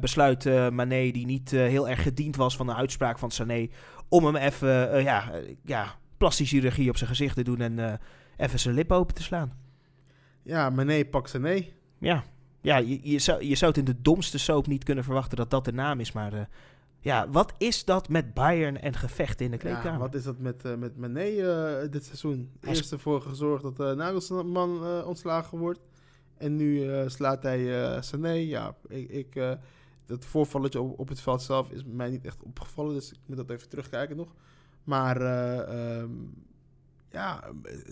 besluit 0.00 0.44
Mané, 0.70 1.10
die 1.10 1.26
niet 1.26 1.50
heel 1.50 1.88
erg 1.88 2.02
gediend 2.02 2.36
was 2.36 2.56
van 2.56 2.66
de 2.66 2.74
uitspraak 2.74 3.18
van 3.18 3.30
Sané... 3.30 3.68
om 4.08 4.24
hem 4.24 4.36
even, 4.36 5.02
ja, 5.02 5.30
ja, 5.64 5.94
plastische 6.16 6.54
chirurgie 6.54 6.88
op 6.88 6.96
zijn 6.96 7.10
gezicht 7.10 7.34
te 7.34 7.42
doen... 7.42 7.60
en 7.60 8.00
even 8.36 8.58
zijn 8.58 8.74
lip 8.74 8.92
open 8.92 9.14
te 9.14 9.22
slaan. 9.22 9.52
ja 10.42 10.70
Mané 10.70 11.04
pakt 11.04 11.38
nee. 11.38 11.72
Ja, 11.98 12.24
ja 12.60 12.76
je, 12.76 13.10
je, 13.10 13.18
zou, 13.18 13.44
je 13.44 13.54
zou 13.54 13.70
het 13.70 13.80
in 13.80 13.94
de 13.94 14.02
domste 14.02 14.38
soap 14.38 14.66
niet 14.66 14.84
kunnen 14.84 15.04
verwachten 15.04 15.36
dat 15.36 15.50
dat 15.50 15.64
de 15.64 15.72
naam 15.72 16.00
is. 16.00 16.12
Maar 16.12 16.48
ja, 17.02 17.28
wat 17.30 17.52
is 17.58 17.84
dat 17.84 18.08
met 18.08 18.34
Bayern 18.34 18.80
en 18.80 18.94
gevechten 18.94 19.44
in 19.44 19.50
de 19.50 19.56
kleedkamer? 19.56 19.92
Ja, 19.92 19.98
wat 19.98 20.14
is 20.14 20.22
dat 20.22 20.38
met, 20.38 20.64
eh, 20.64 20.74
met 20.74 20.96
Mané 20.96 21.20
eh, 21.20 21.90
dit 21.90 22.04
seizoen? 22.04 22.50
Is- 22.60 22.68
Eerst 22.68 22.92
ervoor 22.92 23.22
gezorgd 23.22 23.62
dat 23.62 23.80
uh, 23.80 23.92
Nagelsman 23.92 25.04
ontslagen 25.04 25.58
wordt. 25.58 25.80
En 26.36 26.56
nu 26.56 26.88
slaat 27.10 27.42
hij 27.42 28.02
Sané. 28.02 28.30
Ja, 28.32 28.74
ik, 28.88 29.08
ik, 29.10 29.56
dat 30.06 30.24
voorvalletje 30.24 30.80
op, 30.80 30.98
op 30.98 31.08
het 31.08 31.20
veld 31.20 31.42
zelf 31.42 31.70
is 31.70 31.84
mij 31.84 32.10
niet 32.10 32.24
echt 32.24 32.42
opgevallen. 32.42 32.94
Dus 32.94 33.10
ik 33.12 33.18
moet 33.26 33.36
dat 33.36 33.50
even 33.50 33.68
terugkijken 33.68 34.16
nog. 34.16 34.28
Maar 34.84 35.20
eh, 35.20 35.98
ehm, 36.00 36.10
ja, 37.12 37.44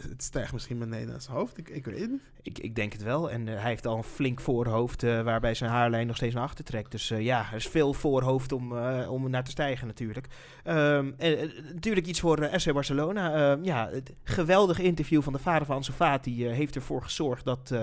het 0.09 0.23
stijgt 0.23 0.53
misschien 0.53 0.89
naar 0.89 1.21
zijn 1.21 1.37
hoofd. 1.37 1.59
Ik, 1.59 1.69
ik 1.69 1.85
weet 1.85 2.01
het 2.01 2.11
niet. 2.11 2.21
Ik, 2.43 2.59
ik 2.59 2.75
denk 2.75 2.93
het 2.93 3.03
wel. 3.03 3.31
En 3.31 3.49
eh, 3.49 3.55
hij 3.61 3.69
heeft 3.69 3.87
al 3.87 3.97
een 3.97 4.03
flink 4.03 4.41
voorhoofd 4.41 5.03
eh, 5.03 5.23
waarbij 5.23 5.55
zijn 5.55 5.71
haarlijn 5.71 6.07
nog 6.07 6.17
steeds 6.17 6.35
naar 6.35 6.43
achter 6.43 6.65
trekt. 6.65 6.91
Dus 6.91 7.11
eh, 7.11 7.21
ja, 7.21 7.47
er 7.51 7.57
is 7.57 7.69
veel 7.69 7.93
voorhoofd 7.93 8.53
om, 8.53 8.73
om 9.09 9.31
naar 9.31 9.45
te 9.45 9.51
stijgen 9.51 9.87
natuurlijk. 9.87 10.27
Ehm, 10.65 11.11
en, 11.17 11.53
natuurlijk 11.75 12.07
iets 12.07 12.21
voor 12.21 12.49
SC 12.57 12.73
Barcelona. 12.73 13.35
Ehm, 13.35 13.65
ja, 13.65 13.89
het 13.91 14.13
geweldige 14.25 14.83
interview 14.83 15.23
van 15.23 15.33
de 15.33 15.39
vader 15.39 15.67
van 15.67 15.77
Ansu 15.77 15.93
Fati 15.93 16.47
heeft 16.47 16.75
ervoor 16.75 17.03
gezorgd 17.03 17.45
dat 17.45 17.75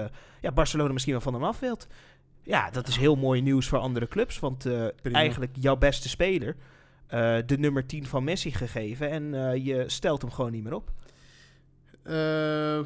ja, 0.41 0.51
Barcelona 0.51 0.93
misschien 0.93 1.13
wel 1.13 1.21
van 1.21 1.33
hem 1.33 1.43
af 1.43 1.59
wilt. 1.59 1.88
Ja, 2.43 2.69
dat 2.69 2.88
is 2.88 2.97
heel 2.97 3.15
mooi 3.15 3.41
nieuws 3.41 3.67
voor 3.67 3.79
andere 3.79 4.07
clubs. 4.07 4.39
Want 4.39 4.67
eigenlijk 5.11 5.55
jouw 5.59 5.75
beste 5.75 6.09
speler, 6.09 6.55
de 7.45 7.55
nummer 7.59 7.85
10 7.85 8.05
van 8.05 8.23
Messi 8.23 8.51
gegeven. 8.51 9.09
En 9.09 9.63
je 9.63 9.83
stelt 9.88 10.21
hem 10.21 10.31
gewoon 10.31 10.51
niet 10.51 10.63
meer 10.63 10.75
op. 10.75 10.91
Eh, 12.08 12.86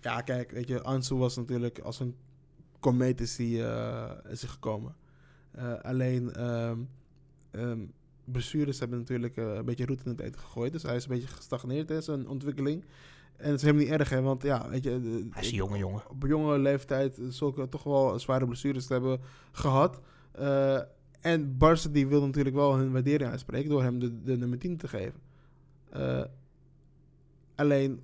ja, 0.00 0.20
kijk, 0.20 0.50
weet 0.50 0.68
je, 0.68 0.82
Ansu 0.82 1.14
was 1.16 1.36
natuurlijk 1.36 1.78
als 1.78 2.00
een 2.00 2.14
komeet 2.80 3.20
is 3.20 3.36
hij 3.36 3.46
eh, 3.66 4.30
is 4.30 4.40
hij 4.40 4.50
gekomen. 4.50 4.96
Eh, 5.50 5.74
alleen, 5.82 6.32
ehm 6.32 6.78
ehm, 7.50 7.80
blessures 8.24 8.78
hebben 8.78 8.98
natuurlijk 8.98 9.36
een 9.36 9.64
beetje 9.64 9.84
route 9.84 10.04
in 10.04 10.10
het 10.10 10.20
eten 10.20 10.40
gegooid. 10.40 10.72
Dus 10.72 10.82
hij 10.82 10.96
is 10.96 11.02
een 11.04 11.10
beetje 11.10 11.26
gestagneerd 11.34 11.90
in 11.90 12.02
zijn 12.02 12.28
ontwikkeling. 12.28 12.84
En 13.36 13.46
het 13.50 13.54
is 13.56 13.62
helemaal 13.62 13.84
niet 13.84 13.92
erg, 13.92 14.08
hè, 14.10 14.20
want 14.22 14.42
ja, 14.42 14.68
weet 14.68 14.84
je... 14.84 15.00
de- 15.00 15.26
Hij 15.30 15.42
is 15.42 15.48
een 15.50 15.54
jonge 15.56 15.78
jongen. 15.78 16.02
Op 16.10 16.22
een 16.22 16.28
jonge 16.28 16.58
leeftijd 16.58 17.18
zulke 17.28 17.68
toch 17.68 17.82
wel 17.82 18.18
zware 18.18 18.46
blessures 18.46 18.86
te 18.86 18.92
hebben 18.92 19.20
gehad. 19.52 20.00
Eh, 20.32 20.80
en 21.20 21.56
Barca 21.56 21.88
die 21.88 22.06
wil 22.06 22.26
natuurlijk 22.26 22.54
wel 22.54 22.76
hun 22.76 22.92
waardering 22.92 23.30
uitspreken 23.30 23.70
door 23.70 23.82
hem 23.82 23.98
de, 23.98 24.22
de 24.22 24.36
nummer 24.36 24.58
10 24.58 24.76
te 24.76 24.88
geven. 24.88 25.20
Alleen 27.54 28.00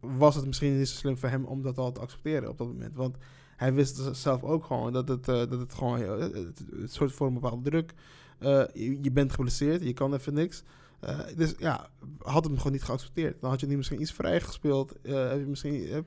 was 0.00 0.34
het 0.34 0.46
misschien 0.46 0.78
niet 0.78 0.88
zo 0.88 0.94
slim 0.96 1.18
voor 1.18 1.28
hem 1.28 1.44
om 1.44 1.62
dat 1.62 1.78
al 1.78 1.92
te 1.92 2.00
accepteren 2.00 2.48
op 2.48 2.58
dat 2.58 2.66
moment. 2.66 2.96
Want 2.96 3.16
hij 3.56 3.72
wist 3.74 4.00
zelf 4.12 4.42
ook 4.42 4.64
gewoon 4.64 4.92
dat 4.92 5.08
het, 5.08 5.28
eh, 5.28 5.34
dat 5.34 5.50
het 5.58 5.74
gewoon 5.74 6.02
eh, 6.02 6.18
het, 6.18 6.34
het, 6.34 6.62
het 6.80 6.92
soort 6.92 7.12
voor 7.12 7.26
een 7.26 7.34
bepaalde 7.34 7.70
druk. 7.70 7.94
eh, 8.38 8.62
je, 8.74 8.98
je 9.02 9.10
bent 9.12 9.32
geblesseerd, 9.32 9.82
je 9.82 9.92
kan 9.92 10.14
even 10.14 10.34
niks. 10.34 10.62
Eh, 11.00 11.18
dus 11.36 11.54
ja, 11.58 11.88
had 12.18 12.44
hem 12.44 12.56
gewoon 12.56 12.72
niet 12.72 12.82
geaccepteerd. 12.82 13.40
Dan 13.40 13.50
had 13.50 13.60
je 13.60 13.66
nu 13.66 13.76
misschien 13.76 14.00
iets 14.00 14.12
vrij 14.12 14.40
gespeeld. 14.40 15.00
eh, 15.02 15.28
heb 15.28 15.38
je 15.38 15.46
misschien 15.46 15.88
eh, 15.88 15.98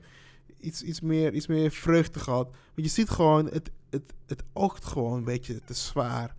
iets, 0.60 0.82
iets, 0.82 1.00
meer, 1.00 1.32
iets 1.34 1.46
meer 1.46 1.70
vreugde 1.70 2.18
gehad. 2.20 2.44
Want 2.74 2.86
je 2.86 2.88
ziet 2.88 3.10
gewoon, 3.10 3.46
het, 3.46 3.70
het, 3.90 4.12
het 4.26 4.42
oogt 4.52 4.84
gewoon 4.84 5.16
een 5.18 5.24
beetje 5.24 5.60
te 5.64 5.74
zwaar. 5.74 6.34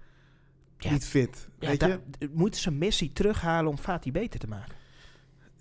Ja, 0.78 0.92
niet 0.92 1.06
fit. 1.06 1.48
Ja, 1.60 1.68
weet 1.68 1.82
je? 1.82 2.00
moeten 2.34 2.60
ze 2.62 2.72
Messi 2.72 3.14
terughalen 3.14 3.72
om 3.72 3.78
Fati 3.78 4.12
beter 4.12 4.40
te 4.40 4.48
maken? 4.48 4.76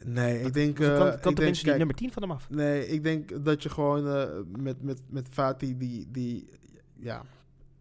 Nee, 0.04 0.40
ik 0.40 0.54
denk... 0.54 0.78
Of 0.78 0.84
eh, 0.84 0.96
kan, 0.96 1.06
ik 1.06 1.12
kan 1.12 1.22
denk, 1.22 1.36
tenminste 1.36 1.64
die 1.64 1.74
nummer 1.74 1.96
10 1.96 2.12
van 2.12 2.22
hem 2.22 2.30
af? 2.30 2.50
Nee, 2.50 2.88
ik 2.88 3.02
denk 3.02 3.44
dat 3.44 3.62
je 3.62 3.68
gewoon 3.68 4.08
eh, 4.08 4.28
met, 4.58 4.82
met, 4.82 5.00
met 5.08 5.28
Fati, 5.30 5.76
die, 5.76 6.10
die 6.10 6.48
ja, 6.96 7.22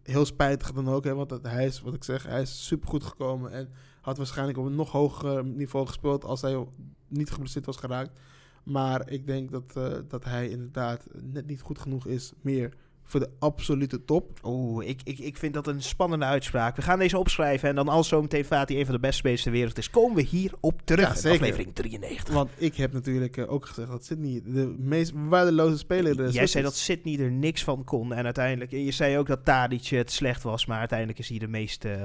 heel 0.03 0.25
spijtig 0.25 0.71
dan 0.71 0.89
ook, 0.89 1.03
hè, 1.03 1.15
want 1.15 1.29
dat, 1.29 1.43
hij 1.43 1.65
is, 1.65 1.81
wat 1.81 1.93
ik 1.93 2.03
zeg, 2.03 2.23
hij 2.23 2.41
is 2.41 2.65
supergoed 2.65 3.03
gekomen 3.03 3.51
en 3.51 3.69
had 4.01 4.17
waarschijnlijk 4.17 4.57
op 4.57 4.65
een 4.65 4.75
nog 4.75 4.91
hoger 4.91 5.45
niveau 5.45 5.87
gespeeld 5.87 6.23
als 6.23 6.41
hij 6.41 6.65
niet 7.07 7.31
geblesseerd 7.31 7.65
was 7.65 7.77
geraakt. 7.77 8.19
Maar 8.63 9.09
ik 9.09 9.27
denk 9.27 9.51
dat, 9.51 9.75
eh, 9.75 9.93
dat 10.07 10.23
hij 10.23 10.49
inderdaad 10.49 11.07
net 11.21 11.47
niet 11.47 11.61
goed 11.61 11.79
genoeg 11.79 12.07
is 12.07 12.33
meer 12.41 12.73
voor 13.03 13.19
de 13.19 13.29
absolute 13.39 14.05
top. 14.05 14.39
Oeh, 14.43 14.87
ik, 14.87 15.01
ik, 15.03 15.19
ik 15.19 15.37
vind 15.37 15.53
dat 15.53 15.67
een 15.67 15.81
spannende 15.81 16.25
uitspraak. 16.25 16.75
We 16.75 16.81
gaan 16.81 16.99
deze 16.99 17.17
opschrijven 17.17 17.69
en 17.69 17.75
dan 17.75 17.87
als 17.87 18.07
zometeen 18.07 18.45
Fati 18.45 18.79
een 18.79 18.85
van 18.85 18.95
de 18.95 18.99
beste 18.99 19.17
spelers 19.17 19.43
ter 19.43 19.51
wereld 19.51 19.77
is, 19.77 19.89
komen 19.89 20.15
we 20.15 20.21
hierop 20.21 20.81
terug. 20.83 21.21
Ja. 21.21 21.31
Aflevering 21.31 21.73
93. 21.75 22.33
Want 22.33 22.49
ik 22.55 22.75
heb 22.75 22.93
natuurlijk 22.93 23.37
eh, 23.37 23.51
ook 23.51 23.65
gezegd 23.65 23.89
dat 23.89 24.05
Sydney 24.05 24.41
de 24.45 24.75
meest 24.77 25.11
waardeloze 25.15 25.77
speler 25.77 26.19
is. 26.19 26.33
Jij 26.33 26.47
zei 26.47 26.63
dat 26.63 26.75
Sydney 26.75 27.19
er 27.19 27.31
niks 27.31 27.63
van 27.63 27.83
kon 27.83 28.13
en 28.13 28.25
uiteindelijk... 28.25 28.71
Je 28.71 28.91
zei 28.91 29.17
ook 29.17 29.27
dat 29.27 29.45
Tadic 29.45 29.85
het 29.85 30.11
slecht 30.11 30.43
was, 30.43 30.65
maar 30.65 30.79
uiteindelijk 30.79 31.19
is 31.19 31.29
hij 31.29 31.37
de 31.37 31.47
meest... 31.47 31.85
eh, 31.85 32.01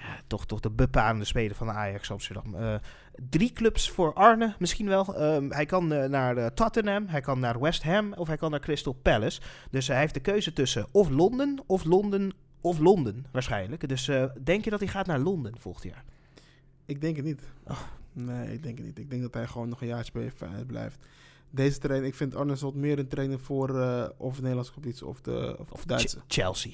ja, 0.00 0.20
toch, 0.26 0.46
toch 0.46 0.60
de 0.60 0.70
bepalende 0.70 1.24
speler 1.24 1.56
van 1.56 1.70
Ajax 1.70 2.10
Amsterdam. 2.10 2.54
Eh, 2.54 2.74
drie 3.28 3.52
clubs 3.52 3.90
voor 3.90 4.14
Arne 4.14 4.54
misschien 4.58 4.86
wel. 4.86 5.14
Ehm, 5.16 5.50
hij 5.50 5.66
kan 5.66 5.92
eh, 5.92 6.08
naar 6.08 6.36
eh, 6.36 6.46
Tottenham, 6.46 7.06
hij 7.06 7.20
kan 7.20 7.38
naar 7.40 7.60
West 7.60 7.82
Ham 7.82 8.12
of 8.12 8.26
hij 8.26 8.36
kan 8.36 8.50
naar 8.50 8.60
Crystal 8.60 8.92
Palace. 8.92 9.40
Dus 9.70 9.86
hij 9.86 9.98
heeft 9.98 10.14
de 10.14 10.20
keuze 10.20 10.52
tussen 10.52 10.86
of 10.90 11.08
Londen, 11.08 11.62
of 11.66 11.84
Londen, 11.84 12.32
of 12.60 12.78
Londen 12.78 13.26
waarschijnlijk. 13.30 13.88
Dus 13.88 14.10
denk 14.42 14.64
je 14.64 14.70
dat 14.70 14.80
hij 14.80 14.88
gaat 14.88 15.06
naar 15.06 15.18
Londen 15.18 15.58
volgend 15.58 15.84
jaar? 15.84 16.04
Ik 16.86 17.00
denk 17.00 17.16
het 17.16 17.24
niet. 17.24 17.42
Oh. 17.64 17.80
Nee, 18.12 18.52
ik 18.52 18.62
denk 18.62 18.76
het 18.76 18.86
niet. 18.86 18.98
Ik 18.98 19.10
denk 19.10 19.22
dat 19.22 19.34
hij 19.34 19.46
gewoon 19.46 19.68
nog 19.68 19.82
een 19.82 20.04
Feyenoord 20.34 20.66
blijft. 20.66 20.98
Deze 21.50 21.78
trainer, 21.78 22.08
ik 22.08 22.14
vind 22.14 22.34
Arne 22.34 22.56
Slot 22.56 22.74
meer 22.74 22.98
een 22.98 23.08
trainer 23.08 23.40
voor 23.40 23.68
of 24.16 24.34
de 24.34 24.40
Nederlandse 24.40 24.72
competitie 24.72 25.06
of 25.06 25.20
de 25.20 25.56
of, 25.58 25.70
of 25.70 25.84
Duitse. 25.84 26.18
Ch- 26.18 26.24
Chelsea. 26.26 26.72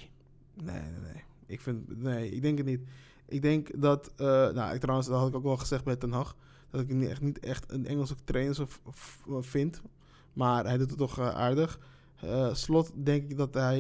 Nee, 0.55 0.81
nee, 0.81 1.13
nee. 1.13 1.23
Ik 1.47 1.61
vind, 1.61 2.03
nee, 2.03 2.31
ik 2.31 2.43
denk 2.43 2.59
het 2.59 2.67
niet. 2.67 2.81
Ik 3.29 3.43
denk 3.43 3.81
dat, 3.83 4.13
eh, 4.17 4.27
nou, 4.27 4.75
ik, 4.75 4.81
trouwens, 4.81 5.09
dat 5.09 5.19
had 5.19 5.29
ik 5.29 5.35
ook 5.35 5.43
wel 5.43 5.57
gezegd 5.57 5.85
bij 5.85 5.97
Ten 5.97 6.13
Hag, 6.13 6.37
dat 6.71 6.81
ik 6.81 6.89
hem 6.89 6.99
niet 6.99 7.09
echt, 7.09 7.21
niet 7.21 7.39
echt 7.39 7.73
een 7.73 7.87
Engelse 7.87 8.15
trainer 8.25 8.57
vind. 9.41 9.83
Maar 10.33 10.65
hij 10.65 10.79
doet 10.79 10.89
het 10.91 10.99
toch 10.99 11.19
eh, 11.19 11.29
aardig. 11.29 11.81
Eh, 12.21 12.55
Slot 12.55 12.93
denk 12.95 13.31
ik 13.31 13.37
dat 13.37 13.55
hij, 13.55 13.79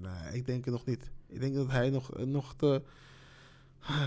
nee, 0.00 0.32
ik 0.32 0.46
denk 0.46 0.64
het 0.64 0.74
nog 0.74 0.84
niet. 0.84 1.10
Ik 1.26 1.40
denk 1.40 1.54
dat 1.54 1.70
hij 1.70 1.90
nog, 1.90 2.10
nog 2.26 2.54
te, 2.54 2.82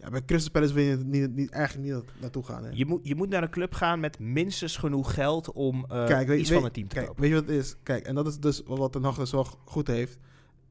ja, 0.00 0.10
bij 0.10 0.24
Crystal 0.24 0.50
Palace 0.52 0.72
wil 0.74 0.84
je 0.84 0.96
niet, 0.96 1.34
niet, 1.34 1.50
eigenlijk 1.50 1.94
niet 1.94 2.04
naartoe 2.20 2.44
gaan. 2.44 2.64
Hè. 2.64 2.70
Je 2.72 2.86
moet, 2.86 3.00
je 3.02 3.14
moet 3.14 3.28
naar 3.28 3.42
een 3.42 3.50
club 3.50 3.74
gaan 3.74 4.00
met 4.00 4.18
minstens 4.18 4.76
genoeg 4.76 5.14
geld 5.14 5.52
om 5.52 5.86
Kijk, 5.86 6.28
weet- 6.28 6.40
iets 6.40 6.48
weet- 6.48 6.58
van 6.58 6.64
het 6.66 6.74
team 6.74 6.88
te 6.88 6.94
Kijk, 6.94 7.06
kopen. 7.06 7.22
weet 7.22 7.30
je 7.30 7.36
wat 7.36 7.46
het 7.48 7.56
is? 7.56 7.76
Kijk, 7.82 8.06
en 8.06 8.14
dat 8.14 8.26
is 8.26 8.38
dus 8.38 8.62
wat 8.66 8.92
Ten 8.92 9.04
Hag 9.04 9.16
dus 9.16 9.30
wel 9.30 9.44
goed 9.64 9.86
heeft. 9.86 10.18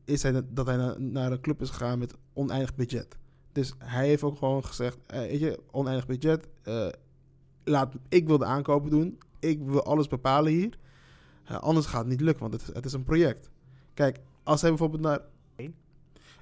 Is 0.06 0.24
hij 0.24 0.44
dat- 0.50 0.66
hij 0.68 0.96
naar, 0.98 1.32
een 1.32 1.42
club 1.42 1.62
is 1.62 1.70
gegaan 1.70 2.00
met 2.00 2.14
oneindig 2.34 2.76
budget. 2.76 3.18
Dus 3.52 3.74
hij 3.78 4.08
heeft 4.08 4.24
ook 4.24 4.38
gewoon 4.38 4.66
gezegd, 4.66 4.98
eh, 5.08 5.20
weet 5.20 5.40
je, 5.40 5.60
oneindig 5.72 6.06
budget. 6.06 6.48
eh, 6.64 6.88
laat, 7.64 7.96
ik 8.10 8.28
wil 8.28 8.38
de 8.38 8.46
aankopen 8.46 8.90
doen. 8.90 9.18
Ik 9.40 9.62
wil 9.64 9.84
alles 9.84 10.08
bepalen 10.08 10.52
hier. 10.52 10.78
Eh, 11.44 11.58
anders 11.60 11.86
gaat 11.86 12.00
het 12.00 12.10
niet 12.10 12.22
lukken, 12.22 12.42
want 12.50 12.54
het 12.54 12.70
is, 12.70 12.76
het 12.76 12.86
is 12.86 12.94
een 12.94 13.04
project. 13.04 13.50
Kijk, 13.94 14.20
als 14.44 14.62
hij 14.62 14.70
bijvoorbeeld 14.70 15.02
naar 15.02 15.20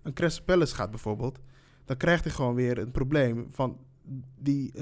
een 0.03 0.14
Crystal 0.14 0.45
Palace 0.45 0.76
gaat 0.76 0.89
bijvoorbeeld... 0.89 1.39
dan 1.86 1.97
krijgt 1.97 2.24
hij 2.24 2.34
gewoon 2.34 2.55
weer 2.55 2.78
een 2.78 2.91
probleem 2.91 3.47
van 3.51 3.78
die 4.39 4.74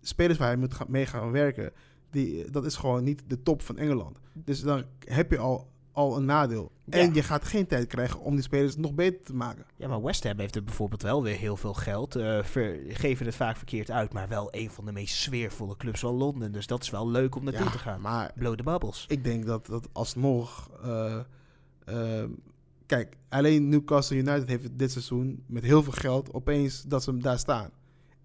spelers 0.00 0.38
waar 0.38 0.48
hij 0.48 0.56
moet 0.56 0.74
gaan, 0.74 0.86
mee 0.90 1.06
gaan 1.06 1.30
werken 1.30 1.72
die, 2.10 2.50
dat 2.50 2.64
is 2.64 2.76
gewoon 2.76 3.04
niet 3.04 3.22
de 3.26 3.42
top 3.42 3.62
van 3.62 3.78
Engeland. 3.78 4.18
Dus 4.32 4.60
dan 4.62 4.84
heb 4.98 5.30
je 5.30 5.38
al, 5.38 5.70
al 5.92 6.16
een 6.16 6.24
nadeel. 6.24 6.70
Ja. 6.84 6.98
En 6.98 7.14
je 7.14 7.22
gaat 7.22 7.44
geen 7.44 7.66
tijd 7.66 7.86
krijgen 7.86 8.20
om 8.20 8.34
die 8.34 8.42
spelers 8.42 8.76
nog 8.76 8.94
beter 8.94 9.22
te 9.24 9.34
maken. 9.34 9.64
Ja, 9.76 9.88
maar 9.88 10.02
West 10.02 10.24
Ham 10.24 10.38
heeft 10.38 10.56
er 10.56 10.64
bijvoorbeeld 10.64 11.02
wel 11.02 11.22
weer 11.22 11.36
heel 11.36 11.56
veel 11.56 11.74
geld. 11.74 12.12
ver- 12.42 12.78
geven 12.88 13.26
het 13.26 13.34
vaak 13.34 13.56
verkeerd 13.56 13.90
uit, 13.90 14.12
maar 14.12 14.28
wel 14.28 14.48
een 14.50 14.70
van 14.70 14.84
de 14.84 14.92
meest 14.92 15.16
sfeervolle 15.16 15.76
clubs 15.76 16.00
van 16.00 16.14
Londen. 16.14 16.52
Dus 16.52 16.66
dat 16.66 16.82
is 16.82 16.90
wel 16.90 17.08
leuk 17.10 17.34
om 17.34 17.44
naartoe 17.44 17.64
Ja, 17.64 17.70
te 17.70 17.78
gaan. 17.78 18.00
Maar 18.00 18.32
Blow 18.34 18.54
the 18.56 18.62
bubbles. 18.62 19.04
ik 19.08 19.24
denk 19.24 19.46
dat 19.46 19.66
dat 19.66 19.88
alsnog... 19.92 20.70
ehm, 21.84 22.28
kijk, 22.86 23.16
alleen 23.28 23.68
Newcastle 23.68 24.16
United 24.16 24.48
heeft 24.48 24.68
dit 24.78 24.90
seizoen 24.92 25.42
met 25.46 25.62
heel 25.62 25.82
veel 25.82 25.92
geld 25.92 26.32
opeens 26.32 26.82
dat 26.82 27.02
ze 27.02 27.16
daar 27.16 27.38
staan. 27.38 27.70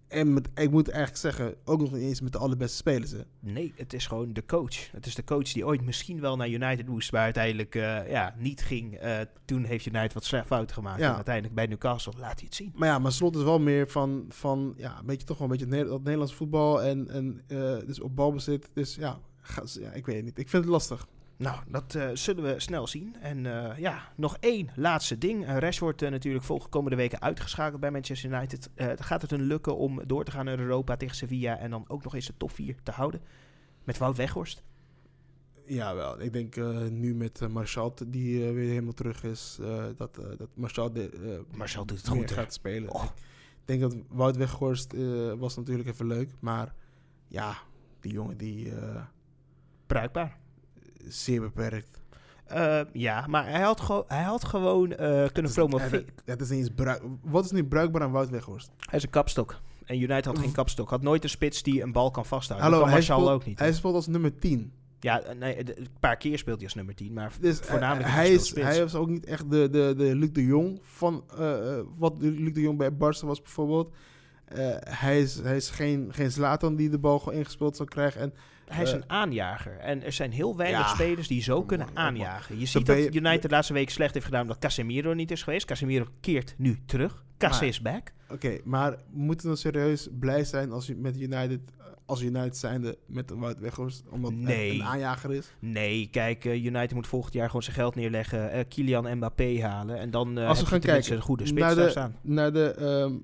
En 0.07 0.33
met, 0.33 0.49
ik 0.55 0.71
moet 0.71 0.87
eigenlijk 0.89 1.19
zeggen, 1.21 1.55
ook 1.65 1.79
nog 1.79 1.91
niet 1.91 2.01
eens 2.01 2.21
met 2.21 2.31
de 2.31 2.37
allerbeste 2.37 2.75
spelers. 2.77 3.11
Hè. 3.11 3.21
Nee, 3.39 3.73
het 3.75 3.93
is 3.93 4.07
gewoon 4.07 4.33
de 4.33 4.45
coach. 4.45 4.91
Het 4.91 5.05
is 5.05 5.15
de 5.15 5.23
coach 5.23 5.51
die 5.51 5.65
ooit 5.65 5.81
misschien 5.81 6.19
wel 6.19 6.35
naar 6.35 6.49
United 6.49 6.87
moest, 6.87 7.11
maar 7.11 7.21
uiteindelijk 7.21 7.75
eh, 7.75 8.09
ja, 8.09 8.35
niet 8.37 8.61
ging. 8.61 8.95
Eh, 8.95 9.17
toen 9.45 9.63
heeft 9.63 9.85
United 9.85 10.13
wat 10.13 10.23
slecht 10.25 10.45
fouten 10.47 10.75
gemaakt. 10.75 10.99
Ja. 10.99 11.09
En 11.09 11.15
uiteindelijk 11.15 11.55
bij 11.55 11.65
Newcastle 11.65 12.13
laat 12.17 12.35
hij 12.39 12.43
het 12.45 12.55
zien. 12.55 12.71
Maar 12.75 12.87
ja, 12.87 12.99
maar 12.99 13.11
Slot 13.11 13.35
is 13.35 13.43
wel 13.43 13.59
meer 13.59 13.87
van, 13.89 14.25
van 14.29 14.73
ja, 14.77 14.99
een 14.99 15.05
beetje 15.05 15.27
toch 15.27 15.37
wel 15.37 15.47
een 15.51 15.57
beetje 15.57 15.75
Ne- 15.77 15.89
dat 15.89 16.03
Nederlands 16.03 16.33
voetbal 16.35 16.81
en, 16.83 17.09
en 17.09 17.41
eh, 17.47 17.57
dus 17.85 17.99
op 17.99 18.15
balbezit. 18.15 18.69
Dus 18.73 18.95
ja, 18.95 19.19
ga- 19.41 19.63
ja, 19.79 19.91
ik 19.91 20.05
weet 20.05 20.15
het 20.15 20.25
niet. 20.25 20.37
Ik 20.37 20.49
vind 20.49 20.63
het 20.63 20.71
lastig. 20.71 21.07
Nou, 21.37 21.59
dat 21.67 21.95
eh, 21.95 22.09
zullen 22.13 22.43
we 22.43 22.59
snel 22.59 22.87
zien. 22.87 23.15
En 23.19 23.45
eh, 23.45 23.77
ja, 23.77 24.11
nog 24.15 24.37
één 24.39 24.69
laatste 24.75 25.17
ding. 25.17 25.43
Uh, 25.47 25.57
Rest 25.57 25.79
wordt 25.79 26.01
eh, 26.01 26.09
natuurlijk 26.09 26.43
volgende 26.43 26.71
komende 26.71 26.95
weken 26.97 27.21
uitgeschakeld 27.21 27.81
bij 27.81 27.91
Manchester 27.91 28.31
United. 28.31 28.69
Eh, 28.75 28.91
gaat 28.95 29.21
het 29.21 29.31
hun 29.31 29.41
lukken 29.41 29.77
om 29.77 30.01
door 30.07 30.23
te 30.23 30.31
gaan 30.31 30.45
naar 30.45 30.59
Europa 30.59 30.97
tegen 30.97 31.15
Sevilla 31.15 31.57
en 31.57 31.69
dan 31.69 31.85
ook 31.87 32.03
nog 32.03 32.15
eens 32.15 32.25
de 32.25 32.33
top 32.37 32.51
4 32.51 32.75
te 32.83 32.91
houden? 32.91 33.21
Met 33.83 33.97
Wout 33.97 34.17
Weghorst. 34.17 34.63
Ja, 35.65 35.95
wel. 35.95 36.21
Ik 36.21 36.33
denk 36.33 36.55
eh, 36.55 36.87
nu 36.87 37.15
met 37.15 37.47
Martial, 37.49 37.93
die 38.07 38.47
eh, 38.47 38.53
weer 38.53 38.69
helemaal 38.69 38.93
terug 38.93 39.23
is, 39.23 39.57
eh, 39.61 39.85
dat, 39.97 40.17
eh, 40.17 40.25
dat 40.37 40.49
Martial, 40.53 40.93
de, 40.93 41.09
eh, 41.09 41.57
Martial 41.57 41.85
doet 41.85 41.97
het 41.97 42.07
goed, 42.07 42.31
gaat 42.31 42.53
spelen. 42.53 42.89
Ik 42.93 43.65
denk 43.65 43.81
dat 43.81 43.95
Wout 44.09 44.37
Weghorst 44.37 44.93
eh, 44.93 45.33
was 45.33 45.55
natuurlijk 45.55 45.89
even 45.89 46.07
leuk, 46.07 46.31
maar 46.39 46.73
ja, 47.27 47.57
die 47.99 48.11
jongen 48.11 48.37
die 48.37 48.75
eh, 48.75 49.01
Bruikbaar. 49.87 50.37
Zeer 51.09 51.41
beperkt. 51.41 52.01
Eh, 52.45 52.79
ja, 52.93 53.25
maar 53.27 53.49
hij 53.49 53.61
had, 53.61 54.05
hij 54.07 54.23
had 54.23 54.45
gewoon 54.45 54.91
eh, 54.91 55.25
kunnen 55.31 55.51
promoveren. 55.53 56.05
het- 56.25 56.41
is 56.41 56.49
eens. 56.49 56.69
Wat 57.21 57.45
is 57.45 57.51
nu 57.51 57.63
bruikbaar 57.65 58.01
aan 58.01 58.11
Wout 58.11 58.29
Weghorst? 58.29 58.71
Hij 58.79 58.97
is 58.97 59.03
een 59.03 59.09
kapstok. 59.09 59.59
En 59.85 59.95
United 60.01 60.25
had 60.25 60.39
geen 60.39 60.51
kapstok. 60.51 60.89
Had 60.89 61.01
nooit 61.01 61.23
een 61.23 61.29
spits 61.29 61.63
die 61.63 61.81
een 61.81 61.91
bal 61.91 62.11
kan 62.11 62.25
vasthouden. 62.25 62.69
Hallo, 62.71 62.87
hij 62.87 63.01
speelt, 63.01 63.29
ook 63.29 63.45
niet. 63.45 63.59
hij 63.59 63.73
speelt 63.73 63.93
als 63.95 64.07
nummer 64.07 64.39
10. 64.39 64.71
Ja, 64.99 65.21
nee, 65.39 65.77
een 65.79 65.87
paar 65.99 66.17
keer 66.17 66.37
speelt 66.37 66.55
hij 66.57 66.65
als 66.65 66.75
nummer 66.75 66.95
10. 66.95 67.13
Maar 67.13 67.31
Dus 67.41 67.57
voornamelijk 67.59 68.07
eh, 68.07 68.13
hij 68.15 68.25
hij, 68.25 68.33
is, 68.33 68.47
spits. 68.47 68.65
hij 68.65 68.77
is 68.83 68.95
ook 68.95 69.09
niet 69.09 69.25
echt 69.25 69.51
de, 69.51 69.69
de, 69.69 69.93
de 69.97 70.15
Luc 70.15 70.29
de 70.31 70.45
Jong 70.45 70.79
van 70.81 71.23
wat 71.97 72.13
Luc 72.19 72.53
de 72.53 72.61
Jong 72.61 72.77
bij 72.77 72.95
Barca 72.97 73.25
was 73.25 73.41
bijvoorbeeld. 73.41 73.93
Hij, 74.89 75.21
is, 75.21 75.39
hij 75.41 75.55
is 75.55 75.69
geen, 75.69 76.07
geen 76.13 76.31
Zlatan 76.31 76.75
die 76.75 76.89
de 76.89 76.99
bal 76.99 77.19
gewoon 77.19 77.37
ingespeeld 77.39 77.75
zou 77.75 77.89
krijgen. 77.89 78.21
En 78.21 78.33
Hij 78.67 78.83
is 78.83 78.89
Eh, 78.91 78.95
een 78.95 79.09
aanjager. 79.09 79.77
En 79.77 80.03
er 80.03 80.11
zijn 80.11 80.31
heel 80.31 80.57
weinig 80.57 80.79
ja. 80.79 80.93
spelers 80.93 81.27
die 81.27 81.41
zo 81.41 81.57
Kom 81.57 81.65
kunnen 81.67 81.85
kom 81.85 81.95
maar. 81.95 82.05
aanjagen. 82.05 82.59
Je 82.59 82.65
ziet 82.65 82.85
dat 82.85 82.97
United 82.97 83.41
de 83.41 83.49
laatste 83.49 83.73
week 83.73 83.89
slecht 83.89 84.13
heeft 84.13 84.25
gedaan 84.25 84.41
omdat 84.41 84.57
Casemiro 84.57 85.13
niet 85.13 85.31
is 85.31 85.43
geweest. 85.43 85.65
Casemiro 85.65 86.05
keert 86.19 86.55
nu 86.57 86.79
terug. 86.85 87.23
Maar- 87.39 87.63
is 87.63 87.81
back. 87.81 88.11
Oké, 88.29 88.57
maar 88.63 88.91
we 88.91 88.97
moeten 89.11 89.49
we 89.49 89.55
serieus 89.55 90.07
blij 90.19 90.43
zijn 90.43 90.71
als 90.71 90.87
je 90.87 90.95
met 90.95 91.19
United, 91.21 91.59
als 92.05 92.21
United 92.21 92.57
zijnde 92.57 92.97
met 93.05 93.29
Wout 93.35 93.59
Weghorst, 93.59 94.03
omdat 94.09 94.31
Nee. 94.33 94.73
een 94.73 94.83
aanjager 94.83 95.33
is. 95.33 95.51
Nee, 95.59 96.07
kijk, 96.11 96.45
eh, 96.45 96.65
United 96.65 96.93
moet 96.93 97.07
volgend 97.07 97.33
jaar 97.33 97.47
gewoon 97.47 97.63
zijn 97.63 97.75
geld 97.75 97.95
neerleggen. 97.95 98.51
eh 98.51 98.63
Kylian 98.67 99.17
Mbappé 99.17 99.61
halen. 99.61 99.97
En 99.99 100.11
dan 100.11 100.37
eh 100.37 100.47
Als 100.47 100.59
we 100.59 100.65
gaan 100.65 100.79
kijken 100.79 101.15
een 101.15 101.21
goede 101.21 101.45
spits 101.45 101.61
naar 101.61 101.75
daar 101.75 101.89
staan. 101.89 102.15
naar 102.21 102.53
de, 102.53 102.71
ehm, 102.71 102.85
laten 102.89 103.19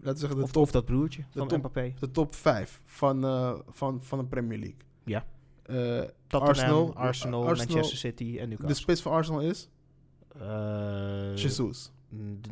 we 0.00 0.16
zeggen, 0.18 0.36
de 0.38 0.42
Of, 0.44 0.50
top, 0.52 0.62
of 0.62 0.70
dat 0.70 0.84
broertje 0.84 1.22
van 1.30 1.48
top- 1.48 1.58
Mbappé. 1.58 1.92
de 2.00 2.10
top 2.10 2.34
5 2.34 2.80
van, 2.84 3.20
van, 3.68 4.00
van 4.02 4.18
de 4.18 4.24
Premier 4.24 4.58
League. 4.58 4.76
Ja. 5.06 5.24
Eh, 5.62 5.76
Tottenham, 6.26 6.48
Arsenal- 6.48 6.94
Arsenal, 6.94 7.46
Arsenal- 7.46 7.46
Manchester 7.74 7.96
City 7.98 8.24
en 8.24 8.30
de 8.30 8.46
Newcastle. 8.46 8.74
spits 8.74 9.02
van 9.02 9.12
Arsenal 9.12 9.40
is 9.40 9.68
Eh, 10.40 11.34
Jesus. 11.36 11.90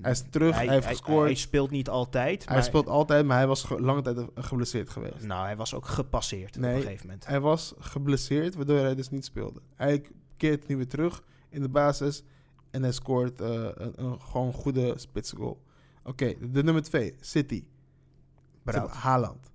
Hij 0.00 0.10
is 0.10 0.24
terug, 0.30 0.54
hij, 0.54 0.68
heeft 0.68 0.86
gescoord. 0.86 1.24
Hij, 1.26 1.34
speelt 1.34 1.70
niet 1.70 1.88
altijd. 1.88 2.44
Hij 2.44 2.54
maar- 2.54 2.64
speelt 2.64 2.88
altijd, 2.88 3.26
maar 3.26 3.36
hij 3.36 3.46
was 3.46 3.64
ge- 3.64 3.80
lange 3.80 4.02
tijd 4.02 4.18
geblesseerd 4.34 4.90
geweest. 4.90 5.26
Nou, 5.26 5.44
hij 5.44 5.56
was 5.56 5.74
ook 5.74 5.86
gepasseerd 5.86 6.56
op 6.56 6.62
een 6.62 6.74
gegeven 6.80 7.06
moment. 7.06 7.26
Hij 7.26 7.40
was 7.40 7.74
geblesseerd, 7.78 8.54
waardoor 8.54 8.78
hij 8.78 8.94
dus 8.94 9.10
niet 9.10 9.24
speelde. 9.24 9.60
Hij 9.74 10.02
keert 10.36 10.66
nu 10.66 10.76
weer 10.76 10.88
terug 10.88 11.22
in 11.48 11.62
de 11.62 11.68
basis 11.68 12.22
en 12.70 12.82
hij 12.82 12.92
scoort 12.92 13.40
eh, 13.40 13.68
een, 13.74 13.92
een 14.04 14.20
gewoon 14.20 14.52
goede 14.52 14.92
spitsgoal. 14.98 15.60
Oké, 16.04 16.34
de 16.50 16.62
nummer 16.62 16.82
2, 16.82 17.14
City. 17.20 17.64
Haaland. 18.88 19.50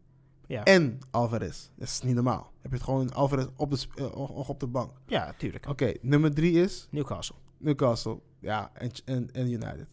Ja. 0.49 0.63
En 0.63 0.99
Alvarez. 1.11 1.69
Dat 1.75 1.87
is 1.87 2.01
niet 2.01 2.15
normaal. 2.15 2.51
Heb 2.61 2.71
je 2.71 2.77
het 2.77 2.85
gewoon 2.85 3.13
Alvarez 3.13 3.45
op 3.55 3.71
de, 3.71 3.85
eh, 3.95 4.49
op 4.49 4.59
de 4.59 4.67
bank. 4.67 4.91
ja, 5.07 5.33
tuurlijk. 5.37 5.67
Oké, 5.67 5.93
nummer 6.01 6.33
3 6.33 6.51
is 6.51 6.87
Newcastle. 6.91 7.35
Newcastle. 7.57 8.19
Ja, 8.39 8.71
en, 8.73 8.91
en, 9.05 9.29
en 9.31 9.51
United. 9.51 9.87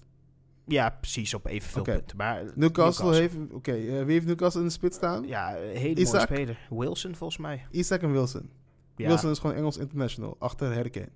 Ja, 0.66 0.90
precies 0.90 1.34
op 1.34 1.46
evenveel 1.46 1.82
punten. 1.82 2.16
Maar 2.16 2.44
Newcastle, 2.54 3.14
heeft... 3.14 3.36
Oké, 3.50 3.72
eh, 3.72 3.78
wie 3.78 4.12
heeft 4.12 4.26
Newcastle 4.26 4.60
in 4.60 4.66
de 4.66 4.72
spits 4.72 4.96
staan? 4.96 5.26
Ja, 5.26 5.58
een 5.58 5.76
hele 5.76 6.00
Isaac? 6.00 6.28
mooie 6.28 6.40
speler. 6.40 6.68
Wilson 6.70 7.14
volgens 7.14 7.38
mij. 7.38 7.66
Isaac 7.70 8.02
en 8.02 8.12
Wilson. 8.12 8.50
Ja. 8.96 9.08
Wilson 9.08 9.30
is 9.30 9.38
gewoon 9.38 9.56
Engels 9.56 9.76
international, 9.76 10.36
achter 10.38 10.90
Kane. 10.90 11.08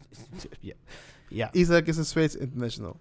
ja. 0.60 0.74
ja. 1.28 1.52
Isaac 1.52 1.86
is 1.86 1.96
een 1.96 2.04
Zweeds 2.04 2.36
international. 2.36 3.00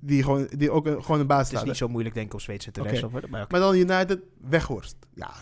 Die, 0.00 0.22
gewoon, 0.22 0.46
die 0.56 0.70
ook 0.70 0.86
een, 0.86 1.02
gewoon 1.04 1.20
een 1.20 1.26
baas 1.26 1.50
Het 1.50 1.58
is 1.60 1.64
niet 1.64 1.76
zo 1.76 1.88
moeilijk 1.88 2.14
denk 2.14 2.26
ik 2.26 2.32
om 2.32 2.40
Zweedse 2.40 2.70
te 2.70 2.80
worden. 3.10 3.30
Maar. 3.30 3.46
Maar 3.48 3.60
dan 3.60 3.74
United, 3.74 4.18
Weghorst. 4.48 4.96
Ja. 5.14 5.32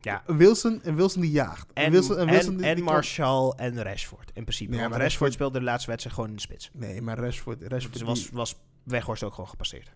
Ja. 0.00 0.22
Wilson 0.26 0.82
en 0.82 0.94
Wilson 0.94 1.20
die 1.22 1.30
jaagt. 1.30 1.72
En, 1.72 1.90
Wilson, 1.90 2.18
en, 2.18 2.26
Wilson 2.26 2.56
die, 2.56 2.66
en 2.66 2.74
die 2.74 2.84
kan- 2.84 2.92
Martial 2.92 3.56
en 3.56 3.82
Rashford 3.82 4.30
in 4.34 4.42
principe. 4.42 4.70
Nee, 4.70 4.78
Want 4.80 4.90
maar 4.90 5.00
Rashford 5.00 5.20
Rashford- 5.20 5.32
speelde 5.32 5.58
de 5.58 5.64
laatste 5.64 5.88
wedstrijd 5.90 6.14
gewoon 6.16 6.30
in 6.30 6.36
de 6.36 6.42
spits. 6.42 6.70
Nee, 6.72 7.02
maar 7.02 7.18
Rashford... 7.18 7.62
Rashford 7.62 7.92
Dus 7.92 8.02
was, 8.02 8.30
was 8.30 8.56
Weghorst 8.82 9.22
ook 9.22 9.34
gewoon 9.34 9.48
gepasseerd. 9.50 9.90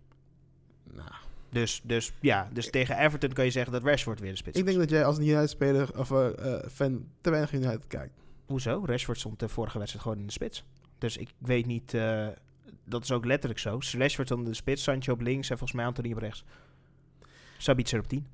Nou, 0.93 1.09
Dus, 1.51 1.80
dus 1.85 2.12
ja, 2.20 2.49
dus 2.53 2.70
tegen 2.70 2.99
Everton 2.99 3.33
kan 3.33 3.45
je 3.45 3.51
zeggen 3.51 3.72
dat 3.72 3.83
Rashford 3.83 4.20
weer 4.20 4.30
de 4.30 4.37
spits 4.37 4.59
ik 4.59 4.64
denk 4.64 4.78
dat 4.78 4.91
jij 4.91 5.05
als 5.05 5.16
een 5.16 5.26
United-speler 5.26 5.99
of 5.99 6.11
eh, 6.11 6.55
eh, 6.55 6.68
fan 6.70 7.07
te 7.20 7.30
weinig 7.30 7.53
United 7.53 7.87
kijkt. 7.87 8.12
Hoezo? 8.47 8.83
Rashford 8.87 9.18
stond 9.18 9.39
de 9.39 9.49
vorige 9.49 9.78
wedstrijd 9.78 10.05
gewoon 10.05 10.20
in 10.20 10.26
de 10.26 10.33
spits. 10.33 10.64
Dus 10.99 11.16
ik 11.16 11.28
weet 11.39 11.66
niet... 11.66 11.95
eh, 11.95 12.26
dat 12.85 13.03
is 13.03 13.12
ook 13.12 13.24
letterlijk 13.24 13.61
zo. 13.61 13.78
Rashford 13.99 14.26
stond 14.26 14.45
in 14.45 14.51
de 14.51 14.55
spits, 14.55 14.83
Sancho 14.83 15.12
op 15.12 15.20
links 15.20 15.51
en 15.51 15.59
volgens 15.59 15.78
mij 15.78 15.87
Anthony 15.87 16.12
op 16.12 16.18
rechts. 16.18 16.45
Sabitzer 17.59 17.99
op 17.99 18.09
10. 18.09 18.26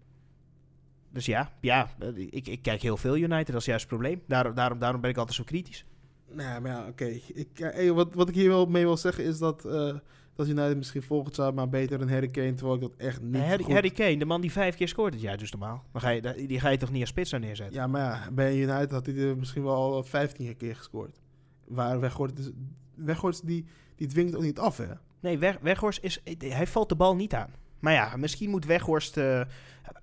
Dus 1.11 1.27
ja, 1.27 1.53
ja 1.61 1.91
eh, 1.99 2.09
ik, 2.17 2.47
ik 2.47 2.63
kijk 2.63 2.83
heel 2.83 2.97
veel 2.97 3.17
United, 3.17 3.47
dat 3.47 3.61
is 3.61 3.65
juist 3.65 3.91
het 3.91 3.95
probleem. 3.95 4.23
Daarom, 4.27 4.55
daarom, 4.55 4.79
daarom 4.79 5.01
ben 5.01 5.11
ik 5.11 5.17
altijd 5.17 5.37
zo 5.37 5.45
kritisch. 5.45 5.85
Nou, 6.33 6.61
maar 6.61 6.71
ja, 6.71 6.87
oké. 6.87 7.05
Ik, 7.35 7.61
eh, 7.61 7.91
wat, 7.91 8.15
wat 8.15 8.29
ik 8.29 8.35
hier 8.35 8.49
wel 8.49 8.67
mee 8.67 8.85
wil 8.85 8.97
zeggen 8.97 9.25
is 9.25 9.39
dat, 9.39 9.65
eh, 9.65 9.95
dat 10.35 10.49
United 10.49 10.77
misschien 10.77 11.03
volgend 11.03 11.37
jaar 11.37 11.55
maar 11.55 11.69
beter 11.69 12.01
een 12.01 12.11
Harry 12.11 12.29
Kane, 12.29 12.55
terwijl 12.55 12.75
ik 12.75 12.81
dat 12.81 12.95
echt 12.97 13.23
niet 13.23 13.43
Harry, 13.43 13.63
goed... 13.63 13.73
Harry 13.73 13.91
Kane, 13.91 14.19
de 14.19 14.25
man 14.25 14.41
die 14.41 14.53
vijf 14.53 14.77
keer 14.77 14.89
scoort 14.89 15.13
dit 15.13 15.23
jaar, 15.23 15.37
dus 15.37 15.51
normaal. 15.51 15.85
Dan 15.93 16.01
ga 16.01 16.09
je, 16.09 16.47
die 16.47 16.61
ga 16.61 16.69
je 16.69 16.77
toch 16.77 16.91
niet 16.91 17.01
als 17.01 17.11
spits 17.11 17.35
aan 17.35 17.41
neerzetten? 17.41 17.75
Ja, 17.75 17.87
maar 17.87 18.01
ja, 18.01 18.31
bij 18.31 18.57
United 18.57 18.91
had 18.91 19.07
hij 19.07 19.17
er 19.17 19.37
misschien 19.37 19.63
wel 19.63 19.75
al 19.75 20.03
15 20.03 20.57
keer 20.57 20.77
gescoord. 20.77 21.21
Waar 21.65 22.01
Weghorst, 22.01 22.37
dus, 22.37 22.51
Weghorst 22.95 23.47
die, 23.47 23.65
die 23.99 24.07
dwingt 24.09 24.37
ook 24.37 24.43
niet 24.43 24.59
af, 24.59 24.77
hè? 24.77 24.87
Nee, 25.21 25.39
Weg, 25.39 25.59
Weghorst 25.61 26.03
is... 26.03 26.23
Hij 26.39 26.67
valt 26.67 26.89
de 26.89 26.95
bal 26.97 27.17
niet 27.17 27.35
aan. 27.35 27.51
Maar 27.79 27.93
ja, 27.93 28.17
misschien 28.17 28.51
moet 28.51 28.65
Weghorst... 28.65 29.17
eh, 29.17 29.41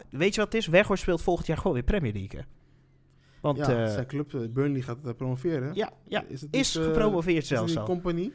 weet 0.09 0.35
je 0.35 0.41
wat 0.41 0.51
het 0.53 0.61
is? 0.61 0.67
Weghorst 0.67 1.01
speelt 1.01 1.21
volgend 1.21 1.47
jaar 1.47 1.57
gewoon 1.57 1.73
weer 1.73 1.83
Premier 1.83 2.13
League. 2.13 2.39
hè? 2.39 2.45
Want 3.41 3.57
ja, 3.57 3.71
ja, 3.71 3.87
zijn 3.89 4.05
club, 4.07 4.33
eh, 4.33 4.41
Burnley, 4.49 4.81
gaat 4.81 4.97
eh, 5.05 5.13
promoveren. 5.13 5.73
ja, 5.73 5.91
ja, 6.07 6.23
Is, 6.27 6.41
het 6.41 6.55
is 6.55 6.73
niet, 6.75 6.83
eh, 6.85 6.91
gepromoveerd 6.91 7.43
is 7.43 7.49
het 7.49 7.57
zelfs 7.57 7.69
niet 7.71 7.79
al. 7.79 7.85
compagnie? 7.85 8.33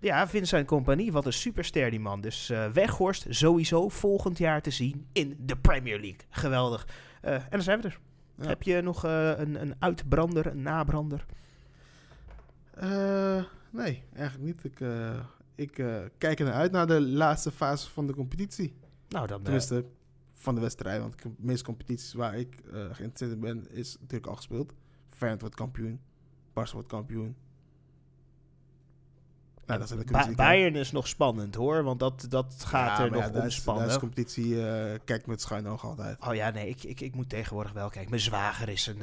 Ja, 0.00 0.28
Vincent 0.28 0.66
Compagnie, 0.66 1.12
wat 1.12 1.26
een 1.26 1.32
superster 1.32 1.90
die 1.90 2.00
man. 2.00 2.20
Dus 2.20 2.50
eh, 2.50 2.70
Weghorst 2.70 3.26
sowieso 3.28 3.88
volgend 3.88 4.38
jaar 4.38 4.62
te 4.62 4.70
zien 4.70 5.06
in 5.12 5.36
de 5.40 5.56
Premier 5.56 6.00
League. 6.00 6.20
Geweldig. 6.30 6.86
Eh, 7.20 7.34
en 7.34 7.42
dan 7.50 7.62
zijn 7.62 7.80
we 7.80 7.86
er. 7.88 8.00
Ja. 8.40 8.46
Heb 8.46 8.62
je 8.62 8.80
nog 8.80 9.04
eh, 9.04 9.28
een, 9.38 9.60
een 9.60 9.74
uitbrander, 9.78 10.46
een 10.46 10.62
nabrander? 10.62 11.26
Eh, 12.74 13.42
nee, 13.74 14.02
eigenlijk 14.14 14.44
niet. 14.46 14.64
Ik, 14.72 14.80
eh, 14.80 15.20
ik 15.54 15.78
eh, 15.78 15.96
kijk 16.18 16.38
er 16.38 16.44
naar 16.44 16.54
uit 16.54 16.72
naar 16.72 16.86
de 16.86 17.00
laatste 17.00 17.50
fase 17.50 17.90
van 17.90 18.06
de 18.06 18.14
competitie. 18.14 18.74
Nou, 19.08 19.26
dan... 19.26 19.42
Tenminste, 19.42 19.84
van 20.32 20.54
de 20.54 20.60
wedstrijd. 20.60 21.00
Want 21.00 21.22
de 21.22 21.30
meeste 21.38 21.64
competities 21.64 22.12
waar 22.12 22.34
ik 22.38 22.54
eh, 22.56 22.72
geïnteresseerd 22.72 23.32
in 23.32 23.40
ben, 23.40 23.70
is 23.70 23.96
natuurlijk 24.00 24.26
al 24.26 24.36
gespeeld. 24.36 24.72
Feyenoord 25.06 25.40
wordt 25.40 25.56
kampioen. 25.56 26.00
Barca 26.52 26.72
wordt 26.72 26.88
kampioen. 26.88 27.36
Nou, 29.66 29.80
dat 29.80 29.90
is 29.90 29.96
de 30.04 30.12
Ba- 30.12 30.34
Bayern 30.34 30.74
is 30.76 30.92
nog 30.92 31.08
spannend 31.08 31.54
hoor, 31.54 31.82
want 31.82 32.00
dat, 32.00 32.26
dat 32.28 32.54
gaat 32.58 32.98
er 32.98 33.10
nog 33.10 33.30
Daar 33.30 33.46
is 33.46 33.54
omspannen. 33.54 33.98
competitie, 33.98 34.66
eh, 34.68 34.98
kijk 35.04 35.26
met 35.26 35.40
schuin 35.40 35.66
oog 35.66 35.84
altijd. 35.84 36.26
Oh 36.26 36.34
ja, 36.34 36.50
nee, 36.50 36.68
ik, 36.68 36.82
ik, 36.82 37.00
ik 37.00 37.14
moet 37.14 37.28
tegenwoordig 37.28 37.72
wel 37.72 37.88
kijken. 37.88 38.10
Mijn 38.10 38.22
zwager 38.22 38.68
is 38.68 38.86
een, 38.86 39.02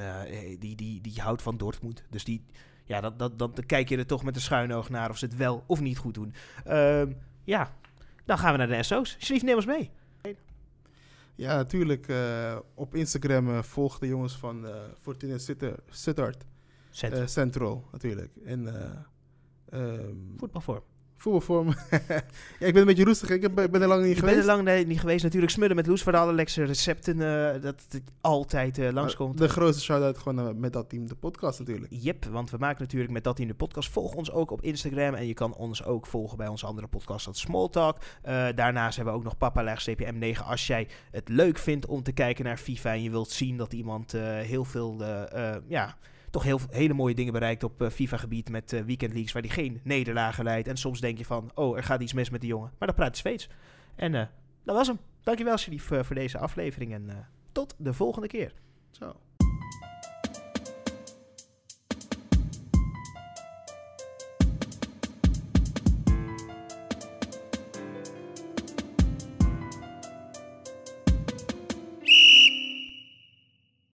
die, 0.60 0.76
die, 0.76 1.02
die 1.02 1.22
houdt 1.22 1.42
van 1.42 1.58
Dortmund. 1.58 2.04
Dus 2.10 2.24
die, 2.24 2.46
ja, 2.84 3.02
dat, 3.02 3.20
dat, 3.20 3.40
dan 3.40 3.54
kijk 3.66 3.90
je 3.90 3.98
er 3.98 4.06
toch 4.06 4.24
met 4.24 4.36
een 4.36 4.42
schuin 4.42 4.74
oog 4.74 4.90
naar 4.90 5.10
of 5.10 5.18
ze 5.18 5.26
het 5.26 5.36
wel 5.36 5.64
of 5.68 5.80
niet 5.82 5.98
goed 5.98 6.14
doen. 6.14 6.34
Ehm, 6.66 7.12
ja, 7.44 7.72
dan 8.26 8.38
gaan 8.38 8.52
we 8.52 8.58
naar 8.58 8.68
de 8.68 8.84
SO's. 8.84 9.16
Slief, 9.20 9.44
neem 9.44 9.56
ons 9.56 9.66
mee. 9.66 9.92
Ja, 11.36 11.56
natuurlijk. 11.56 12.08
eh, 12.08 12.58
op 12.74 12.96
Instagram 12.96 13.50
eh, 13.50 13.62
volg 13.62 14.00
de 14.00 14.08
jongens 14.08 14.38
van 14.38 14.68
eh 14.68 14.74
Fortuna 15.00 15.38
Sittard. 15.90 16.46
Eh, 17.00 17.28
Central, 17.28 17.88
natuurlijk. 17.92 18.32
En 18.46 18.68
ehm, 19.70 20.16
voetbalvorm. 20.38 20.84
Voetbalvorm. 21.22 21.68
ja, 22.60 22.66
ik 22.68 22.74
ben 22.74 22.82
een 22.82 22.86
beetje 22.86 23.04
roestig. 23.04 23.30
Ik, 23.30 23.42
heb, 23.42 23.60
ik 23.60 23.72
ben 23.72 23.82
er 23.82 23.88
lang 23.88 24.04
niet 24.04 24.16
Je 24.16 24.22
bent 24.22 24.34
geweest. 24.34 24.50
er 24.50 24.64
lang 24.64 24.88
niet 24.88 25.00
geweest. 25.00 25.24
Natuurlijk 25.24 25.52
smullen 25.52 25.76
met 25.76 25.88
Loes 25.88 26.04
voor 26.04 26.12
de 26.12 26.18
allerlekste 26.18 26.64
recepten. 26.64 27.14
eh, 27.22 27.62
dat 27.62 27.86
het 27.90 28.02
altijd 28.22 28.78
eh, 28.78 28.92
langskomt. 28.92 29.38
De 29.38 29.50
grootste 29.50 29.84
shout-out 29.84 30.18
gewoon 30.18 30.60
met 30.60 30.74
dat 30.74 30.90
team, 30.90 31.08
de 31.08 31.16
podcast 31.16 31.60
natuurlijk. 31.60 31.88
Yep, 31.90 32.26
want 32.26 32.50
we 32.50 32.58
maken 32.58 32.82
natuurlijk 32.82 33.12
met 33.12 33.24
dat 33.24 33.40
in 33.40 33.48
de 33.48 33.54
podcast. 33.54 33.90
Volg 33.90 34.14
ons 34.14 34.32
ook 34.32 34.52
op 34.52 34.62
Instagram 34.62 35.14
en 35.14 35.28
je 35.28 35.34
kan 35.34 35.56
ons 35.56 35.84
ook 35.84 36.06
volgen 36.06 36.38
bij 36.38 36.48
onze 36.48 36.66
andere 36.66 36.88
podcast, 36.88 37.26
dat 37.26 37.36
is 37.36 37.42
Small 37.42 37.70
Talk. 37.70 37.98
Eh, 38.22 38.48
daarnaast 38.56 38.96
hebben 38.96 39.14
we 39.14 39.20
ook 39.20 39.26
nog 39.26 39.38
papa 39.38 39.78
M9 40.14 40.44
als 40.46 40.68
jij 40.68 40.88
het 41.12 41.30
leuk 41.30 41.58
vindt 41.58 41.86
om 41.86 42.04
te 42.04 42.12
kijken 42.12 42.46
naar 42.46 42.58
FIFA 42.58 42.94
en 42.94 43.04
je 43.04 43.10
wilt 43.10 43.30
zien 43.30 43.58
dat 43.58 43.74
iemand 43.74 44.14
eh, 44.14 44.22
heel 44.24 44.66
veel, 44.66 44.98
eh, 45.02 45.54
eh, 45.54 45.62
ja, 45.68 45.98
toch 46.32 46.44
heel, 46.44 46.60
hele 46.70 46.94
mooie 46.94 47.16
dingen 47.16 47.34
bereikt 47.34 47.64
op 47.64 47.82
eh, 47.82 47.90
FIFA-gebied 47.90 48.50
met 48.50 48.74
eh, 48.74 48.82
Weekend 48.82 49.12
Leagues 49.12 49.32
waar 49.34 49.42
hij 49.42 49.52
geen 49.52 49.80
nederlagen 49.84 50.44
leidt. 50.44 50.68
En 50.68 50.78
soms 50.78 51.00
denk 51.00 51.18
je 51.18 51.26
van, 51.26 51.52
oh, 51.54 51.78
er 51.78 51.84
gaat 51.84 52.02
iets 52.02 52.14
mis 52.14 52.30
met 52.30 52.42
die 52.42 52.50
jongen. 52.50 52.72
Maar 52.78 52.88
dat 52.88 52.98
praat 52.98 53.18
Zweeds. 53.18 53.50
En 53.96 54.16
eh, 54.16 54.26
dat 54.64 54.76
was 54.76 54.88
hem. 54.88 55.00
Dankjewel, 55.24 55.56
eh, 55.56 56.04
voor 56.04 56.16
deze 56.16 56.38
aflevering 56.38 56.94
en 56.94 57.28
tot 57.52 57.76
de 57.78 57.94
volgende 57.94 58.28
keer. 58.28 58.54
Ciao. 58.92 59.16